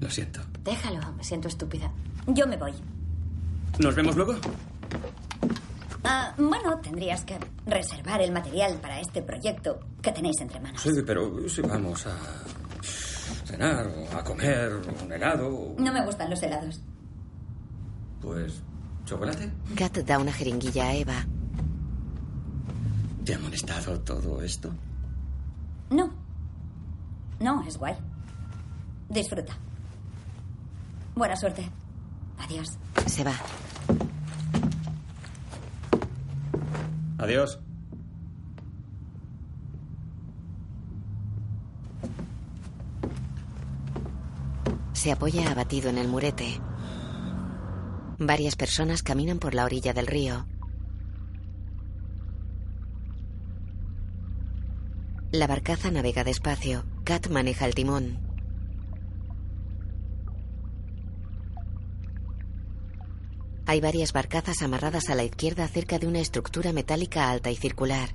Lo 0.00 0.10
siento. 0.10 0.40
Déjalo, 0.62 1.00
me 1.14 1.24
siento 1.24 1.48
estúpida. 1.48 1.90
Yo 2.26 2.46
me 2.46 2.58
voy. 2.58 2.72
¿Nos 3.78 3.94
vemos 3.94 4.14
luego? 4.14 4.34
Ah, 6.04 6.34
bueno, 6.36 6.78
tendrías 6.82 7.24
que 7.24 7.38
reservar 7.66 8.20
el 8.20 8.30
material 8.32 8.74
para 8.74 9.00
este 9.00 9.22
proyecto 9.22 9.80
que 10.02 10.12
tenéis 10.12 10.38
entre 10.42 10.60
manos. 10.60 10.82
Sí, 10.82 10.90
pero 11.06 11.48
si 11.48 11.62
vamos 11.62 12.06
a 12.06 12.14
cenar 13.46 13.86
o 13.86 14.16
a 14.18 14.22
comer 14.22 14.70
un 15.02 15.10
helado, 15.12 15.74
No 15.78 15.92
me 15.94 16.04
gustan 16.04 16.28
los 16.28 16.42
helados. 16.42 16.80
pues 18.20 18.62
chocolate. 19.08 19.50
Kat 19.74 19.98
da 20.04 20.18
una 20.18 20.32
jeringuilla 20.32 20.84
a 20.84 20.94
Eva. 20.94 21.26
¿Te 23.24 23.34
ha 23.34 23.38
molestado 23.38 24.00
todo 24.00 24.42
esto? 24.42 24.70
No. 25.90 26.10
No, 27.40 27.62
es 27.66 27.78
guay. 27.78 27.94
Disfruta. 29.08 29.56
Buena 31.14 31.36
suerte. 31.36 31.68
Adiós. 32.38 32.78
Se 33.06 33.24
va. 33.24 33.34
Adiós. 37.18 37.58
Se 44.92 45.12
apoya 45.12 45.50
abatido 45.50 45.88
en 45.90 45.98
el 45.98 46.08
murete. 46.08 46.60
Varias 48.20 48.56
personas 48.56 49.04
caminan 49.04 49.38
por 49.38 49.54
la 49.54 49.64
orilla 49.64 49.92
del 49.92 50.08
río. 50.08 50.44
La 55.30 55.46
barcaza 55.46 55.92
navega 55.92 56.24
despacio. 56.24 56.84
Kat 57.04 57.28
maneja 57.28 57.64
el 57.64 57.74
timón. 57.74 58.18
Hay 63.66 63.80
varias 63.80 64.12
barcazas 64.12 64.62
amarradas 64.62 65.10
a 65.10 65.14
la 65.14 65.22
izquierda 65.22 65.68
cerca 65.68 66.00
de 66.00 66.08
una 66.08 66.18
estructura 66.18 66.72
metálica 66.72 67.30
alta 67.30 67.50
y 67.50 67.56
circular. 67.56 68.08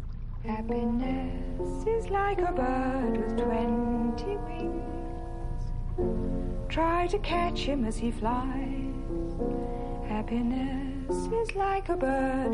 Happiness 10.23 11.27
is 11.33 11.53
like 11.53 11.89
a 11.89 11.97
bird 11.97 12.53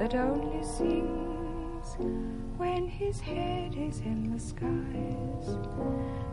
that 0.00 0.14
only 0.14 0.64
sings 0.64 1.94
when 2.56 2.86
his 2.86 3.20
head 3.20 3.74
is 3.76 3.98
in 3.98 4.32
the 4.32 4.40
skies. 4.40 5.58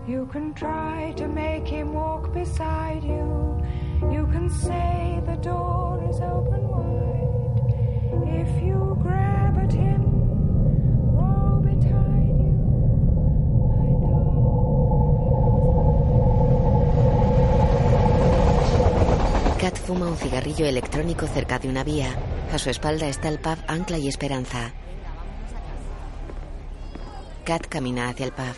You 0.08 0.26
can 0.32 0.54
try 0.54 1.14
to 1.18 1.28
make 1.28 1.68
him 1.68 1.92
walk 1.92 2.32
beside 2.32 3.04
you. 3.04 3.62
You 4.10 4.26
can 4.32 4.50
say 4.50 5.22
the 5.26 5.36
door 5.36 6.02
is 6.10 6.22
open 6.22 6.66
wide. 6.70 8.40
If 8.40 8.64
you 8.64 8.98
grab 9.02 9.58
at 9.58 9.74
him, 9.74 10.09
Kat 19.60 19.78
fuma 19.78 20.08
un 20.08 20.16
cigarrillo 20.16 20.66
electrónico 20.66 21.28
cerca 21.28 21.60
de 21.60 21.68
una 21.68 21.84
vía. 21.84 22.16
A 22.54 22.58
su 22.58 22.70
espalda 22.70 23.08
está 23.10 23.28
el 23.28 23.40
pub 23.40 23.58
Ancla 23.68 23.98
y 23.98 24.08
Esperanza. 24.08 24.72
Kat 27.44 27.68
camina 27.68 28.08
hacia 28.08 28.28
el 28.28 28.32
pub. 28.32 28.56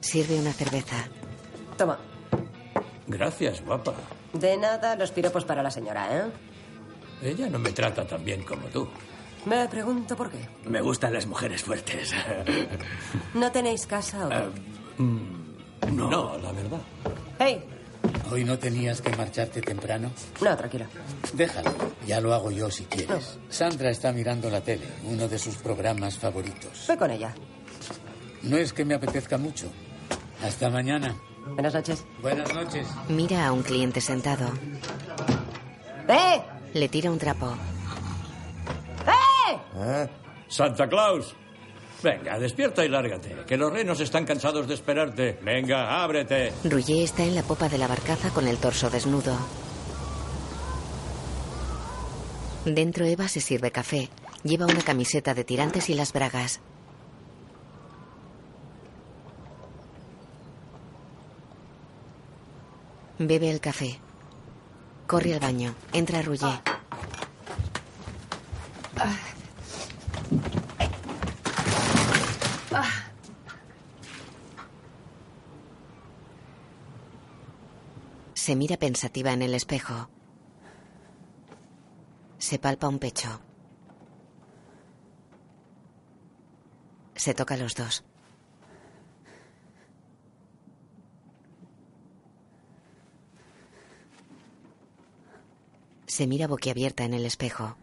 Sirve 0.00 0.38
una 0.38 0.52
cerveza. 0.52 1.08
Toma. 1.78 1.98
Gracias, 3.06 3.64
guapa. 3.64 3.94
De 4.34 4.58
nada, 4.58 4.96
los 4.96 5.10
piropos 5.12 5.46
para 5.46 5.62
la 5.62 5.70
señora, 5.70 6.18
¿eh? 6.18 6.30
Ella 7.22 7.48
no 7.48 7.58
me 7.58 7.72
trata 7.72 8.06
tan 8.06 8.22
bien 8.22 8.42
como 8.42 8.66
tú. 8.68 8.86
Me 9.46 9.66
pregunto 9.68 10.14
por 10.14 10.30
qué. 10.30 10.46
Me 10.66 10.82
gustan 10.82 11.14
las 11.14 11.26
mujeres 11.26 11.62
fuertes. 11.62 12.12
¿No 13.32 13.50
tenéis 13.50 13.86
casa 13.86 14.26
o 14.26 14.28
qué? 14.28 15.90
no. 15.90 16.36
la 16.36 16.52
verdad. 16.52 16.80
¡Hey! 17.38 17.64
¿Hoy 18.30 18.44
no 18.44 18.58
tenías 18.58 19.00
que 19.00 19.14
marcharte 19.16 19.60
temprano? 19.60 20.10
No, 20.40 20.56
tranquilo. 20.56 20.86
Déjalo, 21.32 21.72
ya 22.06 22.20
lo 22.20 22.32
hago 22.32 22.50
yo 22.50 22.70
si 22.70 22.84
quieres. 22.84 23.38
Sandra 23.48 23.90
está 23.90 24.12
mirando 24.12 24.48
la 24.50 24.60
tele, 24.60 24.86
uno 25.04 25.26
de 25.28 25.38
sus 25.38 25.56
programas 25.56 26.16
favoritos. 26.16 26.86
Ve 26.88 26.96
con 26.96 27.10
ella. 27.10 27.34
No 28.42 28.56
es 28.56 28.72
que 28.72 28.84
me 28.84 28.94
apetezca 28.94 29.36
mucho. 29.36 29.66
Hasta 30.44 30.70
mañana. 30.70 31.16
Buenas 31.54 31.74
noches. 31.74 32.04
Buenas 32.22 32.54
noches. 32.54 32.86
Mira 33.08 33.46
a 33.46 33.52
un 33.52 33.62
cliente 33.62 34.00
sentado. 34.00 34.50
¡Eh! 36.08 36.40
Le 36.74 36.88
tira 36.88 37.10
un 37.10 37.18
trapo. 37.18 37.52
¡Eh! 39.06 40.08
Santa 40.48 40.88
Claus. 40.88 41.34
Venga, 42.02 42.38
despierta 42.38 42.84
y 42.84 42.88
lárgate, 42.88 43.36
que 43.46 43.56
los 43.56 43.72
renos 43.72 44.00
están 44.00 44.24
cansados 44.24 44.66
de 44.66 44.74
esperarte. 44.74 45.38
Venga, 45.42 46.02
ábrete. 46.02 46.52
Rouget 46.64 47.04
está 47.04 47.24
en 47.24 47.34
la 47.34 47.42
popa 47.42 47.68
de 47.68 47.78
la 47.78 47.86
barcaza 47.86 48.30
con 48.30 48.48
el 48.48 48.56
torso 48.56 48.88
desnudo. 48.88 49.36
Dentro 52.64 53.04
Eva 53.04 53.28
se 53.28 53.40
sirve 53.40 53.70
café. 53.70 54.08
Lleva 54.42 54.66
una 54.66 54.82
camiseta 54.82 55.34
de 55.34 55.44
tirantes 55.44 55.90
y 55.90 55.94
las 55.94 56.12
bragas. 56.12 56.60
Bebe 63.18 63.50
el 63.50 63.60
café. 63.60 63.98
Corre 65.06 65.34
al 65.34 65.40
baño. 65.40 65.74
Entra 65.92 66.22
Rouget. 72.70 73.10
Se 78.50 78.56
mira 78.56 78.78
pensativa 78.78 79.32
en 79.32 79.42
el 79.42 79.54
espejo. 79.54 80.08
Se 82.38 82.58
palpa 82.58 82.88
un 82.88 82.98
pecho. 82.98 83.40
Se 87.14 87.34
toca 87.34 87.56
los 87.58 87.74
dos. 87.74 88.02
Se 96.06 96.26
mira 96.26 96.48
boquiabierta 96.48 97.04
en 97.04 97.14
el 97.14 97.26
espejo. 97.26 97.76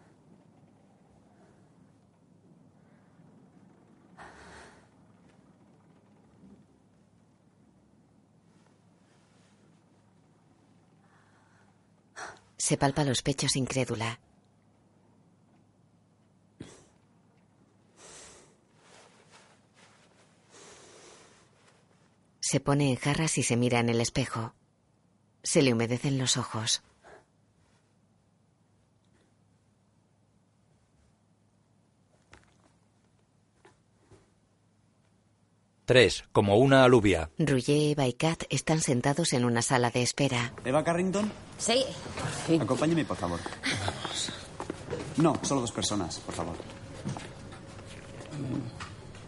Se 12.68 12.76
palpa 12.76 13.02
los 13.02 13.22
pechos 13.22 13.56
incrédula. 13.56 14.20
Se 22.40 22.60
pone 22.60 22.90
en 22.90 22.96
jarras 22.96 23.38
y 23.38 23.42
se 23.42 23.56
mira 23.56 23.80
en 23.80 23.88
el 23.88 24.02
espejo. 24.02 24.52
Se 25.42 25.62
le 25.62 25.72
humedecen 25.72 26.18
los 26.18 26.36
ojos. 26.36 26.82
Tres, 35.88 36.24
como 36.32 36.58
una 36.58 36.84
alubia. 36.84 37.30
Rouget, 37.38 37.92
Eva 37.92 38.06
y 38.06 38.12
Kat 38.12 38.42
están 38.50 38.82
sentados 38.82 39.32
en 39.32 39.46
una 39.46 39.62
sala 39.62 39.90
de 39.90 40.02
espera. 40.02 40.52
¿Eva 40.62 40.84
Carrington? 40.84 41.32
Sí. 41.56 41.82
Acompáñeme, 42.60 43.06
por 43.06 43.16
favor. 43.16 43.40
No, 45.16 45.32
solo 45.40 45.62
dos 45.62 45.72
personas, 45.72 46.18
por 46.18 46.34
favor. 46.34 46.56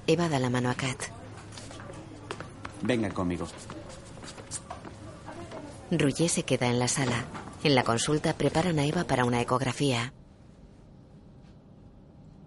Eva 0.06 0.28
da 0.28 0.38
la 0.38 0.50
mano 0.50 0.68
a 0.68 0.74
Kat. 0.74 1.04
Venga 2.82 3.08
conmigo. 3.08 3.46
Rouget 5.90 6.28
se 6.28 6.42
queda 6.42 6.66
en 6.66 6.78
la 6.78 6.88
sala. 6.88 7.24
En 7.64 7.74
la 7.74 7.84
consulta 7.84 8.34
preparan 8.34 8.78
a 8.78 8.84
Eva 8.84 9.04
para 9.04 9.24
una 9.24 9.40
ecografía. 9.40 10.12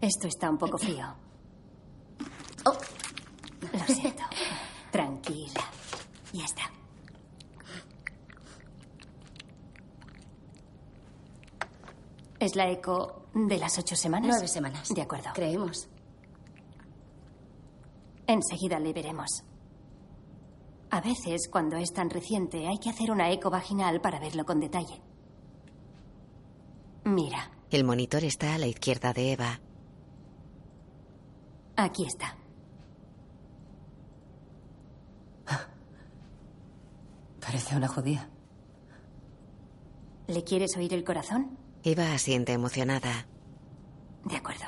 Esto 0.01 0.27
está 0.27 0.51
un 0.51 0.59
poco 0.59 0.77
frío. 0.77 1.22
Lo 3.87 3.95
siento. 3.95 4.23
Tranquila. 4.91 5.61
Ya 6.33 6.45
está. 6.45 6.63
¿Es 12.39 12.55
la 12.55 12.69
eco 12.69 13.27
de 13.33 13.57
las 13.57 13.77
ocho 13.79 13.95
semanas? 13.95 14.27
Nueve 14.29 14.47
semanas. 14.47 14.89
De 14.89 15.01
acuerdo. 15.01 15.29
Creemos. 15.33 15.87
Enseguida 18.27 18.79
le 18.79 18.93
veremos. 18.93 19.43
A 20.91 21.01
veces, 21.01 21.47
cuando 21.51 21.77
es 21.77 21.91
tan 21.91 22.09
reciente, 22.09 22.67
hay 22.67 22.77
que 22.77 22.89
hacer 22.89 23.09
una 23.11 23.31
eco 23.31 23.49
vaginal 23.49 23.99
para 24.01 24.19
verlo 24.19 24.45
con 24.45 24.59
detalle. 24.59 25.01
Mira, 27.05 27.51
El 27.71 27.83
monitor 27.83 28.23
está 28.23 28.53
a 28.53 28.57
la 28.57 28.67
izquierda 28.67 29.13
de 29.13 29.31
Eva. 29.33 29.59
aquí 31.75 32.05
está. 32.05 32.37
Parece 37.45 37.75
una 37.75 37.87
judía. 37.87 38.29
¿Le 40.27 40.43
quieres 40.43 40.77
oír 40.77 40.93
el 40.93 41.03
corazón? 41.03 41.57
Eva 41.83 42.13
asiente 42.13 42.53
emocionada. 42.53 43.25
De 44.23 44.37
acuerdo. 44.37 44.63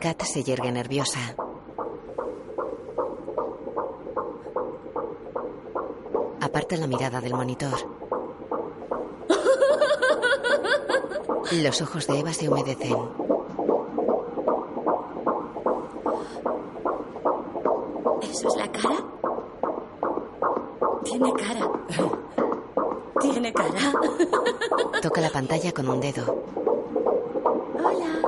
Kat 0.00 0.22
se 0.22 0.42
yergue 0.42 0.72
nerviosa. 0.72 1.20
Aparta 6.40 6.74
aparta 6.74 6.76
la 6.76 6.88
mirada 6.88 7.20
del 7.20 7.34
monitor. 7.34 7.78
Los 11.62 11.80
ojos 11.82 12.08
de 12.08 12.18
Eva 12.18 12.32
se 12.32 12.48
humedecen. 12.48 12.96
Toca 25.02 25.20
la 25.20 25.30
pantalla 25.30 25.72
con 25.72 25.88
un 25.88 26.00
dedo. 26.00 26.44
Hola. 27.84 28.20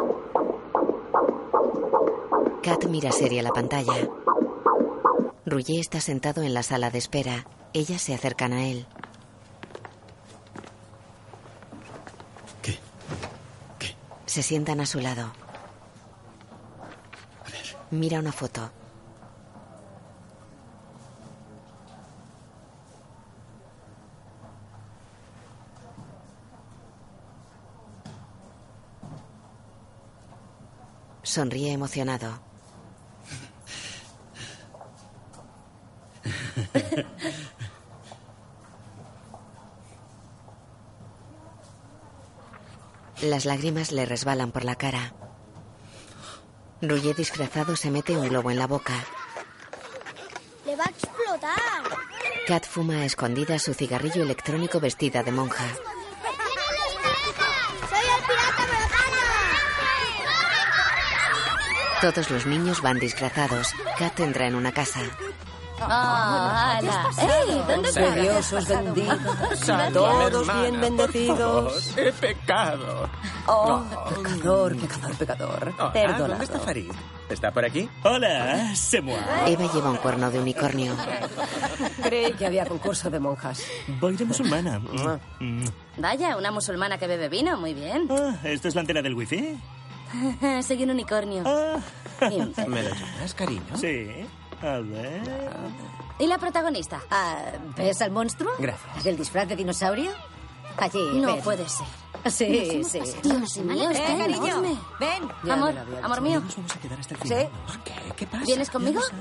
Kat 2.62 2.84
mira 2.86 3.12
seria 3.12 3.42
la 3.42 3.50
pantalla. 3.50 3.94
Rouget 5.46 5.78
está 5.80 6.00
sentado 6.00 6.42
en 6.42 6.54
la 6.54 6.62
sala 6.62 6.90
de 6.90 6.98
espera. 6.98 7.46
Ellas 7.72 8.02
se 8.02 8.14
acercan 8.14 8.52
a 8.52 8.66
él. 8.66 8.86
¿Qué? 12.62 12.78
Se 14.26 14.42
sientan 14.42 14.80
a 14.80 14.86
su 14.86 15.00
lado. 15.00 15.32
Mira 17.90 18.18
una 18.18 18.32
foto. 18.32 18.70
Sonríe 31.34 31.72
emocionado. 31.72 32.38
Las 43.20 43.46
lágrimas 43.46 43.90
le 43.90 44.06
resbalan 44.06 44.52
por 44.52 44.64
la 44.64 44.76
cara. 44.76 45.12
Rouget 46.80 47.16
disfrazado 47.16 47.74
se 47.74 47.90
mete 47.90 48.16
un 48.16 48.28
globo 48.28 48.52
en 48.52 48.60
la 48.60 48.68
boca. 48.68 48.94
¡Le 50.64 50.76
va 50.76 50.84
a 50.84 50.90
explotar! 50.90 51.58
Kat 52.46 52.64
fuma 52.64 52.98
a 52.98 53.06
escondidas 53.06 53.64
su 53.64 53.74
cigarrillo 53.74 54.22
electrónico 54.22 54.78
vestida 54.78 55.24
de 55.24 55.32
monja. 55.32 55.66
¡Soy 57.90 57.98
el 57.98 58.22
pirata 58.24 58.74
Todos 62.04 62.30
los 62.30 62.44
niños 62.44 62.82
van 62.82 62.98
disfrazados. 62.98 63.72
Kat 63.98 64.20
entra 64.20 64.46
en 64.46 64.56
una 64.56 64.72
casa. 64.72 65.00
Ah, 65.80 66.76
ala. 66.76 67.08
¡Ey! 67.16 67.62
¿Dónde 67.66 67.88
estás? 67.88 68.14
Dios 68.16 68.52
os 68.52 68.68
bendiga. 68.68 69.16
Gracias. 69.16 69.92
Todos 69.94 70.60
bien 70.60 70.80
bendecidos. 70.82 71.96
He 71.96 72.12
pecado. 72.12 73.08
Oh, 73.46 73.82
pecador, 74.16 74.76
pecador, 74.76 75.14
pecador. 75.16 75.74
Ah, 75.78 75.92
Perdonado. 75.94 76.28
¿Dónde 76.28 76.44
está 76.44 76.58
Farid? 76.60 76.92
¿Está 77.30 77.50
por 77.52 77.64
aquí? 77.64 77.88
Hola, 78.02 78.74
c'est 78.74 79.02
moi. 79.02 79.16
Eva 79.46 79.72
lleva 79.72 79.90
un 79.90 79.96
cuerno 79.96 80.30
de 80.30 80.40
unicornio. 80.40 80.94
Creí 82.02 82.34
que 82.34 82.44
había 82.44 82.66
concurso 82.66 83.08
de 83.08 83.18
monjas. 83.18 83.64
Voy 83.98 84.14
de 84.14 84.26
musulmana. 84.26 84.78
Mm. 85.40 85.64
Vaya, 85.96 86.36
una 86.36 86.50
musulmana 86.50 86.98
que 86.98 87.06
bebe 87.06 87.30
vino. 87.30 87.56
Muy 87.56 87.72
bien. 87.72 88.08
Ah, 88.10 88.36
¿Esto 88.44 88.68
es 88.68 88.74
la 88.74 88.82
antena 88.82 89.00
del 89.00 89.14
wifi? 89.14 89.58
Soy 90.66 90.82
un 90.84 90.90
unicornio. 90.90 91.42
Imbécil. 92.20 92.66
¿Me 92.68 92.82
lo 92.82 92.90
llamas, 92.94 93.34
cariño? 93.34 93.76
Sí. 93.76 94.26
A 94.62 94.78
ver. 94.78 95.22
¿Y 96.18 96.26
la 96.26 96.38
protagonista? 96.38 97.00
Ah, 97.10 97.36
¿Ves 97.76 98.00
al 98.02 98.10
monstruo? 98.12 98.52
Gracias. 98.58 99.06
¿El 99.06 99.16
disfraz 99.16 99.48
de 99.48 99.56
dinosaurio? 99.56 100.10
Allí. 100.76 101.20
No 101.20 101.34
ven. 101.34 101.42
puede 101.42 101.68
ser. 101.68 101.86
Sí, 102.30 102.82
sí. 102.84 103.00
Dios 103.22 103.56
mío, 103.58 103.90
está 103.90 104.14
Eh, 104.14 104.18
cariño, 104.18 104.46
enorme. 104.46 104.76
ven. 104.98 105.50
Amor, 105.52 105.74
amor 106.02 106.20
mío. 106.22 106.40
Nos 106.40 106.56
vamos 106.56 106.74
a 106.76 106.78
quedar 106.80 106.98
hasta 107.00 107.14
el 107.14 107.20
¿Sí? 107.20 107.26
final. 107.28 107.48
¿Qué? 107.84 107.92
¿Qué 108.16 108.26
pasa? 108.26 108.44
¿Vienes 108.46 108.70
conmigo? 108.70 109.00
Ya. 109.00 109.16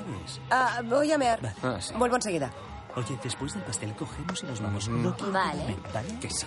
Ah, 0.77 0.81
voy 0.85 1.11
a 1.11 1.17
mear. 1.17 1.53
Ah, 1.61 1.77
sí. 1.81 1.93
Vuelvo 1.97 2.15
enseguida. 2.15 2.51
Oye, 2.95 3.19
después 3.23 3.53
del 3.53 3.63
pastel 3.63 3.93
cogemos 3.95 4.41
y 4.43 4.45
nos 4.45 4.61
vamos. 4.61 4.87
No 4.87 5.15
quiero 5.17 5.31
Vale. 5.33 5.75
¿Vale? 5.93 6.19
Que 6.21 6.29
sí. 6.29 6.45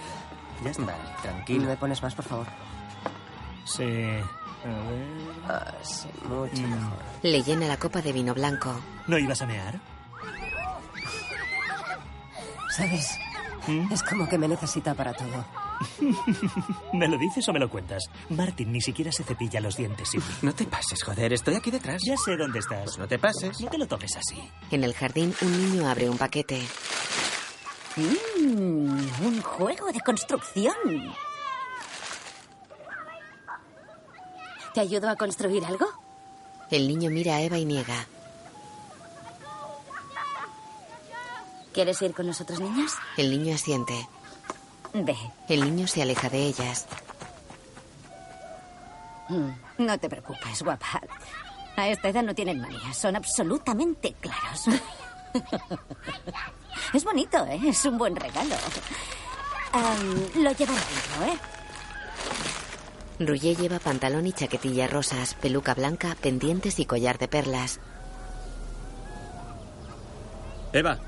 Ya 0.65 0.71
está. 0.71 0.85
Vale, 0.85 0.99
tranquilo. 1.21 1.67
¿Me 1.69 1.77
pones 1.77 2.03
más, 2.03 2.15
por 2.15 2.25
favor? 2.25 2.47
Sí. 3.67 3.83
A 3.85 4.69
ver. 4.69 5.07
Ah, 5.49 5.75
sí, 5.83 6.09
mucho 6.29 6.63
Mm. 6.63 6.71
mejor. 6.71 6.99
Le 7.23 7.43
llena 7.43 7.67
la 7.67 7.77
copa 7.77 8.01
de 8.01 8.13
vino 8.13 8.33
blanco. 8.35 8.75
¿No 9.07 9.19
ibas 9.19 9.43
a 9.43 9.47
mear? 9.47 9.79
¿Sabes? 12.71 13.19
¿Mm? 13.67 13.93
Es 13.93 14.03
como 14.03 14.29
que 14.29 14.39
me 14.39 14.49
necesita 14.49 14.95
para 14.95 15.13
todo. 15.15 15.45
¿Me 16.93 17.09
lo 17.09 17.19
dices 17.19 17.47
o 17.49 17.53
me 17.53 17.59
lo 17.59 17.69
cuentas? 17.69 18.05
Martin 18.31 18.73
ni 18.73 18.81
siquiera 18.81 19.11
se 19.13 19.25
cepilla 19.25 19.61
los 19.61 19.77
dientes 19.77 20.09
sin 20.11 20.21
mí. 20.21 20.27
No 20.43 20.55
te 20.55 20.65
pases, 20.67 21.03
joder, 21.03 21.33
estoy 21.33 21.55
aquí 21.55 21.71
detrás. 21.71 22.01
Ya 22.05 22.17
sé 22.17 22.37
dónde 22.37 22.59
estás. 22.61 22.85
Pues 22.85 22.99
no 22.99 23.09
te 23.09 23.19
pases. 23.19 23.61
No 23.61 23.69
te 23.69 23.79
lo 23.79 23.87
tomes 23.87 24.17
así. 24.17 24.41
En 24.71 24.85
el 24.85 24.95
jardín, 24.95 25.35
un 25.43 25.53
niño 25.73 25.89
abre 25.89 26.09
un 26.09 26.17
paquete. 26.19 26.63
Mm, 27.97 29.25
un 29.25 29.43
juego 29.43 29.91
de 29.93 30.01
construcción. 30.01 30.75
¿Te 34.77 34.83
ayudo 34.83 35.09
a 35.09 35.17
construir 35.17 35.65
algo? 35.65 35.87
El 36.71 36.87
niño 36.87 37.09
mira 37.11 37.37
a 37.37 37.41
Eva 37.41 37.57
y 37.57 37.65
niega. 37.65 38.07
¿Quieres 41.73 42.03
ir 42.03 42.13
con 42.13 42.27
nosotros, 42.27 42.61
niños? 42.61 42.93
El 43.17 43.31
niño 43.31 43.55
asiente. 43.55 44.07
Ve. 44.93 45.17
El 45.49 45.65
niño 45.65 45.87
se 45.87 46.03
aleja 46.03 46.29
de 46.29 46.43
ellas. 46.49 46.85
Mm, 49.31 49.49
No 49.79 49.99
te 49.99 50.11
preocupes, 50.11 50.63
guapa. 50.63 51.01
A 51.79 51.89
esta 51.89 52.11
edad 52.11 52.23
no 52.23 52.35
tienen 52.35 52.61
manías, 52.61 52.99
son 52.99 53.17
absolutamente 53.17 54.13
claros. 54.21 54.67
es 56.93 57.03
bonito, 57.03 57.47
¿eh? 57.47 57.61
Es 57.67 57.83
un 57.87 57.97
buen 57.97 58.15
regalo. 58.15 58.57
Am, 59.73 60.43
lo 60.43 60.53
llevaré 60.53 60.81
dentro, 60.81 61.33
¿eh? 61.33 61.39
Rouget 63.19 63.59
lleva 63.59 63.79
pantalón 63.79 64.27
y 64.27 64.33
chaquetilla 64.33 64.87
rosas, 64.87 65.35
peluca 65.35 65.75
blanca, 65.75 66.17
pendientes 66.21 66.79
y 66.79 66.85
collar 66.85 67.19
de 67.19 67.29
perlas. 67.29 67.81
Eva. 70.73 70.99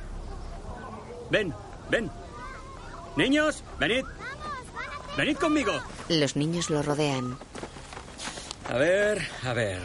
Ven, 1.30 1.54
ven. 1.90 2.10
Niños, 3.16 3.62
venid. 3.78 4.04
Venid 5.16 5.36
conmigo. 5.36 5.72
Los 6.08 6.36
niños 6.36 6.70
lo 6.70 6.82
rodean. 6.82 7.36
A 8.70 8.76
ver, 8.78 9.28
a 9.44 9.52
ver. 9.52 9.82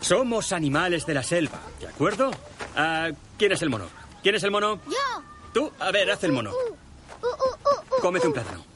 Somos 0.00 0.52
animales 0.52 1.06
de 1.06 1.14
la 1.14 1.22
selva, 1.22 1.60
¿de 1.78 1.86
acuerdo? 1.86 2.30
Ah, 2.76 3.10
¿Quién 3.38 3.52
es 3.52 3.62
el 3.62 3.70
mono? 3.70 3.86
¿Quién 4.22 4.34
es 4.34 4.42
el 4.42 4.50
mono? 4.50 4.80
¡Yo! 4.86 5.22
Tú, 5.52 5.72
a 5.78 5.90
ver, 5.90 6.10
haz 6.10 6.24
el 6.24 6.32
mono. 6.32 6.52
Cómete 8.00 8.26
un 8.26 8.32
plátano. 8.32 8.69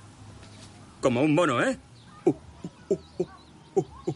Como 1.04 1.20
un 1.20 1.34
mono, 1.34 1.62
¿eh? 1.62 1.78
Uh, 2.24 2.30
uh, 2.30 2.34
uh, 2.88 2.98
uh, 3.18 3.26
uh, 3.74 3.84
uh. 4.06 4.14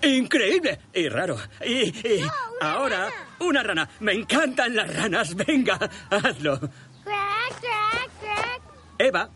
Increíble 0.00 0.80
y 0.94 1.06
raro. 1.10 1.36
Y, 1.66 1.90
y 1.90 2.24
ahora, 2.62 3.10
una 3.40 3.62
rana. 3.62 3.86
Me 4.00 4.14
encantan 4.14 4.74
las 4.74 4.96
ranas. 4.96 5.34
Venga, 5.34 5.78
hazlo. 6.08 6.58
Crack, 6.58 7.60
crack, 7.60 8.10
crack. 8.22 8.62
Eva 8.96 9.28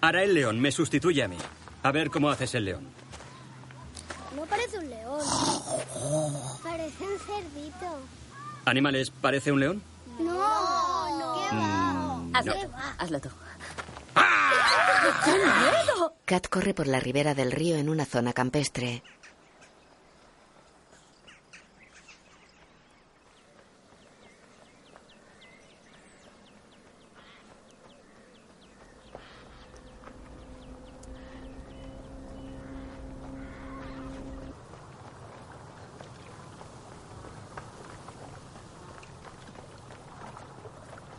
hará 0.00 0.24
el 0.24 0.34
león. 0.34 0.58
Me 0.58 0.72
sustituye 0.72 1.22
a 1.22 1.28
mí. 1.28 1.38
A 1.84 1.92
ver 1.92 2.10
cómo 2.10 2.28
haces 2.28 2.52
el 2.56 2.64
león. 2.64 2.88
No 4.34 4.42
parece 4.46 4.78
un 4.80 4.90
león. 4.90 5.20
Parece 6.64 7.04
un 7.04 7.18
cerdito. 7.20 8.00
¿Animales 8.64 9.12
parece 9.12 9.52
un 9.52 9.60
león? 9.60 9.82
No, 10.18 11.18
no. 11.20 11.34
¿Qué 11.48 11.54
Mm, 11.54 12.34
Hazlo 12.36 12.52
no. 12.54 12.74
Hazlo 12.98 13.20
tú. 13.20 13.28
¡Qué 15.24 15.32
miedo! 15.32 16.14
Kat 16.24 16.48
corre 16.48 16.74
por 16.74 16.86
la 16.86 17.00
ribera 17.00 17.34
del 17.34 17.52
río 17.52 17.76
en 17.76 17.88
una 17.88 18.04
zona 18.04 18.32
campestre. 18.32 19.02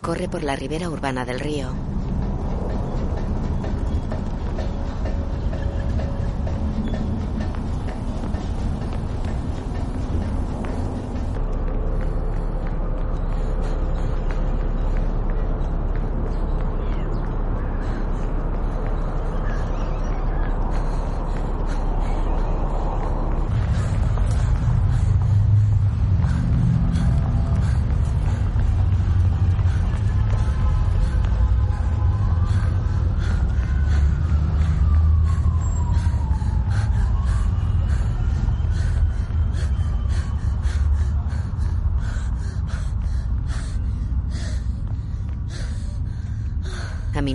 Corre 0.01 0.27
por 0.27 0.43
la 0.43 0.55
ribera 0.55 0.89
urbana 0.89 1.23
del 1.23 1.39
río. 1.39 1.98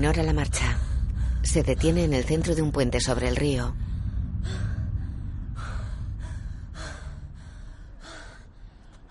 Aminora 0.05 0.23
la 0.23 0.35
marcha. 0.35 0.77
Se 1.43 1.63
detiene 1.63 2.05
en 2.05 2.13
el 2.13 2.25
centro 2.25 2.55
de 2.55 2.61
un 2.61 2.73
puente 2.73 3.01
sobre 3.01 3.27
el 3.27 3.37
río. 3.37 3.75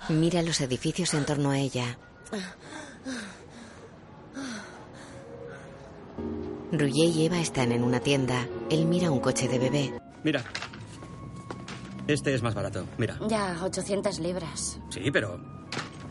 Mira 0.09 0.43
los 0.43 0.61
edificios 0.61 1.15
en 1.15 1.25
torno 1.25 1.49
a 1.49 1.57
ella. 1.57 1.97
Rouget 6.71 7.15
y 7.15 7.25
Eva 7.25 7.39
están 7.39 7.71
en 7.71 7.83
una 7.83 7.99
tienda. 7.99 8.47
Él 8.69 8.85
mira 8.85 9.09
un 9.09 9.19
coche 9.19 9.47
de 9.47 9.57
bebé. 9.57 9.99
Mira. 10.23 10.43
Este 12.05 12.35
es 12.35 12.43
más 12.43 12.53
barato. 12.53 12.85
Mira. 12.99 13.17
Ya, 13.27 13.57
800 13.63 14.19
libras. 14.19 14.79
Sí, 14.91 15.09
pero 15.11 15.41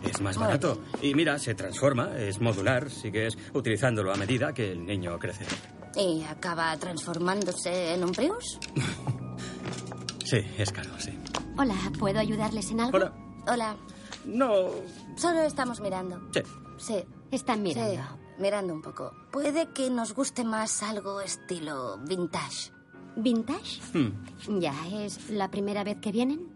es 0.04 0.20
más 0.20 0.36
barato. 0.38 0.82
Y 1.00 1.14
mira, 1.14 1.38
se 1.38 1.54
transforma, 1.54 2.16
es 2.18 2.40
modular, 2.40 2.90
sigues 2.90 3.36
utilizándolo 3.54 4.12
a 4.12 4.16
medida 4.16 4.52
que 4.52 4.72
el 4.72 4.84
niño 4.84 5.18
crece. 5.18 5.44
¿Y 5.96 6.22
acaba 6.24 6.76
transformándose 6.78 7.94
en 7.94 8.04
un 8.04 8.12
Prius? 8.12 8.58
Sí, 10.24 10.38
es 10.56 10.72
caro, 10.72 10.88
sí. 10.98 11.10
Hola, 11.58 11.74
¿puedo 11.98 12.18
ayudarles 12.18 12.70
en 12.70 12.80
algo? 12.80 12.96
Hola. 12.96 13.12
Hola. 13.46 13.76
No. 14.24 14.68
Solo 15.16 15.42
estamos 15.42 15.80
mirando. 15.82 16.22
Sí. 16.32 16.40
Sí. 16.78 17.04
Están 17.30 17.62
mirando. 17.62 17.92
Sí, 17.92 17.98
mirando 18.38 18.72
un 18.72 18.80
poco. 18.80 19.12
Puede 19.30 19.68
que 19.74 19.90
nos 19.90 20.14
guste 20.14 20.42
más 20.44 20.82
algo 20.82 21.20
estilo 21.20 21.98
vintage. 21.98 22.72
¿Vintage? 23.16 23.82
Hmm. 23.92 24.58
Ya, 24.58 24.74
¿es 25.02 25.28
la 25.28 25.50
primera 25.50 25.84
vez 25.84 25.98
que 26.00 26.12
vienen? 26.12 26.48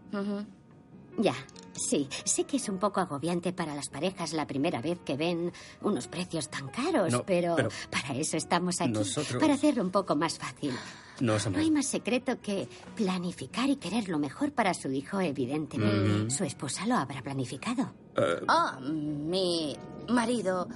Ya, 1.17 1.33
sí. 1.73 2.07
Sé 2.25 2.43
que 2.45 2.57
es 2.57 2.69
un 2.69 2.77
poco 2.77 2.99
agobiante 2.99 3.51
para 3.53 3.73
las 3.73 3.89
parejas 3.89 4.33
la 4.33 4.45
primera 4.45 4.81
vez 4.81 4.99
que 5.03 5.17
ven 5.17 5.51
unos 5.81 6.07
precios 6.07 6.49
tan 6.49 6.67
caros, 6.69 7.11
No, 7.11 7.23
pero, 7.25 7.55
pero- 7.55 7.69
para 7.91 8.13
eso 8.15 8.37
estamos 8.37 8.79
aquí. 8.81 8.91
Nosotros- 8.91 9.41
Para 9.41 9.55
hacerlo 9.55 9.81
un 9.83 9.89
poco 9.91 10.15
más 10.15 10.37
fácil. 10.37 10.73
No. 11.19 11.35
No 11.49 11.57
hay 11.57 11.71
más 11.71 11.87
secreto 11.87 12.39
que 12.39 12.69
planificar 12.95 13.67
y 13.69 13.77
querer 13.77 14.07
lo 14.07 14.19
mejor 14.19 14.51
para 14.53 14.75
su 14.75 14.91
hijo, 14.91 15.19
evidentemente. 15.19 16.29
Su 16.35 16.43
esposa 16.43 16.85
lo 16.85 16.95
habrá 16.95 17.23
planificado. 17.23 17.91
Eh, 18.15 18.41
Ah, 18.47 18.79
mi 18.79 19.75
marido 20.09 20.67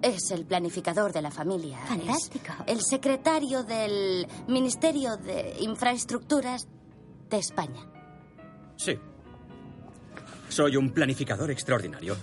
es 0.00 0.30
el 0.30 0.46
planificador 0.46 1.12
de 1.12 1.20
la 1.20 1.30
familia. 1.30 1.78
Es 1.82 1.88
Fantástico. 1.88 2.54
el 2.66 2.80
secretario 2.80 3.62
del 3.64 4.26
Ministerio 4.48 5.18
de 5.18 5.56
Infraestructuras 5.60 6.66
de 7.28 7.36
España. 7.38 7.86
sí. 8.78 8.98
Soy 10.50 10.76
un 10.76 10.90
planificador 10.90 11.50
extraordinario. 11.50 12.16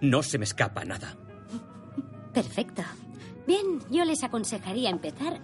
No 0.00 0.22
se 0.22 0.38
me 0.38 0.44
escapa 0.44 0.84
nada. 0.84 1.14
Perfecto. 2.32 2.82
Bien, 3.46 3.78
yo 3.90 4.04
les 4.04 4.22
aconsejaría 4.24 4.90
empezar 4.90 5.40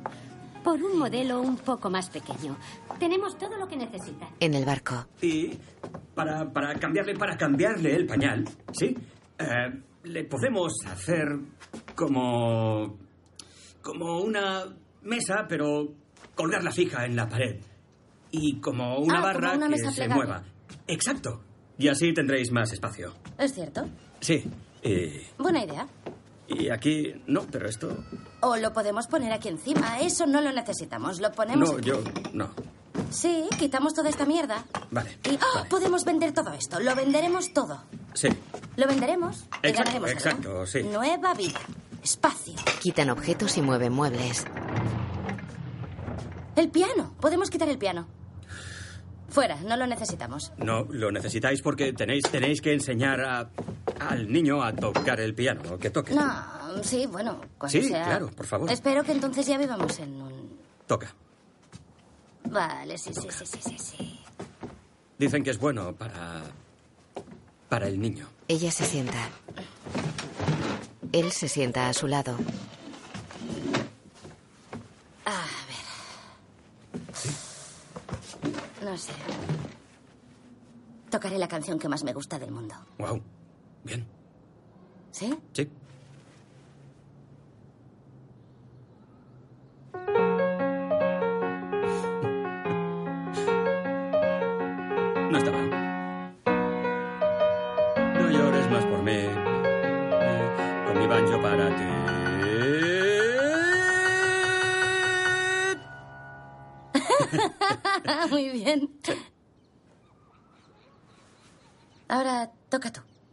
por 0.64 0.82
un 0.82 0.98
modelo 0.98 1.40
un 1.40 1.56
poco 1.56 1.90
más 1.90 2.08
pequeño. 2.10 2.56
Tenemos 2.98 3.36
todo 3.38 3.56
lo 3.58 3.68
que 3.68 3.76
necesitan. 3.76 4.28
En 4.40 4.54
el 4.54 4.64
barco. 4.64 5.06
Y 5.20 5.58
para, 6.14 6.50
para 6.52 6.74
cambiarle, 6.74 7.14
para 7.14 7.36
cambiarle 7.36 7.94
el 7.94 8.06
pañal, 8.06 8.44
¿sí? 8.72 8.96
Eh, 9.38 9.44
le 10.04 10.24
podemos 10.24 10.72
hacer 10.86 11.26
como. 11.94 12.98
como 13.82 14.20
una 14.22 14.64
mesa, 15.02 15.46
pero 15.48 15.92
colgarla 16.34 16.70
fija 16.72 17.04
en 17.04 17.16
la 17.16 17.28
pared. 17.28 17.60
Y 18.30 18.60
como 18.60 18.98
una 18.98 19.18
Ah, 19.18 19.20
como 19.20 19.32
barra 19.34 19.52
una 19.56 19.68
que 19.68 19.78
se 19.78 20.08
mueva. 20.08 20.42
Exacto. 20.86 21.42
Y 21.82 21.88
así 21.88 22.12
tendréis 22.12 22.52
más 22.52 22.72
espacio. 22.72 23.12
¿Es 23.38 23.54
cierto? 23.54 23.88
Sí. 24.20 24.44
Y, 24.84 25.20
Buena 25.36 25.64
idea. 25.64 25.88
y 26.46 26.70
aquí. 26.70 27.12
No, 27.26 27.42
pero 27.50 27.68
esto. 27.68 28.04
O 28.40 28.56
lo 28.56 28.72
podemos 28.72 29.08
poner 29.08 29.32
aquí 29.32 29.48
encima. 29.48 29.98
Eso 29.98 30.26
no 30.26 30.40
lo 30.40 30.52
necesitamos. 30.52 31.20
Lo 31.20 31.32
ponemos. 31.32 31.70
No, 31.70 31.76
aquí. 31.78 31.88
yo. 31.88 32.04
No. 32.32 32.50
Sí, 33.10 33.46
quitamos 33.58 33.94
toda 33.94 34.10
esta 34.10 34.24
mierda. 34.26 34.64
Vale. 34.92 35.18
Y 35.24 35.36
¡ah! 35.40 35.64
podemos 35.68 36.04
vender 36.04 36.32
todo 36.32 36.52
esto. 36.52 36.78
Lo 36.78 36.94
venderemos 36.94 37.52
todo. 37.52 37.82
Sí. 38.14 38.28
Lo 38.76 38.86
venderemos 38.86 39.44
y 39.62 39.68
Exacto, 39.68 39.90
ganaremos 39.92 40.08
algo. 40.10 40.20
exacto, 40.20 40.66
sí. 40.66 40.82
Nueva 40.84 41.34
vida. 41.34 41.58
Espacio. 42.00 42.54
Quitan 42.80 43.10
objetos 43.10 43.56
y 43.56 43.62
mueven 43.62 43.92
muebles. 43.92 44.44
El 46.54 46.70
piano. 46.70 47.12
Podemos 47.20 47.50
quitar 47.50 47.68
el 47.68 47.78
piano. 47.78 48.06
Fuera, 49.32 49.56
no 49.62 49.76
lo 49.76 49.86
necesitamos. 49.86 50.52
No, 50.58 50.84
lo 50.90 51.10
necesitáis 51.10 51.62
porque 51.62 51.92
tenéis, 51.94 52.22
tenéis 52.30 52.60
que 52.60 52.72
enseñar 52.74 53.20
a, 53.22 53.48
al 53.98 54.30
niño 54.30 54.62
a 54.62 54.72
tocar 54.74 55.18
el 55.20 55.34
piano, 55.34 55.78
que 55.78 55.88
toque. 55.90 56.14
No, 56.14 56.82
sí, 56.82 57.06
bueno, 57.06 57.40
cuando 57.56 57.72
Sí, 57.80 57.88
sea. 57.88 58.04
claro, 58.04 58.28
por 58.30 58.46
favor. 58.46 58.70
Espero 58.70 59.02
que 59.02 59.12
entonces 59.12 59.46
ya 59.46 59.56
vivamos 59.56 59.98
en 60.00 60.20
un. 60.20 60.58
Toca. 60.86 61.14
Vale, 62.44 62.98
sí, 62.98 63.10
sí, 63.14 63.26
sí, 63.30 63.46
sí, 63.46 63.58
sí, 63.62 63.78
sí. 63.78 64.20
Dicen 65.18 65.42
que 65.42 65.50
es 65.50 65.58
bueno 65.58 65.94
para. 65.94 66.42
para 67.70 67.88
el 67.88 67.98
niño. 67.98 68.28
Ella 68.48 68.70
se 68.70 68.84
sienta. 68.84 69.30
Él 71.12 71.32
se 71.32 71.48
sienta 71.48 71.88
a 71.88 71.94
su 71.94 72.06
lado. 72.06 72.36
A 75.24 75.40
ver. 75.68 77.06
No 78.84 78.96
sé. 78.96 79.12
Tocaré 81.10 81.38
la 81.38 81.48
canción 81.48 81.78
que 81.78 81.88
más 81.88 82.02
me 82.04 82.12
gusta 82.12 82.38
del 82.38 82.50
mundo. 82.50 82.74
Wow. 82.98 83.22
Bien. 83.84 84.06
¿Sí? 85.10 85.38
Sí. 85.52 85.68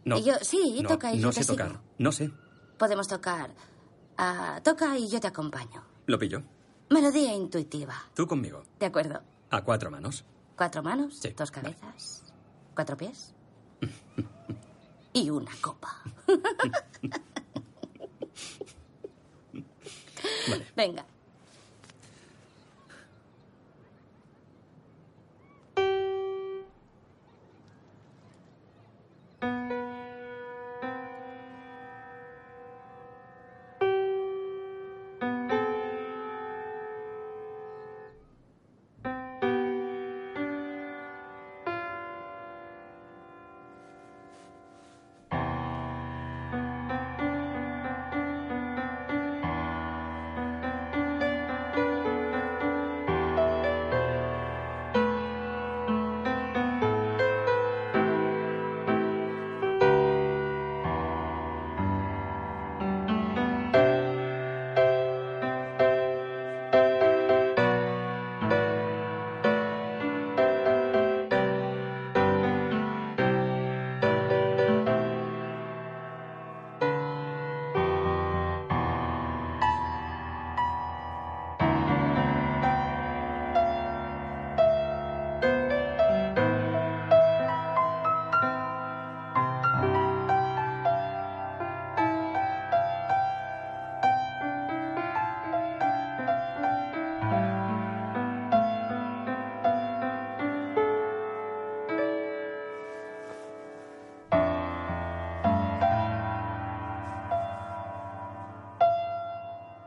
No. 0.10 0.18
Y 0.18 0.24
yo, 0.24 0.34
sí, 0.41 0.80
no, 0.82 0.89
toca 0.89 1.14
y 1.14 1.18
no 1.18 1.24
yo 1.24 1.32
sé 1.32 1.39
te 1.41 1.45
sigo. 1.45 1.57
tocar. 1.57 1.80
No 1.99 2.12
sé. 2.12 2.32
Podemos 2.78 3.07
tocar. 3.07 3.53
Ah, 4.18 4.60
toca 4.64 4.97
y 4.97 5.07
yo 5.07 5.20
te 5.20 5.28
acompaño. 5.28 5.84
Lo 6.07 6.18
pillo. 6.18 6.41
Melodía 6.89 7.34
intuitiva. 7.34 7.93
Tú 8.16 8.26
conmigo. 8.28 8.64
De 8.80 8.88
acuerdo. 8.88 9.22
A 9.51 9.64
cuatro 9.64 9.91
manos. 9.91 10.26
Cuatro 10.55 10.82
manos, 10.84 11.18
Sí, 11.20 11.30
dos 11.30 11.51
cabezas, 11.51 12.24
cuatro 12.76 12.97
pies 12.97 13.34
y 15.14 15.30
una 15.30 15.51
copa. 15.62 16.01
Venga. 20.76 21.05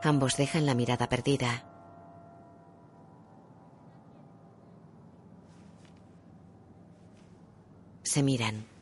Ambos 0.05 0.35
dejan 0.35 0.65
la 0.65 0.75
mirada 0.75 1.07
perdida. 1.07 1.63
Se 8.03 8.21
miran. 8.21 8.72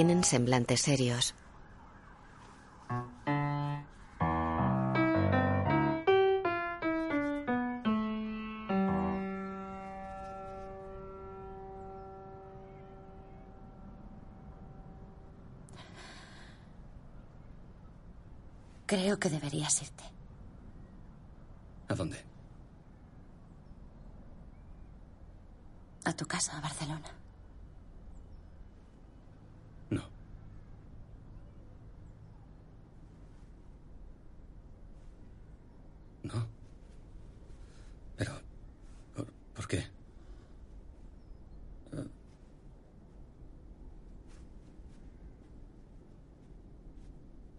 Tienen 0.00 0.24
semblantes 0.24 0.80
serios. 0.80 1.34
Creo 18.86 19.18
que 19.18 19.28
deberías 19.28 19.82
irte. 19.82 20.04
¿A 21.88 21.94
dónde? 21.94 22.24
A 26.06 26.14
tu 26.14 26.26
casa, 26.26 26.56
a 26.56 26.62
Barcelona. 26.62 27.20
No. 29.90 30.04
No. 36.32 36.46
Pero... 38.16 38.32
¿Por, 39.14 39.26
por 39.54 39.68
qué? 39.68 39.84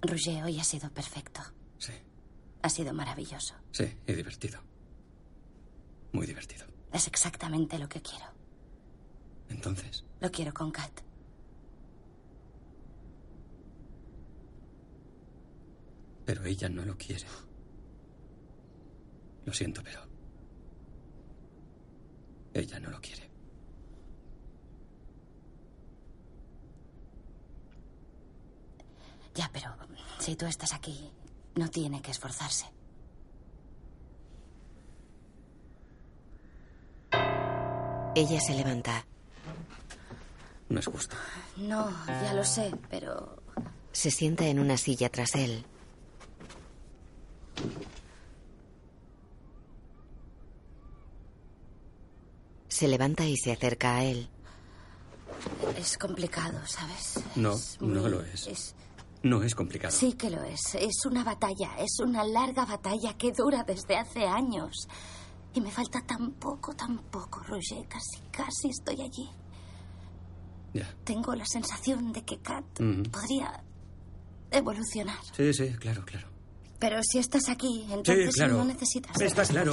Roger, 0.02 0.44
hoy 0.44 0.60
ha 0.60 0.64
sido 0.64 0.90
perfecto. 0.90 1.42
Sí. 1.78 1.94
Ha 2.64 2.70
sido 2.70 2.94
maravilloso. 2.94 3.56
Sí, 3.72 3.86
y 4.08 4.14
divertido. 4.14 4.60
Muy 6.12 6.26
divertido. 6.26 6.66
Es 6.92 7.08
exactamente 7.08 7.78
lo 7.78 7.88
que 7.88 8.02
quiero. 8.02 8.26
Entonces, 9.50 10.04
Lo 10.20 10.32
quiero 10.32 10.54
con 10.54 10.72
Kat. 10.72 10.92
pero 16.24 16.46
ella 16.46 16.70
no 16.70 16.86
lo 16.86 16.96
quiere. 16.98 17.26
Lo 19.46 19.54
siento, 19.54 19.82
pero... 19.84 20.02
Ella 22.54 22.80
no 22.80 22.90
lo 22.90 23.00
quiere. 23.00 23.30
Ya, 29.36 29.50
pero 29.54 29.74
si 30.20 30.36
tú 30.36 30.46
estás 30.46 30.74
aquí, 30.74 31.10
no 31.56 31.70
tiene 31.70 32.02
que 32.02 32.12
esforzarse. 32.12 32.66
Ella 38.14 38.42
se 38.42 38.54
levanta. 38.56 39.06
No 40.70 40.80
es 40.80 40.86
justo. 40.86 41.16
No, 41.58 41.90
ya 42.08 42.34
lo 42.34 42.44
sé, 42.44 42.72
pero 42.90 43.42
Se 43.94 44.12
sienta 44.12 44.46
en 44.48 44.60
una 44.60 44.78
silla 44.78 45.10
tras 45.10 45.36
él. 45.36 45.66
Se 52.82 52.88
levanta 52.88 53.28
y 53.28 53.38
se 53.38 53.52
acerca 53.52 53.98
a 53.98 54.04
él. 54.06 54.28
es 55.78 56.00
complicado, 56.00 56.60
¿sabes? 56.66 57.14
No, 57.36 57.52
Es 57.54 57.78
no 57.80 58.10
lo 58.10 58.24
es. 58.24 58.48
es- 58.48 58.76
No 59.22 59.44
es 59.44 59.54
complicado. 59.54 59.94
Sí 59.96 60.14
que 60.14 60.32
lo 60.32 60.42
es. 60.44 60.74
Es 60.74 61.06
una 61.06 61.24
batalla, 61.24 61.76
es 61.78 62.00
una 62.00 62.24
larga 62.24 62.66
batalla 62.66 63.16
que 63.20 63.34
dura 63.34 63.64
desde 63.64 63.98
hace 63.98 64.26
años. 64.26 64.88
Y 65.54 65.62
me 65.62 65.70
falta 65.70 66.02
tan 66.08 66.32
poco, 66.32 66.74
tan 66.76 66.98
poco, 67.12 67.44
Roger. 67.44 67.88
Casi, 67.88 68.20
casi 68.32 68.70
estoy 68.70 69.00
allí. 69.00 69.30
Ya. 70.74 70.92
Tengo 71.04 71.36
la 71.36 71.46
sensación 71.46 72.12
de 72.12 72.24
que 72.26 72.40
Kat 72.40 72.66
podría 73.12 73.64
evolucionar. 74.50 75.20
Sí, 75.38 75.54
sí, 75.54 75.70
claro, 75.76 76.04
claro. 76.04 76.31
Pero 76.82 76.98
si 77.04 77.20
estás 77.20 77.48
aquí, 77.48 77.86
Sí, 77.88 77.94
entonces 77.94 78.36
claro. 78.36 78.58
no 78.58 78.66
necesitas 78.66 79.22
Está 79.22 79.46
claro. 79.46 79.72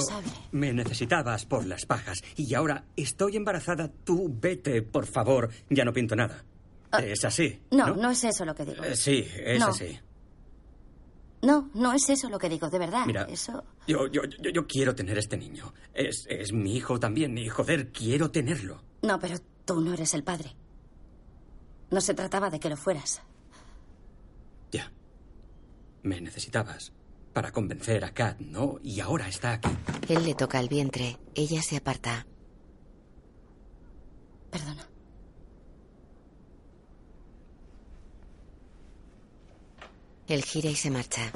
Me 0.51 0.71
necesitabas 0.71 1.43
por 1.45 1.65
las 1.65 1.85
pajas. 1.87 2.21
Y 2.37 2.53
ahora 2.53 2.85
estoy 2.95 3.35
embarazada. 3.35 3.89
Tú 4.05 4.31
vete, 4.39 4.83
por 4.83 5.07
favor. 5.07 5.49
Ya 5.71 5.83
no 5.83 5.91
pinto 5.91 6.15
nada. 6.15 6.45
es 7.03 7.25
así. 7.25 7.59
No, 7.71 7.87
¿no? 7.87 7.95
no, 7.95 8.11
es 8.11 8.23
eso 8.23 8.45
lo 8.45 8.53
que 8.53 8.63
digo. 8.63 8.83
Eh, 8.83 8.95
sí, 8.95 9.25
es 9.43 9.59
No. 9.59 9.69
así. 9.69 9.99
No, 11.41 11.71
no 11.73 11.93
es 11.93 12.07
eso 12.09 12.29
lo 12.29 12.37
que 12.37 12.47
digo, 12.47 12.69
de 12.69 12.77
verdad. 12.77 13.05
Mira, 13.07 13.23
Eso. 13.23 13.63
Yo, 13.87 14.05
yo, 14.07 14.21
yo, 14.25 14.51
yo 14.51 14.67
quiero 14.67 14.93
tener 14.93 15.17
este 15.17 15.35
niño. 15.35 15.73
Es, 15.95 16.27
es 16.29 16.53
mi 16.53 16.75
hijo 16.75 16.99
también. 16.99 17.35
Y 17.39 17.49
joder, 17.49 17.91
quiero 17.91 18.29
tenerlo. 18.29 18.83
No, 19.01 19.17
pero 19.19 19.37
tú 19.65 19.81
no 19.81 19.93
eres 19.93 20.13
el 20.13 20.23
padre. 20.23 20.55
No 21.89 22.01
se 22.01 22.13
trataba 22.13 22.51
de 22.51 22.59
que 22.59 22.69
lo 22.69 22.77
fueras. 22.77 23.21
Ya. 24.71 24.91
Me 26.03 26.21
necesitabas 26.21 26.91
para 27.39 27.53
convencer 27.53 28.03
a 28.03 28.13
Kat, 28.13 28.37
¿no? 28.41 28.79
Y 28.83 28.99
ahora 28.99 29.29
está 29.29 29.53
aquí. 29.53 29.69
Él 30.09 30.25
le 30.25 30.35
toca 30.35 30.59
el 30.59 30.67
vientre. 30.67 31.15
Ella 31.35 31.61
se 31.61 31.77
aparta. 31.77 32.27
Perdona. 34.51 34.85
Él 40.27 40.43
gira 40.43 40.69
y 40.69 40.75
se 40.75 40.91
marcha. 40.91 41.31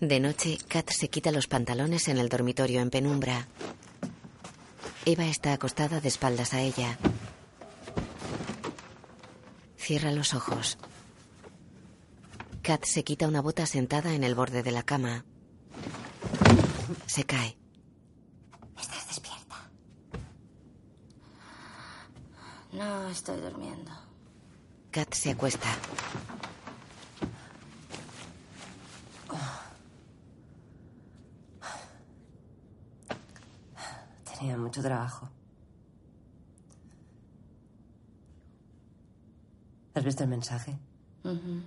De 0.00 0.18
noche, 0.18 0.58
Kat 0.66 0.90
se 0.90 1.08
quita 1.08 1.30
los 1.30 1.46
pantalones 1.46 2.08
en 2.08 2.18
el 2.18 2.28
dormitorio 2.28 2.80
en 2.80 2.90
penumbra. 2.90 3.46
Eva 5.06 5.26
está 5.26 5.52
acostada 5.52 6.00
de 6.00 6.08
espaldas 6.08 6.54
a 6.54 6.60
ella. 6.60 6.98
Cierra 9.80 10.12
los 10.12 10.34
ojos. 10.34 10.76
Kat 12.62 12.84
se 12.84 13.02
quita 13.02 13.26
una 13.26 13.40
bota 13.40 13.64
sentada 13.64 14.12
en 14.12 14.24
el 14.24 14.34
borde 14.34 14.62
de 14.62 14.72
la 14.72 14.82
cama. 14.82 15.24
Se 17.06 17.24
cae. 17.24 17.56
¿Estás 18.78 19.08
despierta? 19.08 19.56
No, 22.72 23.08
estoy 23.08 23.40
durmiendo. 23.40 23.90
Kat 24.90 25.14
se 25.14 25.30
acuesta. 25.30 25.68
Tenía 34.38 34.58
mucho 34.58 34.82
trabajo. 34.82 35.30
¿Has 39.94 40.04
visto 40.04 40.22
el 40.22 40.30
mensaje? 40.30 40.78
Ujú. 41.24 41.62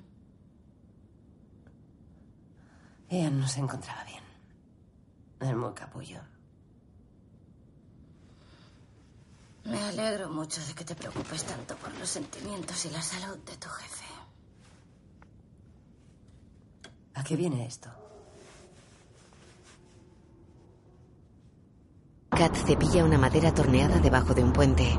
Ella 3.10 3.30
no 3.30 3.48
se 3.48 3.60
encontraba 3.60 4.04
bien. 4.06 4.24
Es 5.40 5.56
muy 5.56 5.74
capullo. 5.74 6.22
Me 9.66 9.80
alegro 9.80 10.30
mucho 10.30 10.62
de 10.66 10.74
que 10.74 10.84
te 10.84 10.96
preocupes 10.96 11.44
tanto 11.44 11.76
por 11.76 11.94
los 11.98 12.10
sentimientos 12.10 12.86
y 12.86 12.90
la 12.90 13.02
salud 13.02 13.38
de 13.40 13.56
tu 13.58 13.70
jefe. 13.70 14.06
¿A 17.16 17.24
qué 17.24 17.36
viene 17.36 17.66
esto? 17.66 17.90
Kat 22.30 22.56
cepilla 22.56 23.06
una 23.06 23.18
madera 23.18 23.54
torneada 23.54 24.00
debajo 24.00 24.34
de 24.34 24.44
un 24.44 24.52
puente. 24.52 24.98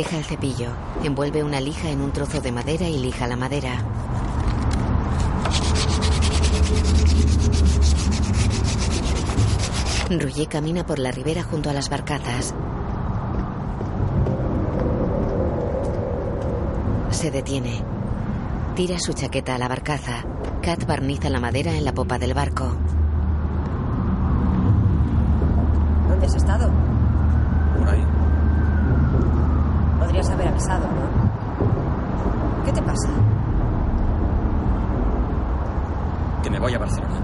Deja 0.00 0.16
el 0.16 0.24
cepillo, 0.24 0.70
envuelve 1.04 1.44
una 1.44 1.60
lija 1.60 1.90
en 1.90 2.00
un 2.00 2.10
trozo 2.10 2.40
de 2.40 2.50
madera 2.50 2.88
y 2.88 2.98
lija 2.98 3.26
la 3.26 3.36
madera. 3.36 3.84
Rouget 10.08 10.48
camina 10.48 10.86
por 10.86 10.98
la 10.98 11.10
ribera 11.10 11.42
junto 11.42 11.68
a 11.68 11.74
las 11.74 11.90
barcazas. 11.90 12.54
Se 17.10 17.30
detiene. 17.30 17.82
Tira 18.76 18.98
su 18.98 19.12
chaqueta 19.12 19.56
a 19.56 19.58
la 19.58 19.68
barcaza. 19.68 20.24
Kat 20.62 20.86
barniza 20.86 21.28
la 21.28 21.40
madera 21.40 21.76
en 21.76 21.84
la 21.84 21.92
popa 21.92 22.18
del 22.18 22.32
barco. 22.32 22.74
¿Dónde 26.08 26.24
has 26.24 26.34
estado? 26.36 26.70
Por 27.78 27.86
ahí. 27.90 28.02
Podrías 30.20 30.34
haber 30.34 30.48
avisado, 30.48 30.84
¿no? 30.86 32.64
¿Qué 32.66 32.72
te 32.72 32.82
pasa? 32.82 33.08
Que 36.42 36.50
me 36.50 36.58
voy 36.58 36.74
a 36.74 36.78
Barcelona. 36.78 37.14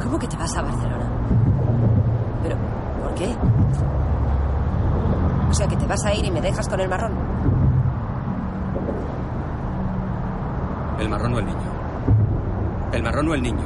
¿Cómo 0.00 0.16
que 0.16 0.28
te 0.28 0.36
vas 0.36 0.56
a 0.56 0.62
Barcelona? 0.62 1.06
¿Pero 2.44 2.56
por 3.02 3.14
qué? 3.14 3.34
O 5.50 5.54
sea, 5.54 5.66
que 5.66 5.76
te 5.76 5.86
vas 5.86 6.04
a 6.04 6.14
ir 6.14 6.24
y 6.26 6.30
me 6.30 6.40
dejas 6.40 6.68
con 6.68 6.78
el 6.78 6.88
marrón. 6.88 7.14
El 11.00 11.08
marrón 11.08 11.34
o 11.34 11.38
el 11.40 11.46
niño. 11.46 11.58
El 12.92 13.02
marrón 13.02 13.28
o 13.28 13.34
el 13.34 13.42
niño. 13.42 13.64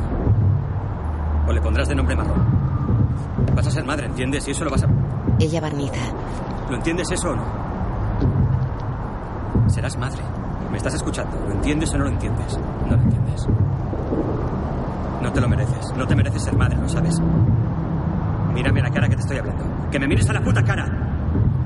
O 1.47 1.52
le 1.52 1.60
pondrás 1.60 1.89
de 1.89 1.97
nombre 1.97 2.16
marrón. 2.16 2.62
Vas 3.55 3.66
a 3.66 3.70
ser 3.70 3.84
madre, 3.84 4.06
¿entiendes? 4.06 4.48
Y 4.48 4.52
eso 4.52 4.64
lo 4.64 4.70
vas 4.70 4.84
a... 4.84 5.02
Ella 5.38 5.60
barniza. 5.60 6.00
¿Lo 6.70 6.76
entiendes 6.76 7.10
eso 7.10 7.30
o 7.30 7.36
no? 7.36 7.44
Serás 9.68 9.96
madre. 9.96 10.22
¿Me 10.70 10.76
estás 10.76 10.94
escuchando? 10.94 11.36
¿Lo 11.46 11.52
entiendes 11.54 11.92
o 11.94 11.98
no 11.98 12.04
lo 12.04 12.10
entiendes? 12.10 12.59
No 12.88 12.96
lo 12.96 13.02
entiendes. 13.02 13.46
No 15.22 15.32
te 15.32 15.40
lo 15.40 15.48
mereces. 15.48 15.94
No 15.96 16.06
te 16.06 16.16
mereces 16.16 16.42
ser 16.42 16.56
madre, 16.56 16.76
¿lo 16.76 16.88
sabes? 16.88 17.20
Mírame 18.52 18.80
a 18.80 18.84
la 18.84 18.90
cara 18.90 19.09
que 19.09 19.16
te 19.16 19.22
estoy 19.22 19.38
hablando. 19.38 19.64
Que 19.90 19.98
me 19.98 20.06
mires 20.06 20.28
a 20.28 20.32
la 20.32 20.40
puta 20.40 20.62
cara. 20.62 20.86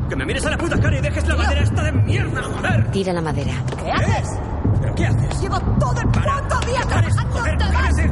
Que 0.09 0.17
me 0.17 0.25
mires 0.25 0.45
a 0.47 0.51
la 0.51 0.59
puta 0.59 0.79
cara 0.79 0.99
y 0.99 1.01
dejes 1.01 1.27
la 1.27 1.37
madera 1.37 1.63
esta 1.63 1.83
de 1.83 1.93
mierda, 1.93 2.43
joder. 2.43 2.91
Tira 2.91 3.13
la 3.13 3.23
madera. 3.23 3.53
¿Qué 3.83 3.91
haces? 3.91 4.39
¿Pero 4.81 4.95
qué 4.95 5.07
haces? 5.07 5.41
Llevo 5.41 5.61
todo 5.79 6.01
el 6.01 6.09
puto 6.09 6.61
día 6.67 6.81
trabajando. 6.89 7.43
¡Te 7.43 7.65
vas 7.75 7.99
a 7.99 8.07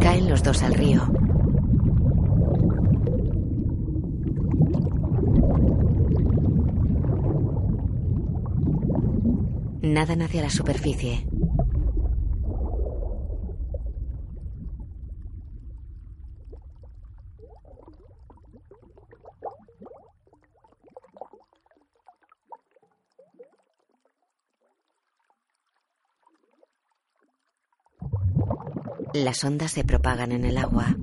Caen 0.00 0.28
los 0.28 0.42
dos 0.42 0.62
al 0.62 0.74
río. 0.74 1.02
Nadan 10.02 10.22
hacia 10.22 10.42
la 10.42 10.50
superficie. 10.50 11.24
Las 29.14 29.44
ondas 29.44 29.70
se 29.70 29.84
propagan 29.84 30.32
en 30.32 30.44
el 30.44 30.58
agua. 30.58 30.96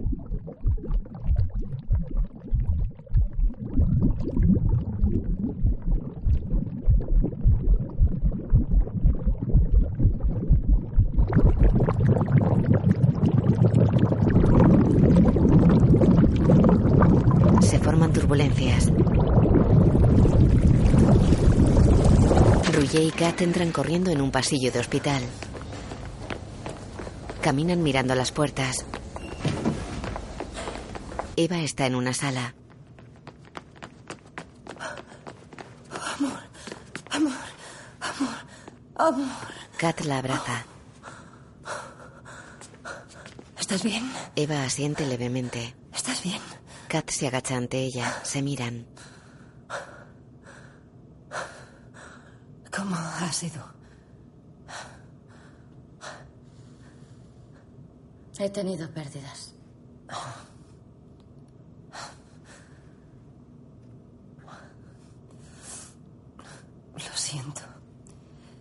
Se 17.61 17.77
forman 17.77 18.11
turbulencias. 18.11 18.91
Rouget 22.73 23.03
y 23.03 23.11
Kat 23.11 23.28
entran 23.43 23.71
corriendo 23.71 24.11
en 24.11 24.21
un 24.21 24.31
pasillo 24.31 24.71
de 24.71 24.79
hospital. 24.79 25.23
Caminan 27.41 27.81
mirando 27.83 28.15
las 28.15 28.31
puertas. 28.31 28.85
Eva 31.35 31.59
está 31.59 31.85
en 31.85 31.95
una 31.95 32.13
sala. 32.13 32.53
Amor, 36.17 36.39
amor, 37.09 37.33
amor, 38.01 38.35
amor. 38.95 39.27
Kat 39.77 40.01
la 40.01 40.17
abraza. 40.17 40.65
¿Estás 43.57 43.83
bien? 43.83 44.11
Eva 44.35 44.63
asiente 44.63 45.05
levemente. 45.05 45.75
¿Estás 45.93 46.23
bien? 46.23 46.41
Kat 46.89 47.09
se 47.09 47.27
agacha 47.27 47.55
ante 47.55 47.77
ella. 47.77 48.19
Se 48.23 48.41
miran. 48.41 48.87
¿Cómo 52.79 52.95
ha 52.95 53.29
sido? 53.33 53.61
He 58.37 58.49
tenido 58.49 58.89
pérdidas. 58.89 59.53
Lo 66.93 67.17
siento. 67.17 67.61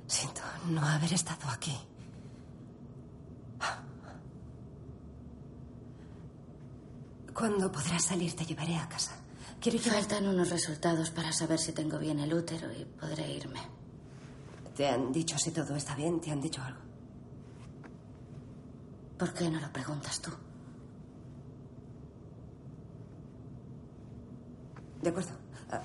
Siento 0.08 0.40
no 0.66 0.84
haber 0.84 1.12
estado 1.12 1.48
aquí. 1.50 1.78
¿Cuándo 7.32 7.70
podrás 7.70 8.04
salir? 8.04 8.34
Te 8.34 8.44
llevaré 8.44 8.74
a 8.76 8.88
casa. 8.88 9.12
Quiero 9.60 9.78
llevar... 9.78 10.00
Faltan 10.00 10.26
unos 10.26 10.50
resultados 10.50 11.10
para 11.10 11.32
saber 11.32 11.60
si 11.60 11.70
tengo 11.70 12.00
bien 12.00 12.18
el 12.18 12.34
útero 12.34 12.72
y 12.72 12.84
podré 12.84 13.30
irme. 13.30 13.77
¿Te 14.78 14.86
han 14.86 15.10
dicho 15.10 15.36
si 15.36 15.50
todo 15.50 15.74
está 15.74 15.96
bien? 15.96 16.20
¿Te 16.20 16.30
han 16.30 16.40
dicho 16.40 16.62
algo? 16.62 16.78
¿Por 19.18 19.34
qué 19.34 19.50
no 19.50 19.58
lo 19.58 19.72
preguntas 19.72 20.22
tú? 20.22 20.30
De 25.02 25.10
acuerdo. 25.10 25.32
Ah, 25.72 25.82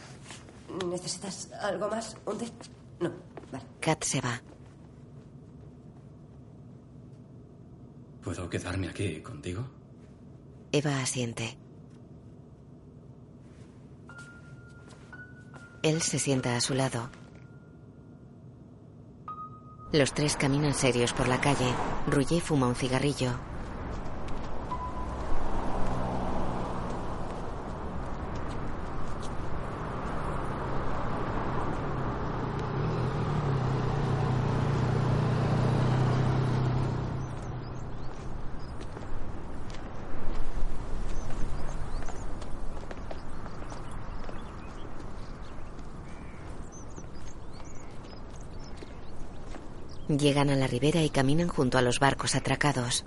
¿Necesitas 0.85 1.51
algo 1.53 1.89
más? 1.89 2.15
¿Un 2.27 2.37
té? 2.37 2.45
No, 2.99 3.11
vale. 3.51 3.65
Kat 3.79 4.03
se 4.03 4.21
va. 4.21 4.39
¿Puedo 8.21 8.47
quedarme 8.47 8.89
aquí 8.89 9.21
contigo? 9.23 9.65
Eva 10.71 11.01
asiente. 11.01 11.57
Él 15.81 15.99
se 16.03 16.19
sienta 16.19 16.55
a 16.55 16.61
su 16.61 16.75
lado. 16.75 17.22
Los 19.93 20.11
tres 20.11 20.35
caminan 20.35 20.73
serios 20.73 21.13
por 21.13 21.27
la 21.27 21.39
calle. 21.39 21.71
Rouget 22.07 22.41
fuma 22.41 22.65
un 22.65 22.73
cigarrillo. 22.73 23.52
Llegan 50.17 50.51
a 50.51 50.55
la 50.55 50.67
ribera 50.67 51.01
y 51.01 51.09
caminan 51.09 51.47
junto 51.47 51.79
a 51.79 51.81
los 51.81 51.99
barcos 51.99 52.35
atracados. 52.35 53.03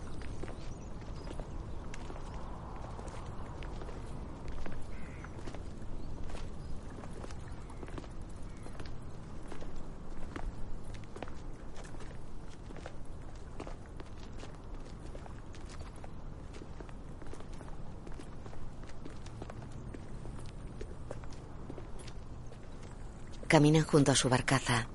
Caminan 23.47 23.85
junto 23.85 24.11
a 24.11 24.17
su 24.17 24.29
barcaza. 24.29 24.89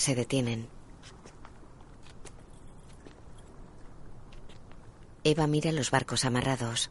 Se 0.00 0.14
detienen. 0.14 0.66
Eva 5.24 5.46
mira 5.46 5.72
los 5.72 5.90
barcos 5.90 6.24
amarrados. 6.24 6.90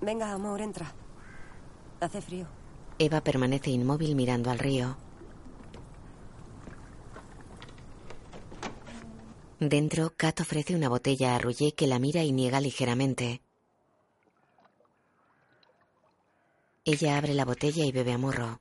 Venga, 0.00 0.32
amor, 0.32 0.60
entra. 0.62 0.92
Hace 2.00 2.20
frío. 2.20 2.48
Eva 2.98 3.20
permanece 3.20 3.70
inmóvil 3.70 4.16
mirando 4.16 4.50
al 4.50 4.58
río. 4.58 4.96
Dentro, 9.60 10.12
Kat 10.16 10.40
ofrece 10.40 10.74
una 10.74 10.88
botella 10.88 11.36
a 11.36 11.38
Rouget 11.38 11.76
que 11.76 11.86
la 11.86 12.00
mira 12.00 12.24
y 12.24 12.32
niega 12.32 12.60
ligeramente. 12.60 13.42
Ella 16.92 17.18
abre 17.18 17.34
la 17.34 17.44
botella 17.44 17.84
y 17.84 17.92
bebe 17.92 18.12
a 18.12 18.18
morro. 18.18 18.58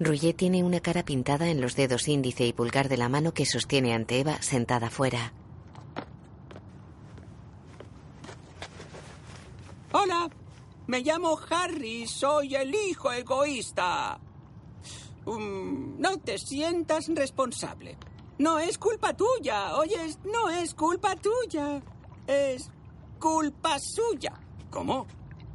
Rouget 0.00 0.34
tiene 0.34 0.64
una 0.64 0.80
cara 0.80 1.04
pintada 1.04 1.48
en 1.50 1.60
los 1.60 1.76
dedos 1.76 2.08
índice 2.08 2.46
y 2.46 2.54
pulgar 2.54 2.88
de 2.88 2.96
la 2.96 3.10
mano 3.10 3.34
que 3.34 3.44
sostiene 3.44 3.92
ante 3.92 4.20
Eva 4.20 4.40
sentada 4.40 4.88
fuera. 4.88 5.34
Hola, 9.92 10.30
me 10.86 11.00
llamo 11.00 11.38
Harry, 11.50 12.06
soy 12.06 12.54
el 12.54 12.74
hijo 12.74 13.12
egoísta. 13.12 14.18
Um, 15.26 16.00
no 16.00 16.16
te 16.20 16.38
sientas 16.38 17.08
responsable. 17.08 17.98
No 18.38 18.58
es 18.58 18.78
culpa 18.78 19.14
tuya, 19.14 19.76
oyes, 19.76 20.18
no 20.24 20.48
es 20.48 20.72
culpa 20.72 21.14
tuya. 21.16 21.82
Es 22.26 22.70
culpa 23.18 23.78
suya. 23.78 24.32
¿Cómo? 24.70 25.06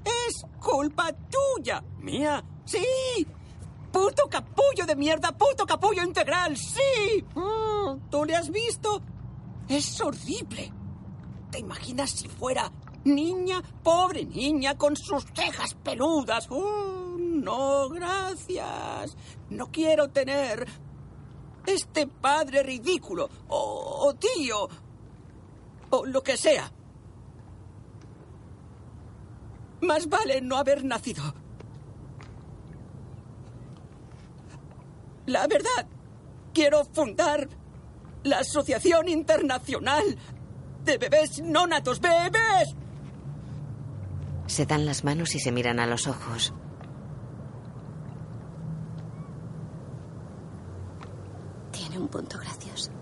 Es 0.03 0.41
culpa 0.60 1.11
tuya. 1.11 1.84
¿Mía? 1.99 2.44
Sí. 2.65 3.26
Puto 3.91 4.27
capullo 4.30 4.85
de 4.85 4.95
mierda, 4.95 5.31
puto 5.31 5.65
capullo 5.65 6.03
integral, 6.03 6.56
sí. 6.56 7.23
Mm, 7.35 8.10
¿Tú 8.10 8.26
le 8.26 8.35
has 8.35 8.49
visto? 8.49 9.02
Es 9.68 9.99
horrible. 10.02 10.72
¿Te 11.52 11.60
imaginas 11.60 12.11
si 12.11 12.27
fuera 12.27 12.72
niña, 13.06 13.61
pobre 13.84 14.26
niña, 14.26 14.77
con 14.77 14.95
sus 14.95 15.26
cejas 15.34 15.73
peludas? 15.76 16.48
Oh, 16.49 17.15
no, 17.18 17.89
gracias. 17.89 19.15
No 19.49 19.72
quiero 19.72 20.10
tener 20.10 20.68
este 21.65 22.07
padre 22.07 22.64
ridículo, 22.64 23.30
o, 23.48 24.07
o 24.07 24.14
tío, 24.15 24.69
o 25.90 26.06
lo 26.06 26.24
que 26.24 26.38
sea. 26.38 26.72
Más 29.82 30.10
vale 30.10 30.42
no 30.42 30.58
haber 30.58 30.84
nacido. 30.84 31.24
La 35.28 35.46
verdad, 35.48 35.86
quiero 36.54 36.86
fundar 36.86 37.48
la 38.24 38.40
Asociación 38.40 39.10
Internacional 39.10 40.18
de 40.84 40.98
Bebés 40.98 41.42
Nónatos. 41.44 42.00
¡Bebés! 42.00 42.76
Se 44.48 44.66
dan 44.66 44.86
las 44.86 45.04
manos 45.04 45.36
y 45.36 45.40
se 45.40 45.52
miran 45.52 45.80
a 45.80 45.86
los 45.86 46.08
ojos. 46.08 46.54
Tiene 51.72 52.00
un 52.00 52.08
punto 52.08 52.40
gracioso. 52.40 52.97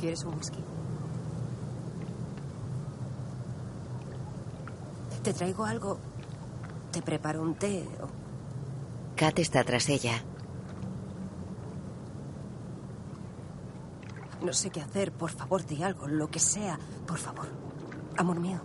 ¿Quieres 0.00 0.24
un 0.24 0.34
whisky? 0.34 0.64
Te 5.22 5.34
traigo 5.34 5.66
algo. 5.66 5.98
Te 6.90 7.02
preparo 7.02 7.42
un 7.42 7.54
té 7.54 7.86
o... 8.00 8.08
Kat 9.14 9.38
está 9.38 9.62
tras 9.62 9.90
ella. 9.90 10.22
No 14.40 14.54
sé 14.54 14.70
qué 14.70 14.80
hacer. 14.80 15.12
Por 15.12 15.30
favor, 15.30 15.66
di 15.66 15.82
algo. 15.82 16.08
Lo 16.08 16.28
que 16.28 16.38
sea. 16.40 16.78
Por 17.06 17.18
favor. 17.18 17.48
Amor 18.16 18.40
mío. 18.40 18.60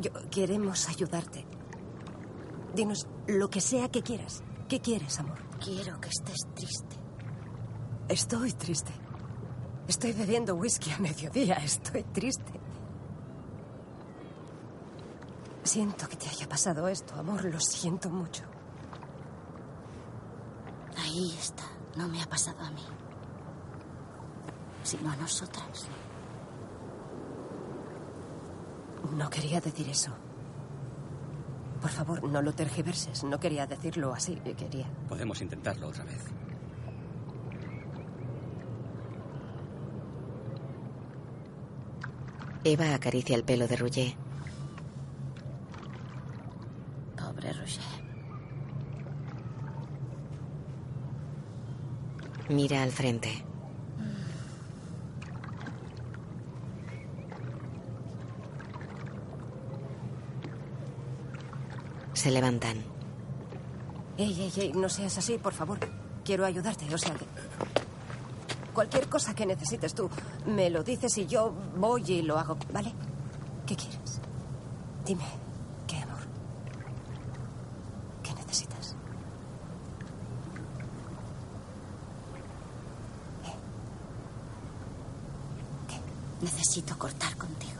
Yo, 0.00 0.10
queremos 0.30 0.88
ayudarte. 0.88 1.44
Dinos 2.74 3.06
lo 3.26 3.48
que 3.50 3.60
sea 3.60 3.90
que 3.90 4.02
quieras. 4.02 4.42
¿Qué 4.68 4.80
quieres, 4.80 5.18
amor? 5.18 5.38
Quiero 5.62 6.00
que 6.00 6.08
estés 6.08 6.46
triste. 6.54 6.96
Estoy 8.08 8.52
triste. 8.52 8.92
Estoy 9.88 10.12
bebiendo 10.12 10.54
whisky 10.54 10.90
a 10.90 10.98
mediodía. 10.98 11.54
Estoy 11.56 12.02
triste. 12.04 12.60
Siento 15.62 16.08
que 16.08 16.16
te 16.16 16.28
haya 16.28 16.48
pasado 16.48 16.88
esto, 16.88 17.14
amor. 17.14 17.44
Lo 17.44 17.60
siento 17.60 18.10
mucho. 18.10 18.44
Ahí 20.96 21.34
está. 21.38 21.64
No 21.96 22.08
me 22.08 22.22
ha 22.22 22.26
pasado 22.26 22.60
a 22.60 22.70
mí. 22.70 22.84
Sino 24.82 25.10
a 25.10 25.16
nosotras. 25.16 25.86
No 29.12 29.30
quería 29.30 29.60
decir 29.60 29.88
eso. 29.88 30.10
Por 31.84 31.90
favor, 31.90 32.24
no 32.24 32.40
lo 32.40 32.54
tergiverses. 32.54 33.24
No 33.24 33.38
quería 33.38 33.66
decirlo 33.66 34.14
así. 34.14 34.36
Quería. 34.36 34.86
Podemos 35.06 35.42
intentarlo 35.42 35.88
otra 35.88 36.02
vez. 36.04 36.24
Eva 42.64 42.94
acaricia 42.94 43.36
el 43.36 43.44
pelo 43.44 43.68
de 43.68 43.76
Rouget. 43.76 44.16
Pobre 47.18 47.52
Roger. 47.52 47.84
Mira 52.48 52.82
al 52.82 52.92
frente. 52.92 53.44
Se 62.24 62.30
levantan. 62.30 62.82
Ey, 64.16 64.32
ey, 64.40 64.52
ey, 64.56 64.72
no 64.72 64.88
seas 64.88 65.18
así, 65.18 65.36
por 65.36 65.52
favor. 65.52 65.78
Quiero 66.24 66.46
ayudarte, 66.46 66.86
o 66.94 66.96
sea 66.96 67.12
que... 67.12 67.26
Cualquier 68.72 69.10
cosa 69.10 69.34
que 69.34 69.44
necesites 69.44 69.92
tú, 69.92 70.08
me 70.46 70.70
lo 70.70 70.82
dices 70.82 71.18
y 71.18 71.26
yo 71.26 71.52
voy 71.76 72.02
y 72.06 72.22
lo 72.22 72.38
hago, 72.38 72.56
¿vale? 72.72 72.94
¿Qué 73.66 73.76
quieres? 73.76 74.22
Dime, 75.04 75.26
¿qué 75.86 75.98
amor? 75.98 76.22
¿Qué 78.22 78.32
necesitas? 78.32 78.96
Necesito 86.40 86.96
cortar 86.96 87.36
contigo. 87.36 87.74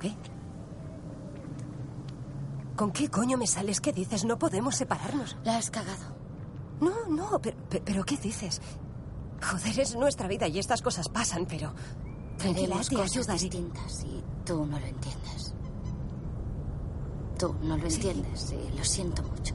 ¿Qué? 0.00 0.10
¿Con 2.90 2.92
qué 3.02 3.08
coño 3.08 3.38
me 3.38 3.46
sales? 3.46 3.80
¿Qué 3.80 3.92
dices? 3.92 4.24
No 4.24 4.36
podemos 4.36 4.74
separarnos. 4.74 5.36
La 5.44 5.58
has 5.58 5.70
cagado. 5.70 6.16
No, 6.80 7.06
no, 7.08 7.38
pero, 7.40 7.56
pe- 7.68 7.80
pero 7.84 8.02
¿qué 8.04 8.16
dices? 8.16 8.60
Joder, 9.40 9.78
es 9.78 9.94
nuestra 9.94 10.26
vida 10.26 10.48
y 10.48 10.58
estas 10.58 10.82
cosas 10.82 11.08
pasan, 11.08 11.46
pero... 11.46 11.72
Tranquila, 12.36 12.80
te 12.80 12.96
cosas 12.96 13.12
ayudaré. 13.12 13.38
distintas 13.38 14.02
y 14.02 14.24
tú 14.44 14.66
no 14.66 14.76
lo 14.80 14.84
entiendes. 14.86 15.54
Tú 17.38 17.54
no 17.62 17.76
lo 17.76 17.88
Sí. 17.88 17.96
entiendes, 18.08 18.40
sí, 18.40 18.58
lo 18.76 18.84
siento 18.84 19.22
mucho. 19.22 19.54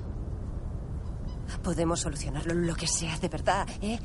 Podemos 1.61 1.99
solucionarlo, 1.99 2.53
lo 2.53 2.73
que 2.75 2.87
sea, 2.87 3.17
de 3.19 3.27
verdad, 3.27 3.67
¿eh? 3.81 3.99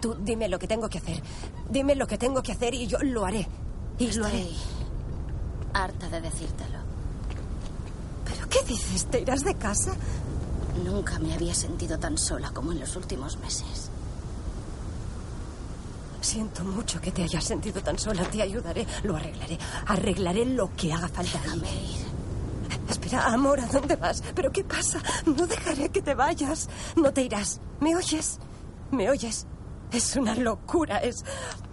Tú 0.00 0.16
dime 0.20 0.48
lo 0.48 0.58
que 0.58 0.66
tengo 0.66 0.88
que 0.88 0.98
hacer. 0.98 1.22
Dime 1.70 1.94
lo 1.94 2.08
que 2.08 2.18
tengo 2.18 2.42
que 2.42 2.50
hacer 2.50 2.74
y 2.74 2.88
yo 2.88 2.98
lo 3.00 3.24
haré. 3.26 3.46
Y 4.00 4.10
lo 4.14 4.26
haré. 4.26 4.48
Harta 5.72 6.08
de 6.08 6.20
decírtelo. 6.20 6.81
¿Pero 8.52 8.66
qué 8.66 8.72
dices? 8.72 9.06
¿Te 9.06 9.20
irás 9.20 9.44
de 9.44 9.54
casa? 9.54 9.92
Nunca 10.84 11.18
me 11.18 11.32
había 11.34 11.54
sentido 11.54 11.98
tan 11.98 12.18
sola 12.18 12.50
como 12.50 12.72
en 12.72 12.80
los 12.80 12.96
últimos 12.96 13.38
meses. 13.38 13.90
Siento 16.20 16.64
mucho 16.64 17.00
que 17.00 17.10
te 17.10 17.22
hayas 17.22 17.44
sentido 17.44 17.82
tan 17.82 17.98
sola. 17.98 18.24
Te 18.24 18.42
ayudaré. 18.42 18.86
Lo 19.04 19.16
arreglaré. 19.16 19.58
Arreglaré 19.86 20.44
lo 20.44 20.74
que 20.76 20.92
haga 20.92 21.08
falta. 21.08 21.40
Déjame 21.42 21.68
ir. 21.72 22.02
Espera, 22.88 23.26
amor, 23.32 23.60
¿a 23.60 23.66
dónde 23.66 23.96
vas? 23.96 24.22
¿Pero 24.34 24.52
qué 24.52 24.64
pasa? 24.64 25.00
No 25.24 25.46
dejaré 25.46 25.88
que 25.88 26.02
te 26.02 26.14
vayas. 26.14 26.68
No 26.96 27.12
te 27.12 27.22
irás. 27.22 27.60
¿Me 27.80 27.96
oyes? 27.96 28.38
¿Me 28.90 29.10
oyes? 29.10 29.46
Es 29.92 30.16
una 30.16 30.34
locura, 30.34 30.98
es 30.98 31.22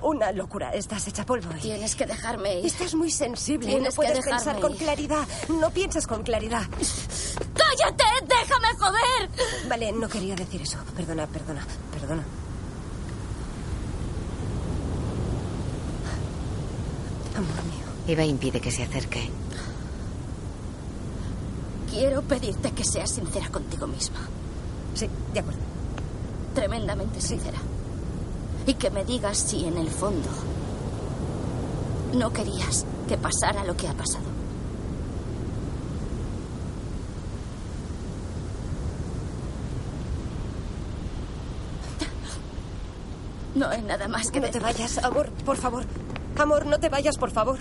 una 0.02 0.32
locura. 0.34 0.72
Estás 0.74 1.08
hecha 1.08 1.26
polvo. 1.26 1.50
y- 1.58 1.62
Tienes 1.62 1.96
que 1.96 2.06
dejarme 2.06 2.60
ir. 2.60 2.66
Estás 2.66 2.94
muy 2.94 3.10
sensible. 3.12 3.68
Tienes 3.68 3.90
no 3.94 3.96
puedes 3.96 4.26
pensar 4.26 4.60
con 4.60 4.74
ir. 4.74 4.78
claridad. 4.78 5.26
No 5.48 5.70
piensas 5.72 6.06
con 6.06 6.24
claridad. 6.24 6.64
¡Cállate! 6.64 8.04
¡Déjame 8.28 8.68
joder! 8.78 9.70
Vale, 9.70 9.92
no 9.94 10.10
quería 10.10 10.36
decir 10.36 10.62
eso. 10.62 10.78
Perdona, 10.96 11.28
perdona, 11.28 11.66
perdona. 11.94 12.24
Amor 17.38 17.64
mío. 17.66 17.86
Eva 18.08 18.26
impide 18.26 18.60
que 18.60 18.72
se 18.72 18.84
acerque. 18.84 19.30
Quiero 21.90 22.22
pedirte 22.24 22.72
que 22.72 22.84
seas 22.84 23.12
sincera 23.12 23.50
contigo 23.50 23.88
misma. 23.88 24.20
Sí, 24.94 25.10
de 25.34 25.40
acuerdo. 25.40 25.60
Tremendamente 26.54 27.22
sincera. 27.22 27.58
Y 28.70 28.76
que 28.76 28.92
me 28.92 29.04
digas 29.04 29.36
si 29.40 29.66
en 29.66 29.80
el 29.80 29.90
fondo 29.90 30.30
no 32.14 32.32
querías 32.32 32.86
que 33.08 33.18
pasara 33.18 33.64
lo 33.64 33.76
que 33.76 33.88
ha 33.88 33.94
pasado. 33.96 34.26
No 43.56 43.70
hay 43.70 43.82
nada 43.82 44.08
más 44.08 44.30
que 44.30 44.40
no 44.40 44.52
te 44.52 44.60
vayas, 44.60 45.00
amor, 45.00 45.32
por 45.44 45.58
favor. 45.58 45.86
Amor, 46.38 46.68
no 46.68 46.80
te 46.80 46.90
vayas, 46.90 47.18
por 47.18 47.32
favor. 47.32 47.58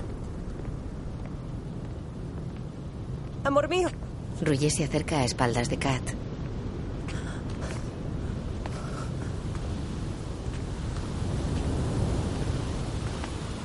Amor 3.44 3.70
mío. 3.70 3.88
Ruye 4.42 4.68
se 4.68 4.84
acerca 4.84 5.20
a 5.20 5.24
espaldas 5.24 5.70
de 5.70 5.78
Kat. 5.78 6.27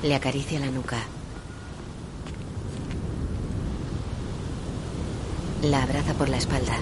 Le 0.04 0.14
acaricia 0.14 0.60
la 0.60 0.66
nuca. 0.66 0.98
La 5.62 5.82
abraza 5.82 6.12
por 6.12 6.28
la 6.28 6.36
espalda. 6.36 6.76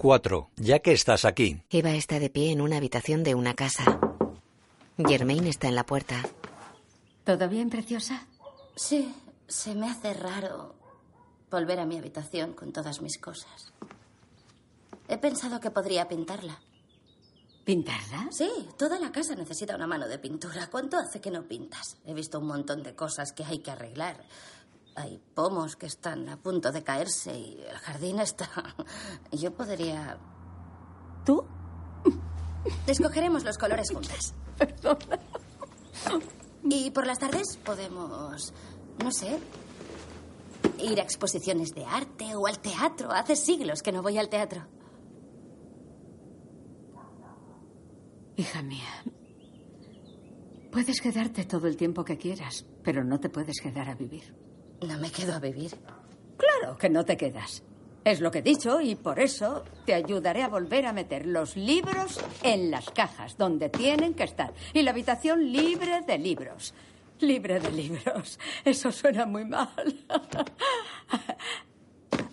4. 0.00 0.48
Ya 0.56 0.78
que 0.78 0.92
estás 0.92 1.26
aquí. 1.26 1.60
Eva 1.68 1.90
está 1.90 2.18
de 2.18 2.30
pie 2.30 2.50
en 2.50 2.62
una 2.62 2.78
habitación 2.78 3.24
de 3.24 3.34
una 3.34 3.52
casa. 3.52 4.00
Germaine 4.96 5.50
está 5.50 5.68
en 5.68 5.74
la 5.74 5.84
puerta. 5.84 6.22
¿Todo 7.24 7.46
bien, 7.50 7.68
preciosa? 7.68 8.26
Sí, 8.74 9.14
se 9.46 9.74
me 9.74 9.90
hace 9.90 10.14
raro 10.14 10.74
volver 11.50 11.78
a 11.78 11.84
mi 11.84 11.98
habitación 11.98 12.54
con 12.54 12.72
todas 12.72 13.02
mis 13.02 13.18
cosas. 13.18 13.74
He 15.08 15.18
pensado 15.18 15.60
que 15.60 15.70
podría 15.70 16.08
pintarla. 16.08 16.58
¿Pintarla? 17.64 18.28
Sí, 18.30 18.50
toda 18.76 18.98
la 18.98 19.10
casa 19.10 19.34
necesita 19.34 19.74
una 19.74 19.86
mano 19.86 20.06
de 20.06 20.18
pintura. 20.18 20.68
¿Cuánto 20.70 20.98
hace 20.98 21.20
que 21.20 21.30
no 21.30 21.48
pintas? 21.48 21.96
He 22.04 22.12
visto 22.12 22.38
un 22.38 22.46
montón 22.46 22.82
de 22.82 22.94
cosas 22.94 23.32
que 23.32 23.44
hay 23.44 23.60
que 23.60 23.70
arreglar. 23.70 24.22
Hay 24.96 25.18
pomos 25.34 25.74
que 25.76 25.86
están 25.86 26.28
a 26.28 26.36
punto 26.36 26.70
de 26.72 26.82
caerse 26.82 27.36
y 27.36 27.62
el 27.68 27.76
jardín 27.78 28.20
está... 28.20 28.48
Yo 29.32 29.52
podría... 29.54 30.18
¿Tú? 31.24 31.44
Escogeremos 32.86 33.44
los 33.44 33.58
colores 33.58 33.90
juntas. 33.90 34.34
Y 36.66 36.90
por 36.92 37.06
las 37.06 37.18
tardes 37.18 37.58
podemos, 37.58 38.54
no 39.02 39.12
sé, 39.12 39.38
ir 40.78 40.98
a 40.98 41.02
exposiciones 41.02 41.74
de 41.74 41.84
arte 41.84 42.34
o 42.34 42.46
al 42.46 42.58
teatro. 42.58 43.12
Hace 43.12 43.36
siglos 43.36 43.82
que 43.82 43.92
no 43.92 44.02
voy 44.02 44.16
al 44.16 44.30
teatro. 44.30 44.66
Hija 48.36 48.62
mía, 48.62 49.04
puedes 50.72 51.00
quedarte 51.00 51.44
todo 51.44 51.68
el 51.68 51.76
tiempo 51.76 52.04
que 52.04 52.18
quieras, 52.18 52.66
pero 52.82 53.04
no 53.04 53.20
te 53.20 53.28
puedes 53.28 53.60
quedar 53.60 53.88
a 53.88 53.94
vivir. 53.94 54.34
No 54.86 54.98
me 54.98 55.10
quedo 55.10 55.34
a 55.34 55.38
vivir. 55.38 55.70
Claro 56.36 56.76
que 56.76 56.90
no 56.90 57.04
te 57.04 57.16
quedas. 57.16 57.62
Es 58.04 58.20
lo 58.20 58.30
que 58.30 58.40
he 58.40 58.42
dicho 58.42 58.80
y 58.80 58.96
por 58.96 59.18
eso 59.18 59.64
te 59.86 59.94
ayudaré 59.94 60.42
a 60.42 60.48
volver 60.48 60.84
a 60.84 60.92
meter 60.92 61.26
los 61.26 61.56
libros 61.56 62.20
en 62.42 62.70
las 62.70 62.90
cajas 62.90 63.38
donde 63.38 63.70
tienen 63.70 64.14
que 64.14 64.24
estar. 64.24 64.52
Y 64.74 64.82
la 64.82 64.90
habitación 64.90 65.52
libre 65.52 66.02
de 66.02 66.18
libros. 66.18 66.74
Libre 67.20 67.60
de 67.60 67.70
libros. 67.70 68.38
Eso 68.64 68.92
suena 68.92 69.24
muy 69.24 69.46
mal. 69.46 69.70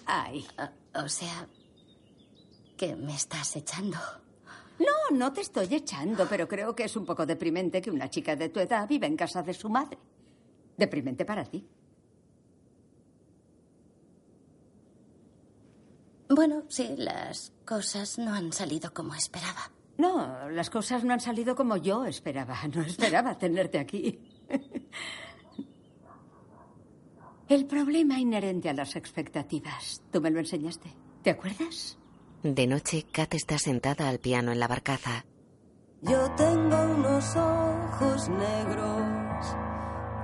Ay. 0.05 0.45
O 0.93 1.07
sea, 1.07 1.47
que 2.75 2.95
me 2.97 3.15
estás 3.15 3.55
echando. 3.55 3.97
No, 4.81 5.15
no 5.15 5.31
te 5.31 5.41
estoy 5.41 5.73
echando, 5.73 6.27
pero 6.27 6.47
creo 6.47 6.75
que 6.75 6.85
es 6.85 6.95
un 6.95 7.05
poco 7.05 7.25
deprimente 7.25 7.81
que 7.81 7.91
una 7.91 8.09
chica 8.09 8.35
de 8.35 8.49
tu 8.49 8.59
edad 8.59 8.87
viva 8.87 9.05
en 9.05 9.15
casa 9.15 9.43
de 9.43 9.53
su 9.53 9.69
madre. 9.69 9.97
Deprimente 10.75 11.23
para 11.23 11.45
ti. 11.45 11.67
Bueno, 16.29 16.63
sí, 16.69 16.95
las 16.97 17.53
cosas 17.65 18.17
no 18.17 18.33
han 18.33 18.53
salido 18.53 18.93
como 18.93 19.13
esperaba. 19.13 19.71
No, 19.97 20.49
las 20.49 20.69
cosas 20.69 21.03
no 21.03 21.13
han 21.13 21.19
salido 21.19 21.55
como 21.55 21.77
yo 21.77 22.05
esperaba. 22.05 22.57
No 22.73 22.81
esperaba 22.81 23.37
tenerte 23.37 23.77
aquí. 23.77 24.19
El 27.49 27.65
problema 27.67 28.17
inherente 28.17 28.69
a 28.69 28.73
las 28.73 28.95
expectativas. 28.95 30.01
Tú 30.09 30.21
me 30.21 30.31
lo 30.31 30.39
enseñaste. 30.39 30.89
¿Te 31.21 31.31
acuerdas? 31.31 31.97
De 32.43 32.65
noche, 32.65 33.05
Kat 33.11 33.35
está 33.35 33.59
sentada 33.59 34.09
al 34.09 34.17
piano 34.17 34.51
en 34.51 34.59
la 34.59 34.67
barcaza. 34.67 35.25
Yo 36.01 36.31
tengo 36.31 36.75
unos 36.95 37.35
ojos 37.35 38.29
negros. 38.29 39.55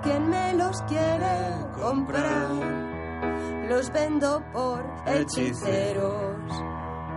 ¿Quién 0.02 0.28
me 0.28 0.54
los 0.56 0.82
quiere 0.84 1.74
comprar? 1.80 3.68
Los 3.70 3.92
vendo 3.92 4.44
por 4.52 4.84
hechiceros. 5.06 6.40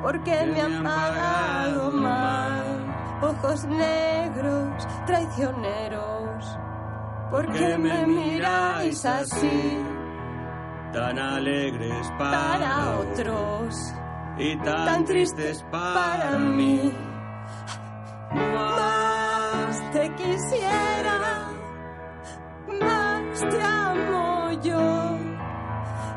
Porque 0.03 0.47
me 0.47 0.61
han 0.61 0.83
pagado 0.83 1.91
mal. 1.93 3.21
Ojos 3.23 3.65
negros, 3.65 4.87
traicioneros. 5.07 6.59
¿Por 7.31 7.51
qué 7.53 7.79
me 7.79 8.07
miráis 8.07 9.03
así? 9.07 9.79
Tan 10.93 11.19
alegres 11.19 12.07
para, 12.19 12.59
Para 12.59 12.99
otros. 12.99 13.95
Y 14.41 14.57
tan, 14.57 14.87
tan 14.87 15.05
tristes 15.05 15.63
para, 15.71 16.39
mí. 16.39 16.93
Más 18.33 19.91
te 19.93 20.15
quisiera, 20.15 21.49
más 22.81 23.41
te 23.41 23.63
amo 23.63 24.51
yo, 24.63 25.19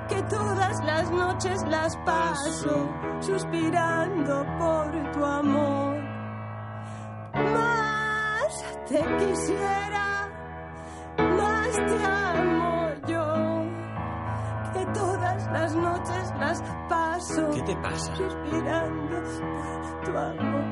que 0.07 0.23
todas 0.23 0.85
las 0.85 1.11
noches 1.11 1.61
las 1.67 1.97
paso 1.97 2.89
suspirando 3.19 4.45
por 4.57 5.11
tu 5.11 5.25
amor. 5.25 5.97
Más 7.33 8.65
te 8.87 8.99
quisiera, 9.17 10.29
más 11.17 11.71
te 11.73 12.05
amo 12.05 12.32
todas 15.37 15.51
las 15.51 15.75
noches 15.75 16.33
las 16.39 16.61
paso 16.89 17.49
¿Qué 17.51 17.61
te 17.63 17.75
pasa? 17.77 18.15
suspirando 18.15 19.21
por 19.21 20.03
tu 20.05 20.17
amor. 20.17 20.63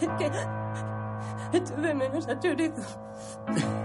Es 0.00 0.08
que 0.18 0.30
echo 1.58 1.74
de 1.76 1.94
menos 1.94 2.28
a 2.28 2.38
Chorizo. 2.38 2.82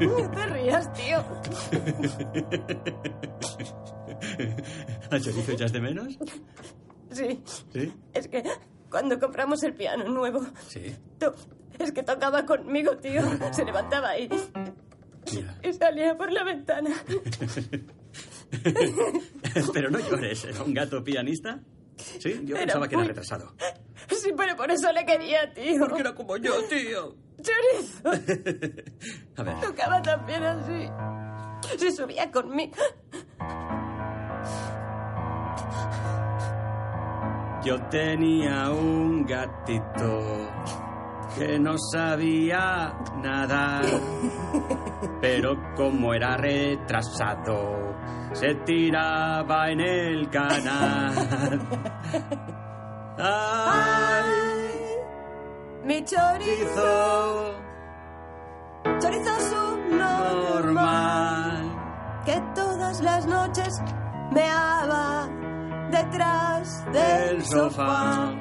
No 0.00 0.30
te 0.30 0.46
rías, 0.46 0.92
tío. 0.92 1.18
¿A 5.10 5.18
chorizo 5.20 5.52
echas 5.52 5.72
de 5.72 5.80
menos? 5.80 6.18
Sí, 7.10 7.42
Sí. 7.72 7.92
es 8.14 8.28
que 8.28 8.42
cuando 8.90 9.18
compramos 9.18 9.62
el 9.64 9.74
piano 9.74 10.04
nuevo, 10.08 10.40
Sí. 10.68 10.96
to- 11.18 11.34
es 11.78 11.90
que 11.92 12.02
tocaba 12.02 12.46
conmigo, 12.46 12.96
tío. 12.98 13.22
Se 13.52 13.64
levantaba 13.64 14.16
y, 14.18 14.28
Mira. 15.32 15.56
y 15.62 15.72
salía 15.72 16.16
por 16.16 16.32
la 16.32 16.44
ventana. 16.44 16.90
Pero 19.72 19.90
no 19.90 19.98
llores, 19.98 20.44
¿era 20.44 20.62
un 20.62 20.74
gato 20.74 21.02
pianista? 21.02 21.60
Sí, 21.96 22.40
yo 22.44 22.54
pensaba 22.56 22.86
que 22.88 22.94
era 22.96 23.04
retrasado. 23.04 23.54
Sí, 24.08 24.30
pero 24.36 24.54
por 24.56 24.70
eso 24.70 24.92
le 24.92 25.06
quería, 25.06 25.52
tío. 25.54 25.78
Porque 25.80 26.00
era 26.00 26.14
como 26.14 26.36
yo, 26.36 26.52
tío. 26.64 27.16
Chorizo. 27.40 28.10
A 29.36 29.42
ver, 29.42 29.60
Tocaba 29.60 30.02
también 30.02 30.42
así. 30.42 30.86
Se 31.78 31.92
subía 31.92 32.30
conmigo. 32.30 32.74
yo 37.64 37.80
tenía 37.90 38.70
un 38.70 39.24
gatito 39.24 40.50
que 41.38 41.58
no 41.58 41.74
sabía 41.92 42.92
nadar. 43.22 43.84
Pero 45.20 45.54
como 45.76 46.14
era 46.14 46.36
retrasado, 46.36 47.94
se 48.32 48.54
tiraba 48.66 49.70
en 49.70 49.80
el 49.80 50.28
canal. 50.30 51.60
¡Ay! 53.18 54.62
Mi 55.84 56.04
chorizo. 56.04 57.54
Chorizo 59.00 59.40
subnormal. 59.50 60.72
Que 62.24 62.40
todas 62.54 63.00
las 63.00 63.26
noches 63.26 63.68
meaba 64.32 65.28
detrás 65.90 66.84
del 66.92 67.36
El 67.36 67.44
sofá. 67.44 67.70
sofá. 67.74 68.32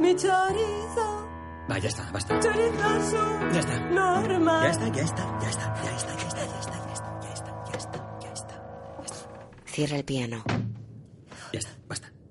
Mi 0.00 0.14
chorizo. 0.16 1.28
Va, 1.70 1.78
ya 1.78 1.88
está, 1.88 2.10
basta. 2.12 2.40
Chorizo 2.40 3.50
Ya 3.52 3.60
está. 3.60 3.74
subnormal. 3.76 4.62
Ya 4.64 4.70
está, 4.70 4.88
ya 4.88 5.02
está, 5.02 5.38
ya 5.42 5.50
está, 5.50 5.74
ya 5.84 5.96
está, 5.96 6.16
ya 6.16 6.28
está, 6.28 6.44
ya 6.44 6.52
está, 6.60 6.80
ya 6.82 7.32
está, 7.32 7.52
ya 7.70 7.78
está, 7.78 8.20
ya 8.22 8.32
está, 8.32 8.54
ya 8.96 9.02
está. 9.02 9.24
Cierra 9.66 9.96
el 9.96 10.04
piano. 10.04 10.42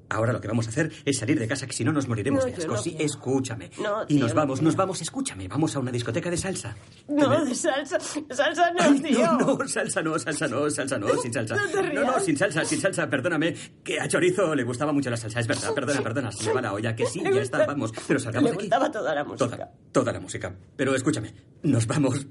Ahora 0.09 0.33
lo 0.33 0.41
que 0.41 0.47
vamos 0.47 0.65
a 0.65 0.69
hacer 0.69 0.91
es 1.05 1.17
salir 1.19 1.37
de 1.39 1.47
casa, 1.47 1.67
que 1.67 1.73
si 1.73 1.83
no 1.83 1.91
nos 1.91 2.07
moriremos 2.07 2.43
No, 2.43 2.51
de 2.51 2.57
asco. 2.57 2.71
no 2.73 2.77
Sí, 2.81 2.95
escúchame. 2.99 3.69
No, 3.81 4.05
y 4.07 4.15
nos 4.17 4.31
no 4.33 4.35
vamos, 4.35 4.61
nos 4.61 4.75
vamos, 4.75 5.01
escúchame. 5.01 5.47
Vamos 5.47 5.75
a 5.75 5.79
una 5.79 5.91
discoteca 5.91 6.29
de 6.31 6.37
salsa. 6.37 6.75
No, 7.07 7.45
de 7.45 7.53
salsa. 7.53 7.99
Salsa 7.99 8.71
no, 8.73 9.01
tío. 9.01 9.19
No, 9.37 9.57
no, 9.57 9.67
salsa 9.67 10.01
no, 10.01 10.17
salsa 10.17 10.47
no, 10.47 10.69
salsa 10.69 10.97
no, 10.97 11.07
sin 11.21 11.31
salsa. 11.33 11.55
No 11.55 11.67
te 11.69 11.93
No, 11.93 12.19
sin 12.19 12.37
salsa, 12.37 12.65
sin 12.65 12.81
salsa, 12.81 13.07
perdóname. 13.09 13.53
Que 13.83 13.99
a 13.99 14.07
Chorizo 14.07 14.55
le 14.55 14.63
gustaba 14.63 14.91
mucho 14.91 15.09
la 15.09 15.17
salsa, 15.17 15.39
es 15.39 15.47
verdad. 15.47 15.73
Perdona, 15.73 16.01
perdona, 16.01 16.31
se 16.31 16.45
me 16.47 16.53
va 16.53 16.61
la 16.61 16.73
olla. 16.73 16.95
Que 16.95 17.05
sí, 17.05 17.21
ya 17.23 17.41
está, 17.41 17.65
vamos. 17.65 17.91
Pero 18.07 18.19
salgamos 18.19 18.45
Le 18.45 18.51
de 18.51 18.55
aquí. 18.55 18.65
gustaba 18.65 18.91
toda 18.91 19.13
la 19.15 19.23
música. 19.23 19.45
Toda, 19.47 19.71
toda 19.91 20.11
la 20.13 20.19
música. 20.19 20.55
Pero 20.75 20.95
escúchame, 20.95 21.33
nos 21.63 21.85
vamos. 21.87 22.25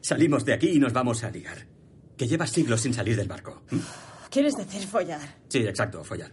Salimos 0.00 0.44
de 0.44 0.52
aquí 0.52 0.68
y 0.70 0.78
nos 0.78 0.92
vamos 0.92 1.22
a 1.24 1.30
ligar. 1.30 1.58
Que 2.16 2.26
llevas 2.26 2.50
siglos 2.50 2.80
sin 2.80 2.92
salir 2.92 3.16
del 3.16 3.28
barco. 3.28 3.62
¿Quieres 4.30 4.56
decir 4.56 4.86
follar? 4.86 5.20
Sí, 5.48 5.58
exacto, 5.58 6.02
follar. 6.04 6.32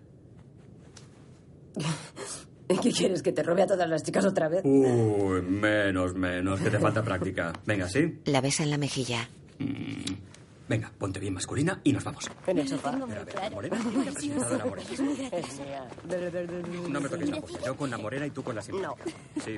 ¿Qué 2.81 2.91
quieres? 2.91 3.21
¿Que 3.21 3.31
te 3.31 3.43
robe 3.43 3.63
a 3.63 3.67
todas 3.67 3.87
las 3.89 4.03
chicas 4.03 4.25
otra 4.25 4.47
vez? 4.47 4.61
Uy, 4.63 5.41
menos, 5.41 6.13
menos, 6.15 6.59
que 6.61 6.69
te 6.69 6.79
falta 6.79 7.03
práctica. 7.03 7.53
Venga, 7.65 7.87
¿sí? 7.89 8.19
La 8.25 8.41
besa 8.41 8.63
en 8.63 8.69
la 8.71 8.77
mejilla. 8.77 9.29
Venga, 10.69 10.89
ponte 10.97 11.19
bien 11.19 11.33
masculina 11.33 11.81
y 11.83 11.91
nos 11.91 12.03
vamos. 12.05 12.31
En 12.47 12.59
el 12.59 12.67
sofá. 12.67 12.93
Morena. 13.51 13.77
No 16.89 17.01
me 17.01 17.09
toques 17.09 17.29
la 17.29 17.41
polla, 17.41 17.59
yo 17.65 17.75
con 17.75 17.89
la 17.89 17.97
morena 17.97 18.25
y 18.25 18.29
tú 18.31 18.41
con 18.41 18.55
la 18.55 18.61
simpática. 18.61 19.03
Sí. 19.43 19.57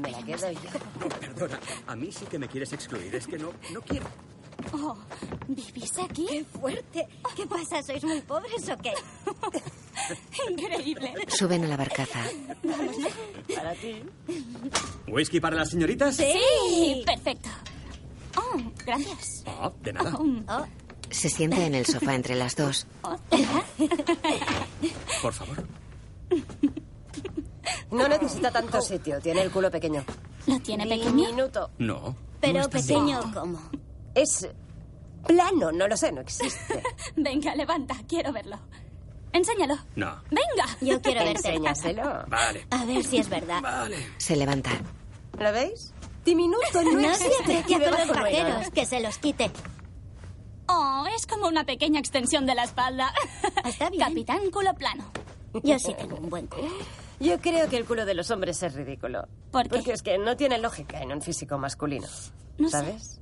Me 0.00 0.10
la 0.12 0.22
quedo 0.22 0.50
yo. 0.52 0.60
No, 1.00 1.08
perdona, 1.08 1.58
a 1.88 1.96
mí 1.96 2.12
sí 2.12 2.26
que 2.26 2.38
me 2.38 2.46
quieres 2.46 2.72
excluir, 2.72 3.12
es 3.12 3.26
que 3.26 3.38
no, 3.38 3.50
no 3.72 3.80
quiero. 3.80 4.06
Oh, 4.72 4.96
¿vivís 5.48 5.92
aquí? 5.98 6.26
¡Qué 6.28 6.44
fuerte! 6.44 7.06
¿Qué 7.36 7.46
pasa? 7.46 7.82
¿Sois 7.82 8.02
muy 8.04 8.20
pobres 8.20 8.68
o 8.68 8.76
qué? 8.78 8.92
Increíble. 10.50 11.14
Suben 11.28 11.64
a 11.64 11.68
la 11.68 11.76
barcaza. 11.76 12.20
Para 13.54 13.74
ti. 13.74 14.02
¿Whisky 15.08 15.40
para 15.40 15.56
las 15.56 15.70
señoritas? 15.70 16.16
Sí, 16.16 17.02
perfecto. 17.04 17.48
Oh, 18.36 18.58
gracias. 18.84 19.44
Oh, 19.46 19.72
de 19.82 19.92
nada. 19.92 20.14
Oh, 20.16 20.66
Se 21.10 21.28
sienta 21.28 21.64
en 21.64 21.74
el 21.74 21.86
sofá 21.86 22.14
entre 22.14 22.34
las 22.34 22.56
dos. 22.56 22.86
Por 25.20 25.32
favor. 25.32 25.64
No 27.90 28.08
necesita 28.08 28.50
tanto 28.50 28.80
sitio. 28.80 29.20
Tiene 29.20 29.42
el 29.42 29.50
culo 29.50 29.70
pequeño. 29.70 30.04
¿Lo 30.46 30.58
tiene 30.60 30.86
pequeño? 30.86 31.28
No. 31.78 32.16
Pero 32.40 32.52
no 32.54 32.60
está 32.60 32.78
pequeño. 32.78 33.20
¿cómo? 33.34 33.60
Es 34.14 34.48
plano, 35.26 35.72
no 35.72 35.88
lo 35.88 35.96
sé, 35.96 36.12
no 36.12 36.20
existe. 36.20 36.82
Venga, 37.16 37.54
levanta, 37.54 37.96
quiero 38.08 38.32
verlo. 38.32 38.58
Enséñalo. 39.32 39.76
No. 39.96 40.22
Venga. 40.30 40.66
Yo 40.80 41.00
quiero 41.00 41.24
verte. 41.24 41.48
Enséñaselo. 41.48 42.24
Vale. 42.28 42.66
A 42.70 42.84
ver 42.84 43.02
si 43.02 43.18
es 43.18 43.28
verdad. 43.28 43.62
Vale. 43.62 43.96
Se 44.18 44.36
levanta. 44.36 44.70
¿Lo 45.38 45.52
veis? 45.52 45.94
Diminuto, 46.24 46.82
no, 46.82 46.92
No 47.00 47.14
se 47.14 47.28
los 47.78 48.08
vaqueros. 48.08 48.70
Que 48.70 48.84
se 48.84 49.00
los 49.00 49.18
quite. 49.18 49.50
Oh, 50.68 51.04
es 51.16 51.26
como 51.26 51.48
una 51.48 51.64
pequeña 51.64 51.98
extensión 51.98 52.46
de 52.46 52.54
la 52.54 52.64
espalda. 52.64 53.12
Está 53.64 53.90
bien. 53.90 54.04
Capitán 54.04 54.50
culo 54.50 54.74
plano. 54.74 55.10
Yo 55.62 55.78
sí 55.78 55.94
tengo 55.94 56.16
un 56.16 56.30
buen 56.30 56.46
culo. 56.46 56.68
Yo 57.20 57.40
creo 57.40 57.68
que 57.68 57.76
el 57.76 57.84
culo 57.84 58.04
de 58.04 58.14
los 58.14 58.30
hombres 58.30 58.62
es 58.62 58.74
ridículo. 58.74 59.28
¿Por 59.50 59.64
qué? 59.64 59.76
Porque 59.76 59.92
es 59.92 60.02
que 60.02 60.18
no 60.18 60.36
tiene 60.36 60.58
lógica 60.58 61.00
en 61.00 61.12
un 61.12 61.22
físico 61.22 61.58
masculino. 61.58 62.06
No 62.58 62.68
sé. 62.68 62.76
¿Sabes? 62.76 63.20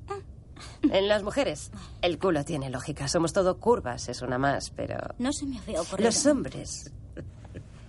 En 0.83 1.07
las 1.07 1.23
mujeres, 1.23 1.71
el 2.01 2.17
culo 2.19 2.43
tiene 2.45 2.69
lógica. 2.69 3.07
Somos 3.07 3.33
todo 3.33 3.57
curvas, 3.59 4.09
es 4.09 4.21
una 4.21 4.37
más, 4.37 4.69
pero. 4.71 4.97
No 5.19 5.31
se 5.33 5.45
me 5.45 5.59
había 5.59 5.81
ocurrido. 5.81 6.09
Los 6.09 6.25
hombres 6.25 6.91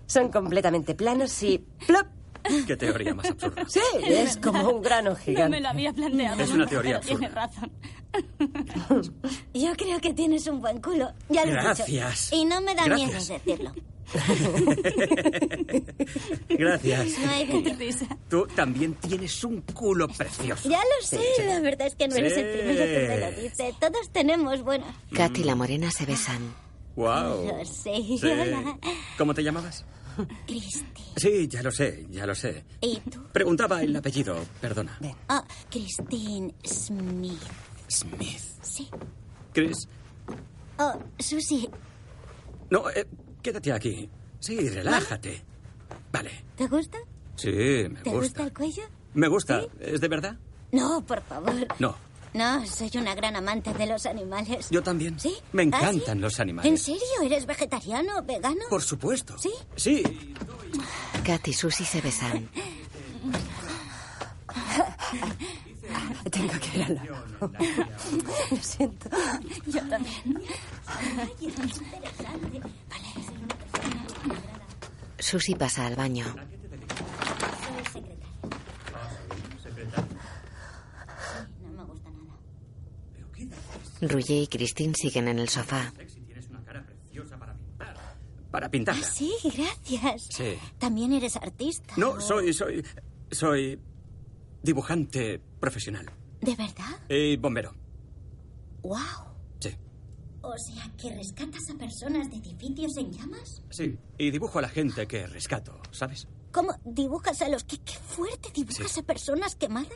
son 0.07 0.31
completamente 0.31 0.95
planos 0.95 1.43
y. 1.43 1.59
¡plop! 1.87 2.07
Qué 2.67 2.77
teoría 2.77 3.15
más 3.15 3.31
absurda. 3.31 3.65
Sí, 3.69 3.79
es 4.05 4.37
como 4.37 4.69
un 4.69 4.83
grano 4.83 5.11
No 5.11 5.17
me 5.17 5.23
gigante. 5.23 5.61
lo 5.61 5.69
había 5.69 5.93
planteado. 5.93 6.43
Es 6.43 6.51
una 6.51 6.67
teoría 6.67 7.01
pero 7.01 7.19
Tienes 7.19 7.37
absurda. 7.37 7.71
razón. 7.71 9.13
Yo 9.55 9.73
creo 9.77 10.01
que 10.01 10.13
tienes 10.13 10.47
un 10.49 10.61
buen 10.61 10.81
culo. 10.83 11.13
Ya 11.29 11.45
lo 11.45 11.53
he 11.53 11.55
Gracias. 11.55 12.31
dicho. 12.31 12.43
Y 12.43 12.45
no 12.45 12.61
me 12.61 12.75
da 12.75 12.89
miedo 12.89 13.13
decirlo. 13.13 13.73
Gracias. 16.49 17.19
No 17.19 17.31
hay. 17.31 17.45
Risa. 17.79 18.07
Tú 18.29 18.47
también 18.55 18.95
tienes 18.95 19.43
un 19.45 19.61
culo 19.63 20.09
precioso. 20.09 20.69
Ya 20.69 20.79
lo 20.79 21.07
sé, 21.07 21.21
la 21.47 21.61
verdad 21.61 21.87
es 21.87 21.95
que 21.95 22.09
no 22.09 22.17
eres 22.17 22.37
el 22.37 22.59
primero 22.59 22.85
que 22.85 23.09
me 23.09 23.19
lo 23.19 23.33
dice. 23.43 23.75
Todos 23.81 24.11
tenemos, 24.13 24.63
bueno, 24.63 24.85
Kat 25.15 25.37
y 25.39 25.45
la 25.45 25.55
morena 25.55 25.91
se 25.91 26.07
besan. 26.07 26.55
Wow. 26.97 27.47
lo 27.47 27.65
sé. 27.65 27.95
Sí. 27.95 28.21
Hola, 28.23 28.79
¿Cómo 29.17 29.33
te 29.35 29.43
llamabas? 29.43 29.85
Cristi. 30.47 31.03
Sí, 31.17 31.49
ya 31.49 31.63
lo 31.63 31.71
sé, 31.71 32.07
ya 32.11 32.27
lo 32.27 32.35
sé. 32.35 32.65
¿Y 32.81 32.99
tú? 33.01 33.23
Preguntaba 33.33 33.83
el 33.83 33.97
apellido, 33.97 34.37
perdona. 34.61 34.99
Ah, 35.29 35.43
Christine 35.71 36.53
Smith. 36.65 37.41
Smith. 37.89 38.41
Sí. 38.63 38.89
Chris. 39.55 39.89
Oh, 40.79 40.93
Susie, 41.19 41.69
No, 42.71 42.89
eh, 42.91 43.07
quédate 43.43 43.73
aquí. 43.73 44.09
Sí, 44.41 44.69
relájate. 44.69 45.43
Vale. 46.13 46.31
¿te 46.57 46.67
gusta? 46.67 46.99
Sí, 47.37 47.49
me 47.51 48.01
¿Te 48.03 48.11
gusta 48.11 48.19
gusta. 48.21 48.43
el 48.45 48.53
cuello? 48.53 48.83
Me 49.15 49.29
gusta. 49.29 49.63
¿Es 49.81 50.01
de 50.01 50.09
verdad? 50.09 50.37
No, 50.71 51.05
por 51.05 51.23
favor. 51.23 51.55
No, 51.79 51.95
No, 52.35 52.67
soy 52.67 52.91
una 52.97 53.15
gran 53.15 53.37
amante 53.37 53.75
de 53.75 53.87
los 53.87 54.07
animales. 54.07 54.69
yo 54.71 54.83
también. 54.83 55.19
¿Sí? 55.21 55.35
Me 55.53 55.63
¿Ah, 55.63 55.67
encantan 55.67 56.17
sí? 56.17 56.21
los 56.21 56.35
¿En 56.37 56.43
animales. 56.43 56.83
serio? 56.83 57.03
¿Eres 57.23 57.45
vegetariano, 57.47 58.23
vegano? 58.23 58.65
Por 58.71 58.83
supuesto. 58.83 59.37
¿Sí? 59.39 59.53
Sí. 59.77 60.03
Kat 61.25 61.47
y 61.49 61.53
Susie 61.53 61.85
se 61.87 62.01
besan. 62.01 62.49
Tengo 66.31 66.53
que 66.61 66.79
ir 66.79 66.85
al 66.85 66.95
lado. 66.95 67.25
Lo 68.51 68.57
siento. 68.57 69.11
Yo 69.67 69.81
también. 69.89 70.43
Susi 75.19 75.55
pasa 75.55 75.87
al 75.87 75.97
baño. 75.97 76.25
Ruye 84.01 84.35
y 84.35 84.47
Christine 84.49 84.95
siguen 84.95 85.29
en 85.29 85.39
el 85.39 85.49
sofá. 85.49 85.93
Para 88.51 88.69
pintar. 88.69 88.95
Ah, 88.99 89.03
sí, 89.03 89.33
gracias. 89.45 90.29
Sí. 90.31 90.59
También 90.79 91.13
eres 91.13 91.37
artista. 91.37 91.95
No, 91.97 92.21
soy, 92.21 92.53
soy, 92.53 92.85
soy 93.31 93.81
dibujante 94.63 95.41
profesional. 95.61 96.11
¿De 96.41 96.55
verdad? 96.57 96.99
Y 97.09 97.37
bombero. 97.37 97.75
¡Wow! 98.83 98.99
Sí, 99.61 99.77
O 100.41 100.55
sea, 100.59 100.91
que 100.97 101.15
rescatas 101.15 101.71
a 101.71 101.79
personas 101.79 102.29
de 102.31 102.37
edificios 102.37 102.97
en 102.97 103.13
llamas. 103.13 103.63
sí. 103.71 103.97
Y 104.19 104.31
dibujo 104.31 104.59
a 104.59 104.63
la 104.63 104.69
gente 104.69 105.07
que 105.07 105.27
rescato, 105.27 105.81
¿sabes? 105.93 106.27
¿Cómo 106.53 106.75
dibujas 106.85 107.41
a 107.43 107.49
los 107.49 107.65
que... 107.65 107.79
¡Qué 107.79 107.95
fuerte! 107.95 108.51
¿Dibujas 108.55 108.99
a 108.99 109.03
personas 109.03 109.55
quemadas? 109.55 109.89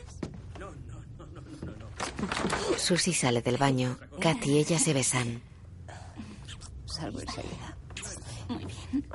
Susie 2.77 3.13
sale 3.13 3.41
del 3.41 3.57
baño. 3.57 3.97
Kat 4.19 4.45
y 4.45 4.57
ella 4.59 4.79
se 4.79 4.93
besan. 4.93 5.41
Salgo 6.85 7.19
enseguida. 7.21 7.77
Muy 8.49 8.65
bien. 8.65 9.07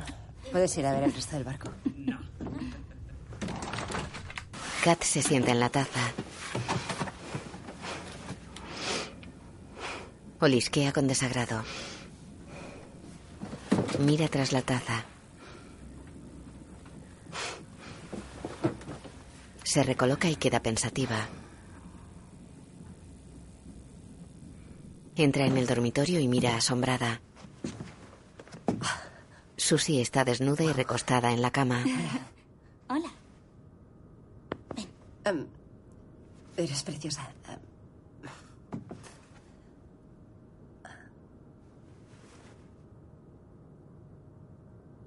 ¿Puedes 0.52 0.76
ir 0.78 0.86
a 0.86 0.92
ver 0.92 1.04
el 1.04 1.12
resto 1.12 1.34
del 1.36 1.44
barco? 1.44 1.70
Kat 4.82 5.00
se 5.04 5.22
sienta 5.22 5.52
en 5.52 5.60
la 5.60 5.68
taza. 5.68 6.12
Olisquea 10.40 10.92
con 10.92 11.06
desagrado. 11.06 11.62
Mira 14.00 14.26
tras 14.26 14.50
la 14.50 14.62
taza. 14.62 15.04
Se 19.62 19.84
recoloca 19.84 20.28
y 20.28 20.34
queda 20.34 20.60
pensativa. 20.60 21.28
Entra 25.14 25.46
en 25.46 25.58
el 25.58 25.68
dormitorio 25.68 26.18
y 26.18 26.26
mira 26.26 26.56
asombrada. 26.56 27.20
Susie 29.56 30.02
está 30.02 30.24
desnuda 30.24 30.64
y 30.64 30.72
recostada 30.72 31.30
en 31.30 31.40
la 31.40 31.52
cama. 31.52 31.84
Hola. 32.88 33.21
Em, 35.24 35.46
eres 36.56 36.82
preciosa. 36.82 37.22
Em, 37.48 37.60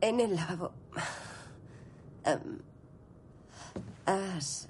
en 0.02 0.20
el 0.20 0.36
lavabo. 0.36 0.72
Em, 2.24 2.60
has. 4.06 4.68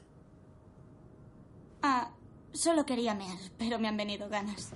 Ah, 1.81 2.09
solo 2.53 2.85
quería 2.85 3.13
mear, 3.13 3.37
pero 3.57 3.79
me 3.79 3.87
han 3.87 3.97
venido 3.97 4.27
ganas. 4.29 4.71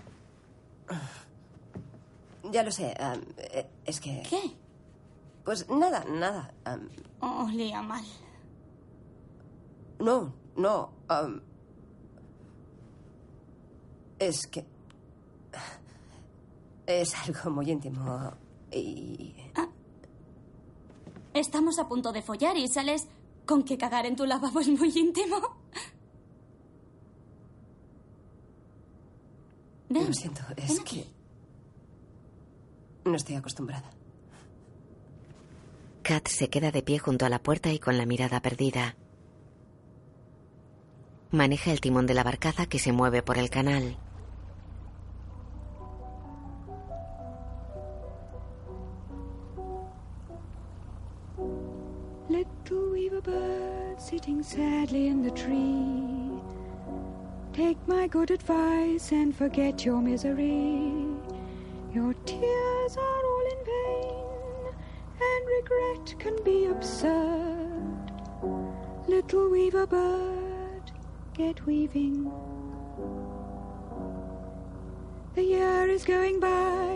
Ya 2.52 2.64
lo 2.64 2.72
sé. 2.72 2.96
eh, 3.38 3.70
es 3.86 4.00
que. 4.00 4.24
¿Qué? 4.30 4.56
Pues 5.44 5.68
nada, 5.70 6.04
nada. 6.06 6.54
Oh, 7.22 7.46
olía 7.46 7.82
mal. 7.82 8.04
no, 10.00 10.34
no. 10.60 10.92
em, 11.10 11.42
es 14.20 14.48
que. 14.48 14.66
Es 16.86 17.16
algo 17.16 17.52
muy 17.52 17.72
íntimo. 17.72 18.34
Y. 18.72 19.36
Estamos 21.34 21.80
a 21.80 21.88
punto 21.88 22.12
de 22.12 22.22
follar 22.22 22.58
y 22.58 22.68
sales 22.68 23.08
con 23.46 23.64
que 23.64 23.78
cagar 23.78 24.06
en 24.06 24.16
tu 24.16 24.26
lavabo 24.26 24.60
es 24.60 24.68
muy 24.68 24.92
íntimo. 24.96 25.38
Ven. 29.90 30.06
Lo 30.06 30.14
siento, 30.14 30.42
es 30.58 30.80
que. 30.82 31.06
No 33.06 33.16
estoy 33.16 33.36
acostumbrada. 33.36 33.90
Kat 36.04 36.28
se 36.28 36.50
queda 36.50 36.72
de 36.72 36.82
pie 36.82 37.00
junto 37.00 37.26
a 37.26 37.30
la 37.30 37.42
puerta 37.42 37.72
y 37.72 37.80
con 37.80 37.98
la 37.98 38.06
mirada 38.06 38.42
perdida. 38.42 38.96
Maneja 41.32 41.72
el 41.72 41.80
timón 41.80 42.08
de 42.08 42.16
la 42.16 42.24
barcaza 42.24 42.66
que 42.66 42.80
se 42.80 42.92
mueve 42.92 43.22
por 43.22 43.38
el 43.38 43.52
canal. 43.52 43.98
Little 52.30 52.92
weaver 52.92 53.22
bird 53.22 54.00
sitting 54.00 54.42
sadly 54.44 55.08
in 55.08 55.22
the 55.22 55.32
tree. 55.32 56.40
Take 57.54 57.78
my 57.88 58.08
good 58.08 58.32
advice 58.32 59.12
and 59.12 59.36
forget 59.36 59.86
your 59.86 60.02
misery. 60.02 60.94
Your 61.94 62.14
tears 62.26 62.98
are 62.98 63.26
all 63.26 63.46
in 63.52 63.66
vain, 63.66 64.74
and 65.20 65.48
regret 65.58 66.16
can 66.20 66.36
be 66.44 66.66
absurd. 66.66 68.12
Little 69.08 69.50
weaver 69.50 69.86
bird, 69.88 70.49
get 71.40 71.66
weaving. 71.66 72.30
The 75.36 75.44
year 75.44 75.88
is 75.88 76.04
going 76.04 76.42
by 76.42 76.50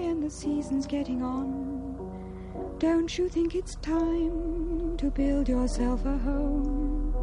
and 0.09 0.21
the 0.21 0.29
season's 0.29 0.85
getting 0.85 1.23
on. 1.23 2.75
Don't 2.77 3.17
you 3.17 3.29
think 3.29 3.55
it's 3.55 3.75
time 3.75 4.97
to 4.97 5.09
build 5.09 5.47
yourself 5.47 6.03
a 6.03 6.17
home? 6.17 7.15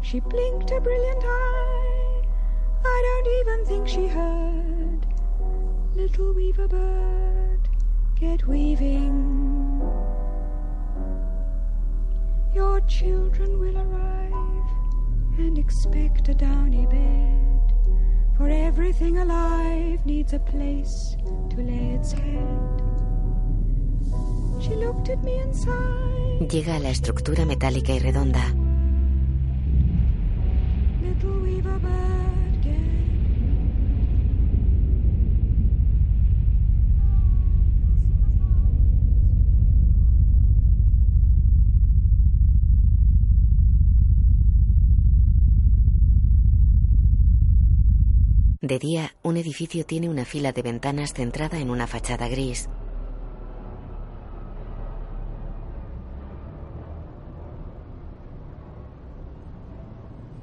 She 0.00 0.20
blinked 0.20 0.70
a 0.70 0.80
brilliant 0.80 1.24
eye. 1.26 2.22
I 2.86 3.02
don't 3.06 3.28
even 3.40 3.66
think 3.66 3.86
she 3.86 4.06
heard. 4.06 5.06
Little 5.94 6.32
weaver 6.32 6.68
bird, 6.68 7.68
get 8.18 8.46
weaving. 8.46 9.82
Your 12.54 12.80
children 12.88 13.60
will 13.60 13.76
arrive 13.76 14.15
and 15.38 15.58
expect 15.58 16.28
a 16.28 16.34
downy 16.34 16.86
bed. 16.86 17.60
For 18.36 18.48
everything 18.48 19.18
alive 19.18 20.04
needs 20.04 20.32
a 20.32 20.38
place 20.38 21.16
to 21.50 21.56
lay 21.56 21.94
its 21.96 22.12
head. 22.12 22.82
She 24.60 24.74
looked 24.74 25.08
at 25.08 25.22
me 25.22 25.38
and 25.38 25.54
sighed. 25.54 26.48
Llega 26.50 26.76
a 26.76 26.80
la 26.80 26.90
estructura 26.90 27.44
metálica 27.46 27.92
y 27.92 27.98
redonda. 27.98 28.44
Little 31.02 31.40
weaver 31.40 31.78
bird, 31.78 32.15
De 48.66 48.80
día, 48.80 49.14
un 49.22 49.36
edificio 49.36 49.86
tiene 49.86 50.08
una 50.08 50.24
fila 50.24 50.50
de 50.50 50.60
ventanas 50.60 51.14
centrada 51.14 51.60
en 51.60 51.70
una 51.70 51.86
fachada 51.86 52.26
gris. 52.26 52.68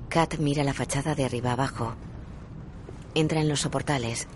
Kat 0.07 0.37
mira 0.37 0.63
la 0.63 0.73
fachada 0.73 1.15
de 1.15 1.25
arriba 1.25 1.51
abajo. 1.51 1.95
Entra 3.13 3.41
en 3.41 3.49
los 3.49 3.59
soportales. 3.59 4.29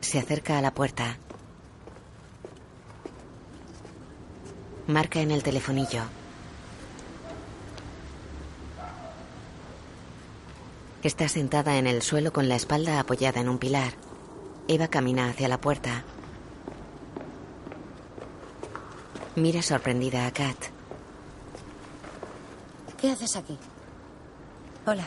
Se 0.00 0.20
acerca 0.20 0.58
a 0.58 0.62
la 0.62 0.72
puerta. 0.74 1.18
Marca 4.92 5.20
en 5.20 5.30
el 5.30 5.42
telefonillo. 5.42 6.02
Está 11.02 11.28
sentada 11.28 11.78
en 11.78 11.86
el 11.86 12.02
suelo 12.02 12.32
con 12.32 12.48
la 12.48 12.56
espalda 12.56 13.00
apoyada 13.00 13.40
en 13.40 13.48
un 13.48 13.58
pilar. 13.58 13.94
Eva 14.68 14.88
camina 14.88 15.30
hacia 15.30 15.48
la 15.48 15.58
puerta. 15.58 16.04
Mira 19.34 19.62
sorprendida 19.62 20.26
a 20.26 20.30
Kat. 20.30 20.56
¿Qué 23.00 23.10
haces 23.10 23.34
aquí? 23.34 23.58
Hola. 24.86 25.06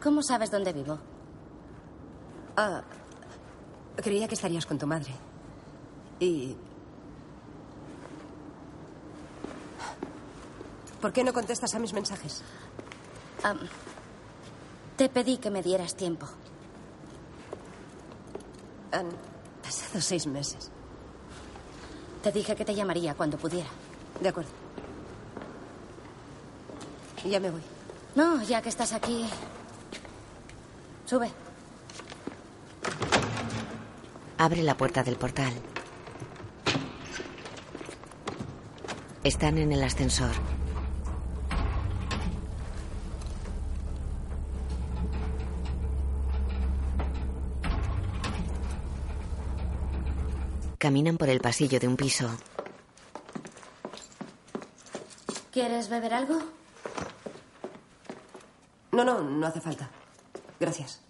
¿Cómo 0.00 0.22
sabes 0.22 0.52
dónde 0.52 0.72
vivo? 0.72 0.98
Ah, 2.56 2.82
creía 3.96 4.28
que 4.28 4.36
estarías 4.36 4.64
con 4.64 4.78
tu 4.78 4.86
madre. 4.86 5.12
Y... 6.20 6.56
¿Por 11.00 11.12
qué 11.12 11.24
no 11.24 11.32
contestas 11.32 11.74
a 11.74 11.78
mis 11.78 11.92
mensajes? 11.92 12.42
Am, 13.42 13.58
te 14.96 15.08
pedí 15.08 15.36
que 15.38 15.50
me 15.50 15.62
dieras 15.62 15.94
tiempo. 15.94 16.26
Han 18.92 19.08
pasado 19.62 20.00
seis 20.00 20.26
meses. 20.26 20.70
Te 22.22 22.32
dije 22.32 22.56
que 22.56 22.64
te 22.64 22.74
llamaría 22.74 23.14
cuando 23.14 23.36
pudiera. 23.36 23.68
De 24.20 24.28
acuerdo. 24.28 24.50
Ya 27.24 27.40
me 27.40 27.50
voy. 27.50 27.62
No, 28.14 28.42
ya 28.42 28.62
que 28.62 28.68
estás 28.68 28.92
aquí. 28.92 29.28
Sube. 31.04 31.30
Abre 34.38 34.62
la 34.62 34.76
puerta 34.76 35.02
del 35.02 35.16
portal. 35.16 35.52
Están 39.22 39.58
en 39.58 39.72
el 39.72 39.82
ascensor. 39.82 40.55
Caminan 50.86 51.18
por 51.18 51.28
el 51.28 51.40
pasillo 51.40 51.80
de 51.80 51.88
un 51.88 51.96
piso. 51.96 52.30
¿Quieres 55.50 55.88
beber 55.88 56.14
algo? 56.14 56.38
No, 58.92 59.04
no, 59.04 59.20
no 59.20 59.46
hace 59.48 59.60
falta. 59.60 59.90
Gracias. 60.60 61.00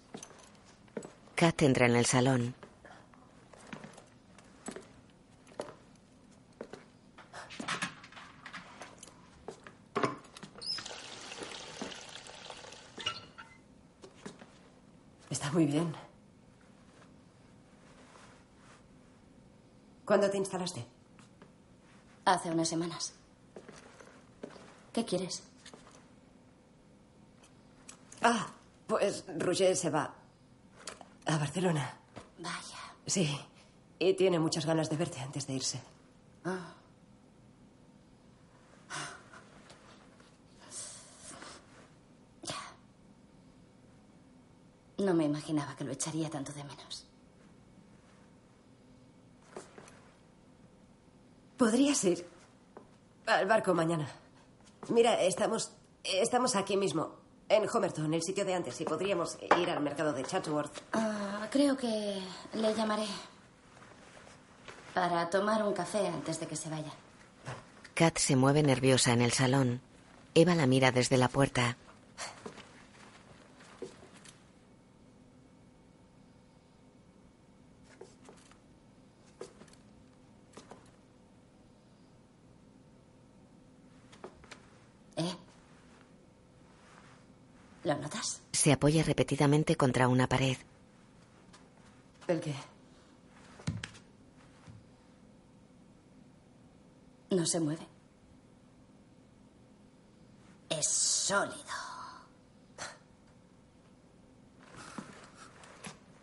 Kat 1.35 1.61
entra 1.61 1.85
en 1.85 1.95
el 1.95 2.07
salón. 2.07 2.55
Está 15.29 15.51
muy 15.51 15.67
bien. 15.67 15.93
¿Cuándo 20.07 20.29
te 20.29 20.37
instalaste? 20.37 20.85
Hace 22.23 22.49
unas 22.49 22.69
semanas. 22.69 23.13
¿Qué 24.93 25.03
quieres? 25.03 25.43
Ah, 28.21 28.47
pues 28.87 29.25
Roger 29.37 29.75
se 29.75 29.89
va 29.89 30.13
a 31.25 31.37
Barcelona. 31.37 31.93
Vaya. 32.39 32.77
Sí, 33.05 33.37
y 33.99 34.13
tiene 34.13 34.39
muchas 34.39 34.65
ganas 34.65 34.89
de 34.89 34.95
verte 34.95 35.19
antes 35.19 35.45
de 35.45 35.53
irse. 35.55 35.81
Ah. 36.45 36.73
Ya. 42.43 42.55
No 45.03 45.13
me 45.13 45.25
imaginaba 45.25 45.75
que 45.75 45.83
lo 45.83 45.91
echaría 45.91 46.29
tanto 46.29 46.53
de 46.53 46.63
menos. 46.63 47.07
Podrías 51.57 52.03
ir 52.03 52.27
al 53.25 53.45
barco 53.47 53.73
mañana. 53.73 54.07
Mira, 54.89 55.21
estamos, 55.21 55.71
estamos 56.03 56.55
aquí 56.55 56.77
mismo, 56.77 57.15
en 57.49 57.67
Homerton, 57.67 58.13
el 58.13 58.21
sitio 58.21 58.45
de 58.45 58.53
antes, 58.53 58.79
y 58.79 58.85
podríamos 58.85 59.37
ir 59.59 59.69
al 59.69 59.81
mercado 59.81 60.13
de 60.13 60.23
Chatsworth. 60.23 60.71
Ah, 60.93 61.47
creo 61.51 61.75
que 61.75 62.21
le 62.53 62.73
llamaré 62.75 63.07
para 64.93 65.29
tomar 65.29 65.63
un 65.63 65.73
café 65.73 66.07
antes 66.07 66.39
de 66.39 66.47
que 66.47 66.55
se 66.55 66.69
vaya. 66.69 66.91
Kat 67.93 68.17
se 68.17 68.35
mueve 68.35 68.61
nerviosa 68.63 69.11
en 69.13 69.21
el 69.21 69.31
salón. 69.31 69.81
Eva 70.35 70.53
la 70.55 70.67
mira 70.67 70.91
desde 70.91 71.17
la 71.17 71.29
puerta. 71.29 71.77
¿Eh? 85.15 85.35
¿Lo 87.83 87.95
notas? 87.95 88.41
Se 88.67 88.73
apoya 88.73 89.01
repetidamente 89.01 89.77
contra 89.77 90.09
una 90.09 90.27
pared. 90.27 90.57
¿El 92.27 92.41
qué? 92.41 92.53
No 97.29 97.45
se 97.45 97.61
mueve. 97.61 97.87
Es 100.67 100.85
sólido. 100.85 101.55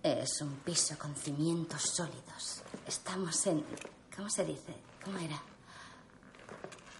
Es 0.02 0.42
un 0.42 0.54
piso 0.56 0.98
con 0.98 1.16
cimientos 1.16 1.80
sólidos. 1.80 2.60
Estamos 2.86 3.46
en... 3.46 3.64
¿Cómo 4.14 4.28
se 4.28 4.44
dice? 4.44 4.74
¿Cómo 5.02 5.16
era? 5.16 5.40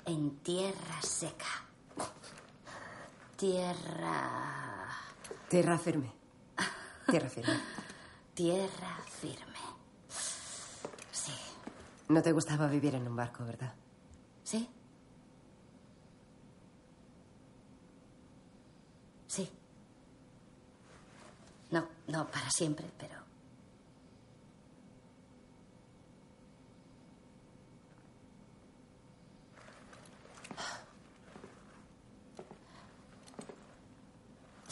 En 0.07 0.39
tierra 0.39 1.03
seca. 1.03 1.67
Tierra... 3.37 4.65
Tierra 5.49 5.79
firme. 5.79 6.13
Tierra 7.07 7.29
firme. 7.29 7.61
Tierra 8.35 8.99
firme. 9.21 9.55
No 12.09 12.23
te 12.23 12.33
gustaba 12.33 12.67
vivir 12.69 12.95
en 12.95 13.09
un 13.09 13.17
barco, 13.17 13.45
¿verdad? 13.45 13.73
¿Sí? 14.43 14.69
Sí. 19.27 19.51
No, 21.71 21.89
no 22.09 22.27
para 22.29 22.51
siempre, 22.51 22.87
pero... 22.99 23.24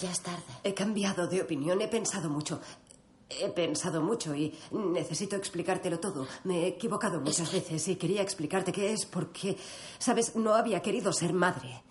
Ya 0.02 0.10
es 0.10 0.20
tarde. 0.20 0.42
He 0.64 0.74
cambiado 0.74 1.28
de 1.28 1.42
opinión, 1.42 1.80
he 1.80 1.86
pensado 1.86 2.28
mucho. 2.28 2.60
He 3.30 3.48
pensado 3.50 4.02
mucho 4.02 4.34
y 4.34 4.52
necesito 4.72 5.36
explicártelo 5.36 6.00
todo. 6.00 6.26
Me 6.42 6.64
he 6.64 6.66
equivocado 6.66 7.20
muchas 7.20 7.52
veces 7.52 7.86
y 7.86 7.94
quería 7.94 8.20
explicarte 8.20 8.72
qué 8.72 8.92
es 8.92 9.06
porque, 9.06 9.56
sabes, 9.98 10.34
no 10.34 10.56
había 10.56 10.82
querido 10.82 11.12
ser 11.12 11.32
madre. 11.32 11.84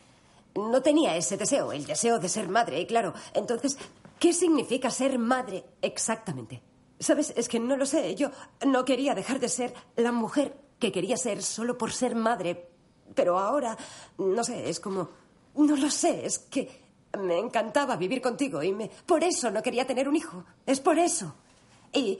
No 0.55 0.81
tenía 0.81 1.15
ese 1.15 1.37
deseo, 1.37 1.71
el 1.71 1.85
deseo 1.85 2.19
de 2.19 2.27
ser 2.27 2.49
madre, 2.49 2.81
y 2.81 2.85
claro, 2.85 3.13
entonces, 3.33 3.77
¿qué 4.19 4.33
significa 4.33 4.91
ser 4.91 5.17
madre 5.17 5.63
exactamente? 5.81 6.61
Sabes, 6.99 7.31
es 7.37 7.47
que 7.47 7.61
no 7.61 7.77
lo 7.77 7.85
sé. 7.85 8.13
Yo 8.15 8.29
no 8.67 8.83
quería 8.83 9.15
dejar 9.15 9.39
de 9.39 9.47
ser 9.47 9.73
la 9.95 10.11
mujer 10.11 10.59
que 10.79 10.91
quería 10.91 11.15
ser 11.15 11.41
solo 11.41 11.77
por 11.77 11.93
ser 11.93 12.15
madre. 12.15 12.67
Pero 13.15 13.39
ahora, 13.39 13.77
no 14.17 14.43
sé, 14.43 14.69
es 14.69 14.81
como... 14.81 15.09
No 15.55 15.77
lo 15.77 15.89
sé, 15.89 16.25
es 16.25 16.39
que 16.39 16.90
me 17.19 17.37
encantaba 17.37 17.95
vivir 17.95 18.21
contigo 18.21 18.63
y 18.63 18.73
me... 18.73 18.89
Por 19.05 19.23
eso 19.23 19.51
no 19.51 19.61
quería 19.61 19.85
tener 19.85 20.07
un 20.07 20.15
hijo. 20.15 20.43
Es 20.65 20.79
por 20.79 20.97
eso. 20.97 21.33
Y 21.93 22.17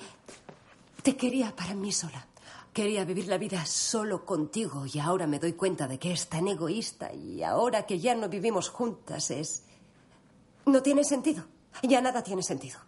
te 1.01 1.15
quería 1.15 1.55
para 1.55 1.73
mí 1.73 1.91
sola. 1.91 2.27
Quería 2.73 3.03
vivir 3.03 3.27
la 3.27 3.37
vida 3.37 3.65
solo 3.65 4.25
contigo 4.25 4.85
y 4.85 4.99
ahora 4.99 5.27
me 5.27 5.39
doy 5.39 5.53
cuenta 5.53 5.87
de 5.87 5.99
que 5.99 6.13
es 6.13 6.27
tan 6.27 6.47
egoísta 6.47 7.13
y 7.13 7.43
ahora 7.43 7.85
que 7.85 7.99
ya 7.99 8.15
no 8.15 8.29
vivimos 8.29 8.69
juntas 8.69 9.31
es... 9.31 9.63
No 10.65 10.81
tiene 10.81 11.03
sentido. 11.03 11.45
Ya 11.83 12.01
nada 12.01 12.23
tiene 12.23 12.43
sentido. 12.43 12.79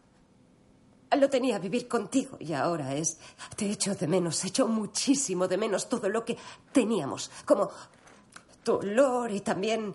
Lo 1.18 1.30
tenía 1.30 1.60
vivir 1.60 1.88
contigo 1.88 2.38
y 2.40 2.54
ahora 2.54 2.96
es... 2.96 3.18
Te 3.56 3.70
echo 3.70 3.96
de 3.96 4.08
menos, 4.08 4.44
echo 4.46 4.68
muchísimo 4.68 5.48
de 5.48 5.58
menos 5.58 5.90
todo 5.90 6.10
lo 6.10 6.24
que 6.24 6.38
teníamos. 6.72 7.30
Como 7.46 7.70
tu 8.64 8.76
olor 8.76 9.32
y 9.32 9.42
también 9.42 9.94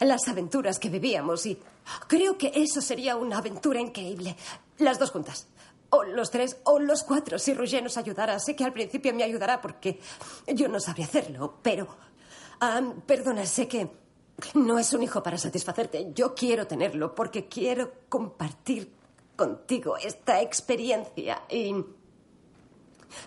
las 0.00 0.28
aventuras 0.28 0.78
que 0.78 0.88
vivíamos 0.88 1.46
y 1.46 1.58
creo 2.06 2.38
que 2.38 2.52
eso 2.54 2.80
sería 2.80 3.16
una 3.16 3.38
aventura 3.38 3.80
increíble. 3.80 4.36
Las 4.78 4.98
dos 4.98 5.10
juntas. 5.10 5.46
O 5.90 6.04
los 6.04 6.30
tres 6.30 6.58
o 6.64 6.78
los 6.78 7.02
cuatro, 7.02 7.38
si 7.38 7.54
Roger 7.54 7.82
nos 7.82 7.96
ayudara. 7.96 8.38
Sé 8.38 8.54
que 8.54 8.64
al 8.64 8.72
principio 8.72 9.14
me 9.14 9.24
ayudará 9.24 9.60
porque 9.60 9.98
yo 10.46 10.68
no 10.68 10.80
sabría 10.80 11.06
hacerlo, 11.06 11.58
pero... 11.62 11.88
ah, 12.60 12.82
perdona, 13.06 13.46
sé 13.46 13.66
que 13.66 13.90
no 14.54 14.78
es 14.78 14.92
un 14.92 15.02
hijo 15.02 15.22
para 15.22 15.38
satisfacerte. 15.38 16.12
Yo 16.14 16.34
quiero 16.34 16.66
tenerlo 16.66 17.14
porque 17.14 17.48
quiero 17.48 17.92
compartir 18.08 18.92
contigo 19.34 19.96
esta 19.96 20.40
experiencia 20.42 21.42
y... 21.48 21.74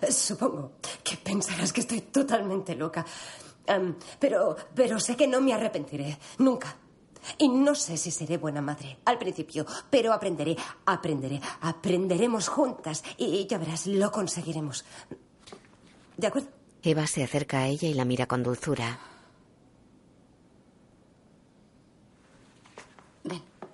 Supongo 0.08 0.74
que 1.02 1.16
pensarás 1.16 1.72
que 1.72 1.80
estoy 1.80 2.02
totalmente 2.02 2.76
loca. 2.76 3.04
Am, 3.66 3.96
pero, 4.18 4.56
pero 4.74 4.98
sé 4.98 5.16
que 5.16 5.26
no 5.26 5.40
me 5.40 5.54
arrepentiré. 5.54 6.18
Nunca. 6.38 6.76
Y 7.38 7.48
no 7.48 7.74
sé 7.74 7.96
si 7.96 8.10
seré 8.10 8.36
buena 8.36 8.60
madre 8.60 8.98
al 9.04 9.18
principio, 9.18 9.64
pero 9.88 10.12
aprenderé, 10.12 10.56
aprenderé, 10.86 11.40
aprenderemos 11.60 12.48
juntas 12.48 13.04
y 13.16 13.46
ya 13.46 13.58
verás, 13.58 13.86
lo 13.86 14.10
conseguiremos. 14.10 14.84
¿De 16.16 16.26
acuerdo? 16.26 16.48
Eva 16.82 17.06
se 17.06 17.22
acerca 17.22 17.60
a 17.60 17.66
ella 17.68 17.88
y 17.88 17.94
la 17.94 18.04
mira 18.04 18.26
con 18.26 18.42
dulzura. 18.42 18.98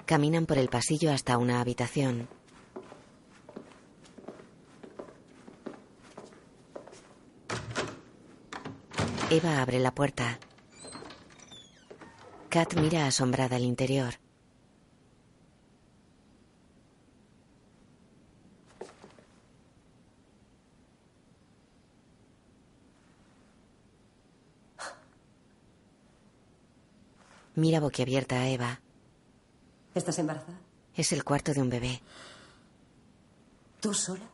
Caminan 0.05 0.47
por 0.47 0.57
el 0.57 0.69
pasillo 0.69 1.13
hasta 1.13 1.37
una 1.37 1.61
habitación. 1.61 2.29
Eva 9.31 9.61
abre 9.61 9.79
la 9.79 9.95
puerta. 9.95 10.39
Kat 12.49 12.75
mira 12.77 13.07
asombrada 13.07 13.57
el 13.57 13.65
interior. 13.65 14.15
Mira 27.55 27.81
boquiabierta 27.81 28.37
a 28.37 28.49
Eva. 28.49 28.81
¿Estás 29.95 30.19
embarazada? 30.21 30.59
Es 30.95 31.13
el 31.13 31.23
cuarto 31.23 31.53
de 31.53 31.61
un 31.61 31.69
bebé. 31.69 32.01
¿Tú 33.81 33.93
sola? 33.93 34.25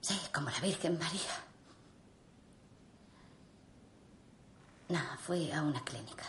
Sí, 0.00 0.18
como 0.32 0.48
la 0.48 0.60
Virgen 0.60 0.98
María. 0.98 1.47
No, 4.88 5.00
fui 5.18 5.52
a 5.52 5.62
una 5.62 5.84
clínica. 5.84 6.24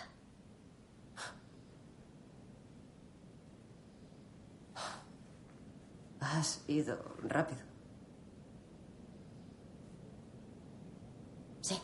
Has 6.19 6.61
ido 6.67 6.97
rápido. 7.23 7.61
Sí. 11.61 11.79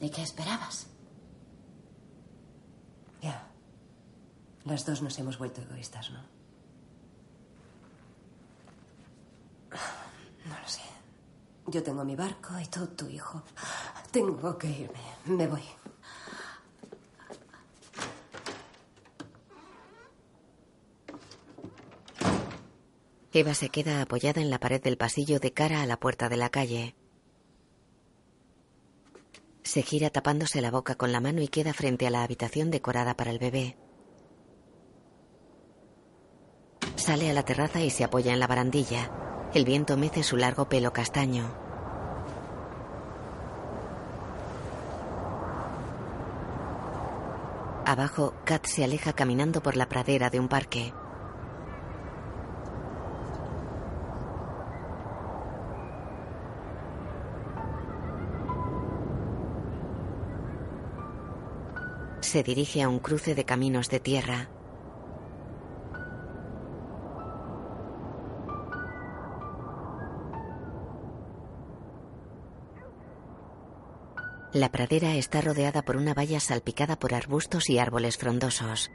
¿Y 0.00 0.10
qué 0.10 0.22
esperabas? 0.22 0.88
Ya. 3.22 3.46
Las 4.64 4.84
dos 4.84 5.00
nos 5.02 5.18
hemos 5.18 5.38
vuelto 5.38 5.62
egoístas, 5.62 6.10
¿no? 6.10 6.20
No 10.46 10.58
lo 10.60 10.68
sé. 10.68 10.80
Yo 11.70 11.84
tengo 11.84 12.04
mi 12.04 12.16
barco 12.16 12.58
y 12.58 12.66
tú 12.66 12.84
tu 12.88 13.06
hijo. 13.06 13.42
Tengo 14.10 14.58
que 14.58 14.68
irme. 14.68 14.98
Me 15.26 15.46
voy. 15.46 15.62
Eva 23.32 23.54
se 23.54 23.68
queda 23.68 24.02
apoyada 24.02 24.40
en 24.40 24.50
la 24.50 24.58
pared 24.58 24.82
del 24.82 24.96
pasillo 24.96 25.38
de 25.38 25.52
cara 25.52 25.82
a 25.82 25.86
la 25.86 25.96
puerta 25.96 26.28
de 26.28 26.36
la 26.36 26.48
calle. 26.48 26.96
Se 29.62 29.82
gira 29.82 30.10
tapándose 30.10 30.60
la 30.60 30.72
boca 30.72 30.96
con 30.96 31.12
la 31.12 31.20
mano 31.20 31.40
y 31.40 31.46
queda 31.46 31.72
frente 31.72 32.08
a 32.08 32.10
la 32.10 32.24
habitación 32.24 32.72
decorada 32.72 33.16
para 33.16 33.30
el 33.30 33.38
bebé. 33.38 33.76
Sale 36.96 37.30
a 37.30 37.32
la 37.32 37.44
terraza 37.44 37.80
y 37.80 37.90
se 37.90 38.02
apoya 38.02 38.32
en 38.32 38.40
la 38.40 38.48
barandilla. 38.48 39.29
El 39.52 39.64
viento 39.64 39.96
mece 39.96 40.22
su 40.22 40.36
largo 40.36 40.68
pelo 40.68 40.92
castaño. 40.92 41.50
Abajo, 47.84 48.34
Kat 48.44 48.64
se 48.66 48.84
aleja 48.84 49.12
caminando 49.12 49.60
por 49.60 49.76
la 49.76 49.88
pradera 49.88 50.30
de 50.30 50.38
un 50.38 50.46
parque. 50.46 50.94
Se 62.20 62.44
dirige 62.44 62.82
a 62.82 62.88
un 62.88 63.00
cruce 63.00 63.34
de 63.34 63.44
caminos 63.44 63.88
de 63.88 63.98
tierra. 63.98 64.48
La 74.52 74.72
pradera 74.72 75.14
está 75.14 75.40
rodeada 75.40 75.82
por 75.82 75.96
una 75.96 76.12
valla 76.12 76.40
salpicada 76.40 76.98
por 76.98 77.14
arbustos 77.14 77.70
y 77.70 77.78
árboles 77.78 78.16
frondosos. 78.16 78.90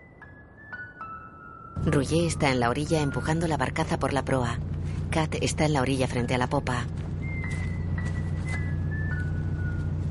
Rouget 1.86 2.28
está 2.28 2.52
en 2.52 2.60
la 2.60 2.70
orilla 2.70 3.02
empujando 3.02 3.48
la 3.48 3.56
barcaza 3.56 3.98
por 3.98 4.12
la 4.12 4.26
proa. 4.26 4.60
Kat 5.12 5.36
está 5.42 5.64
en 5.66 5.74
la 5.74 5.82
orilla 5.82 6.08
frente 6.08 6.36
a 6.36 6.38
la 6.38 6.48
popa. 6.48 6.86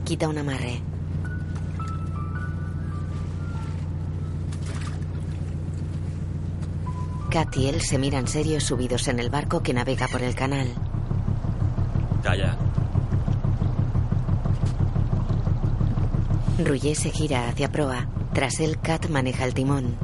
Quita 0.07 0.29
un 0.29 0.39
amarre. 0.39 0.81
Kat 7.31 7.55
y 7.59 7.69
él 7.69 7.83
se 7.83 7.99
miran 7.99 8.29
serios 8.29 8.65
subidos 8.65 9.09
en 9.09 9.19
el 9.19 9.29
barco 9.29 9.63
que 9.63 9.75
navega 9.75 10.09
por 10.09 10.23
el 10.23 10.35
canal. 10.35 10.69
Calla. 12.23 12.57
Rouget 16.59 16.95
se 16.95 17.11
gira 17.11 17.49
hacia 17.49 17.73
proa. 17.73 18.07
Tras 18.33 18.61
él, 18.61 18.79
Kat 18.81 19.09
maneja 19.09 19.45
el 19.45 19.55
timón. 19.55 19.97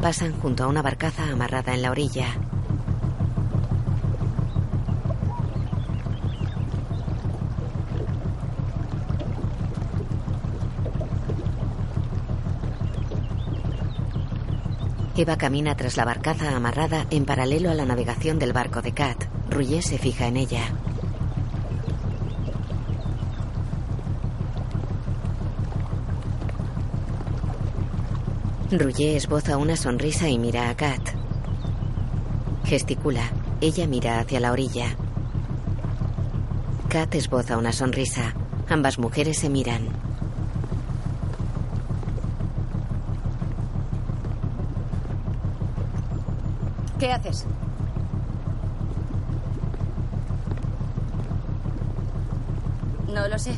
Pasan 0.00 0.32
junto 0.40 0.62
a 0.62 0.68
una 0.68 0.82
barcaza 0.82 1.24
amarrada 1.28 1.74
en 1.74 1.82
la 1.82 1.90
orilla. 1.90 2.45
Eva 15.18 15.38
camina 15.38 15.74
tras 15.74 15.96
la 15.96 16.04
barcaza 16.04 16.54
amarrada 16.54 17.06
en 17.10 17.24
paralelo 17.24 17.70
a 17.70 17.74
la 17.74 17.86
navegación 17.86 18.38
del 18.38 18.52
barco 18.52 18.82
de 18.82 18.92
Kat. 18.92 19.24
Rouget 19.48 19.80
se 19.80 19.96
fija 19.96 20.26
en 20.26 20.36
ella. 20.36 20.60
Rouget 28.70 29.16
esboza 29.16 29.56
una 29.56 29.76
sonrisa 29.76 30.28
y 30.28 30.38
mira 30.38 30.68
a 30.68 30.76
Kat. 30.76 31.00
Gesticula. 32.66 33.32
Ella 33.62 33.86
mira 33.86 34.20
hacia 34.20 34.38
la 34.38 34.52
orilla. 34.52 34.98
Kat 36.90 37.14
esboza 37.14 37.56
una 37.56 37.72
sonrisa. 37.72 38.34
Ambas 38.68 38.98
mujeres 38.98 39.38
se 39.38 39.48
miran. 39.48 40.05
¿Qué 46.98 47.12
haces? 47.12 47.46
No 53.12 53.28
lo 53.28 53.38
sé. 53.38 53.54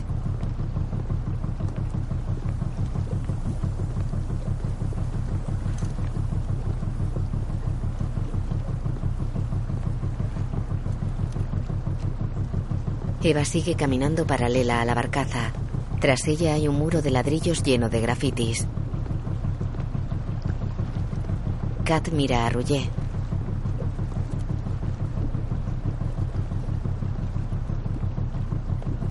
Eva 13.22 13.44
sigue 13.44 13.74
caminando 13.74 14.26
paralela 14.26 14.80
a 14.80 14.84
la 14.84 14.94
barcaza. 14.94 15.52
Tras 16.00 16.26
ella 16.28 16.54
hay 16.54 16.66
un 16.66 16.76
muro 16.76 17.02
de 17.02 17.10
ladrillos 17.10 17.62
lleno 17.62 17.90
de 17.90 18.00
grafitis. 18.00 18.66
Kat 21.84 22.08
mira 22.10 22.46
a 22.46 22.48
Rouget. 22.48 22.88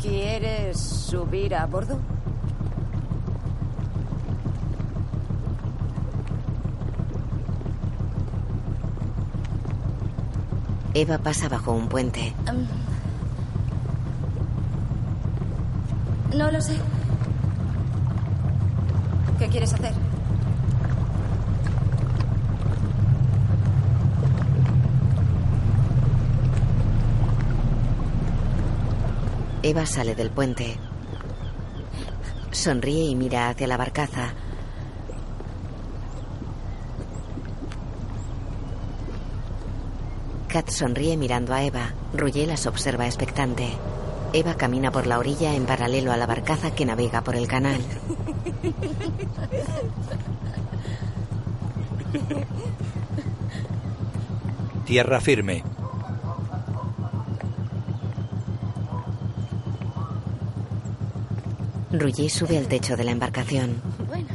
¿Quieres 0.01 1.13
subir 1.27 1.53
a 1.55 1.65
bordo? 1.65 1.99
Eva 10.93 11.17
pasa 11.17 11.49
bajo 11.49 11.73
un 11.73 11.89
puente. 11.89 12.33
No 16.33 16.49
lo 16.49 16.61
sé. 16.61 16.77
¿Qué 19.37 19.47
quieres 19.49 19.73
hacer? 19.73 19.93
Eva 29.61 29.85
sale 29.85 30.15
del 30.15 30.29
puente. 30.31 30.86
Sonríe 32.67 33.05
y 33.05 33.15
mira 33.15 33.47
hacia 33.47 33.65
la 33.65 33.77
barcaza. 33.77 34.33
Kat 40.49 40.69
sonríe 40.69 41.15
mirando 41.15 41.53
a 41.53 41.63
Eva. 41.63 41.93
Rouget 42.13 42.45
las 42.45 42.65
observa 42.65 43.05
expectante. 43.05 43.69
Eva 44.33 44.55
camina 44.55 44.91
por 44.91 45.07
la 45.07 45.17
orilla 45.17 45.55
en 45.55 45.65
paralelo 45.65 46.11
a 46.11 46.17
la 46.17 46.25
barcaza 46.25 46.75
que 46.75 46.83
navega 46.85 47.23
por 47.23 47.37
el 47.37 47.47
canal. 47.47 47.79
Tierra 54.85 55.21
firme. 55.21 55.63
Rouget 61.99 62.29
sube 62.29 62.57
al 62.57 62.67
techo 62.67 62.95
de 62.95 63.03
la 63.03 63.11
embarcación. 63.11 63.81
Bueno. 64.07 64.27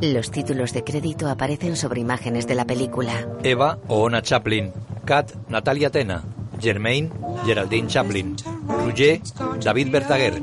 Los 0.00 0.30
títulos 0.30 0.72
de 0.72 0.82
crédito 0.82 1.28
aparecen 1.28 1.76
sobre 1.76 2.00
imágenes 2.00 2.46
de 2.46 2.54
la 2.54 2.64
película. 2.64 3.28
Eva, 3.42 3.78
Oona 3.88 4.22
Chaplin. 4.22 4.72
Kat, 5.04 5.32
Natalia 5.48 5.90
Tena. 5.90 6.22
Germain, 6.58 7.10
Geraldine 7.44 7.86
Chaplin. 7.86 8.36
Rouget, 8.66 9.22
David 9.62 9.90
Bertaguer. 9.90 10.42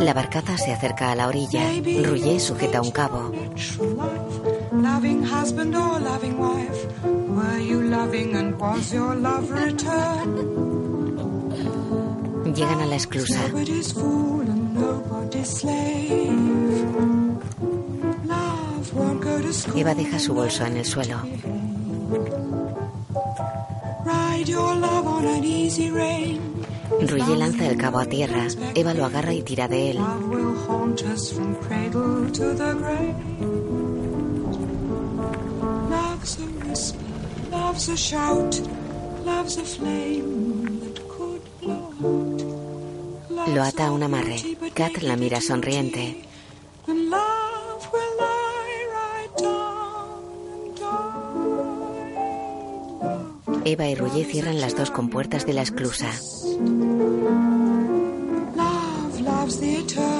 La 0.00 0.14
barcaza 0.14 0.56
se 0.58 0.72
acerca 0.72 1.12
a 1.12 1.14
la 1.14 1.28
orilla. 1.28 1.62
Rouget 2.04 2.40
sujeta 2.40 2.80
un 2.80 2.90
cabo. 2.90 3.32
You 7.60 7.82
loving 7.82 8.36
and 8.36 8.58
was 8.58 8.92
your 8.92 9.14
love 9.14 9.50
returned? 9.50 10.38
Llegan 12.54 12.80
a 12.80 12.86
la 12.86 12.96
esclusa. 12.96 13.48
Nobody's 13.48 13.92
fool 13.92 14.40
and 14.40 14.74
nobody's 14.74 15.48
slave. 15.48 16.32
Love 18.24 18.94
won't 18.94 19.20
go 19.20 19.40
to 19.40 19.52
school. 19.52 19.78
Eva 19.78 19.94
deja 19.94 20.18
su 20.18 20.34
bolso 20.34 20.64
en 20.64 20.76
el 20.76 20.84
suelo. 20.84 21.18
Ride 24.04 24.48
your 24.48 24.74
love 24.76 25.06
on 25.06 25.26
an 25.26 25.44
easy 25.44 25.90
rein. 25.90 26.40
Ruye 27.00 27.36
lanza 27.36 27.66
el 27.68 27.76
cabo 27.76 27.98
a 27.98 28.06
tierra. 28.06 28.46
Eva 28.74 28.94
lo 28.94 29.04
agarra 29.04 29.32
y 29.32 29.42
tira 29.42 29.68
de 29.68 29.90
él. 29.92 29.98
Love's 37.80 37.88
a 37.88 37.96
shout, 37.96 38.60
love's 39.24 39.56
a 39.56 39.64
flame 39.64 40.80
that 40.80 41.00
could 41.08 41.40
blow 41.62 41.88
out. 42.04 43.48
Lo 43.48 43.62
ata 43.62 43.86
a 43.86 43.90
un 43.90 44.02
amarre. 44.02 44.36
Kat 44.74 45.00
la 45.02 45.16
mira 45.16 45.40
sonriente. 45.40 46.28
And 46.86 47.08
love 47.08 47.88
will 47.90 48.16
lie 48.18 48.84
right 49.00 49.32
down 49.38 50.20
and 50.52 50.76
die. 53.48 53.70
Eva 53.70 53.88
y 53.88 53.94
Ruye 53.94 54.26
cierran 54.26 54.60
las 54.60 54.76
dos 54.76 54.90
compuertas 54.90 55.46
de 55.46 55.54
la 55.54 55.62
esclusa. 55.62 56.10
Love 58.56 59.20
loves 59.22 59.58
the 59.58 59.78
eternal 59.78 60.19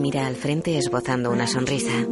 mira 0.00 0.26
al 0.26 0.36
frente 0.36 0.76
esbozando 0.76 1.30
una 1.30 1.46
sonrisa. 1.46 2.06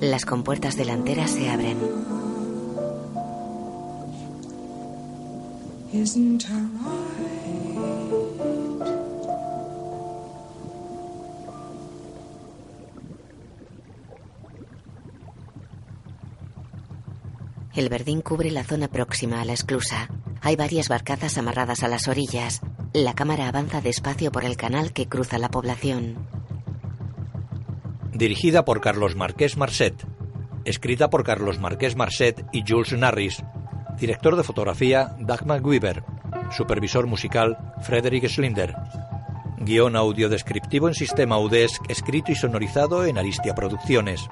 Las 0.00 0.24
compuertas 0.24 0.76
delanteras 0.76 1.30
se 1.30 1.48
abren. 1.48 1.78
Isn't 5.90 6.44
El 17.78 17.90
verdín 17.90 18.22
cubre 18.22 18.50
la 18.50 18.64
zona 18.64 18.88
próxima 18.88 19.40
a 19.40 19.44
la 19.44 19.52
esclusa. 19.52 20.08
Hay 20.40 20.56
varias 20.56 20.88
barcazas 20.88 21.38
amarradas 21.38 21.84
a 21.84 21.88
las 21.88 22.08
orillas. 22.08 22.60
La 22.92 23.14
cámara 23.14 23.46
avanza 23.46 23.80
despacio 23.80 24.32
por 24.32 24.44
el 24.44 24.56
canal 24.56 24.92
que 24.92 25.06
cruza 25.06 25.38
la 25.38 25.48
población. 25.48 26.16
Dirigida 28.12 28.64
por 28.64 28.80
Carlos 28.80 29.14
Marqués 29.14 29.56
Marcet. 29.56 29.94
Escrita 30.64 31.08
por 31.08 31.22
Carlos 31.22 31.60
Marqués 31.60 31.94
Marcet 31.94 32.44
y 32.52 32.64
Jules 32.66 32.94
Narris. 32.94 33.44
Director 33.96 34.34
de 34.34 34.42
fotografía 34.42 35.14
Dagmar 35.20 35.64
Weaver. 35.64 36.02
Supervisor 36.50 37.06
musical 37.06 37.74
Frederick 37.82 38.26
Slinder. 38.26 38.74
Guión 39.58 39.94
audio 39.94 40.28
descriptivo 40.28 40.88
en 40.88 40.94
sistema 40.94 41.38
UDESC 41.38 41.88
escrito 41.88 42.32
y 42.32 42.34
sonorizado 42.34 43.04
en 43.04 43.18
Aristia 43.18 43.54
Producciones. 43.54 44.28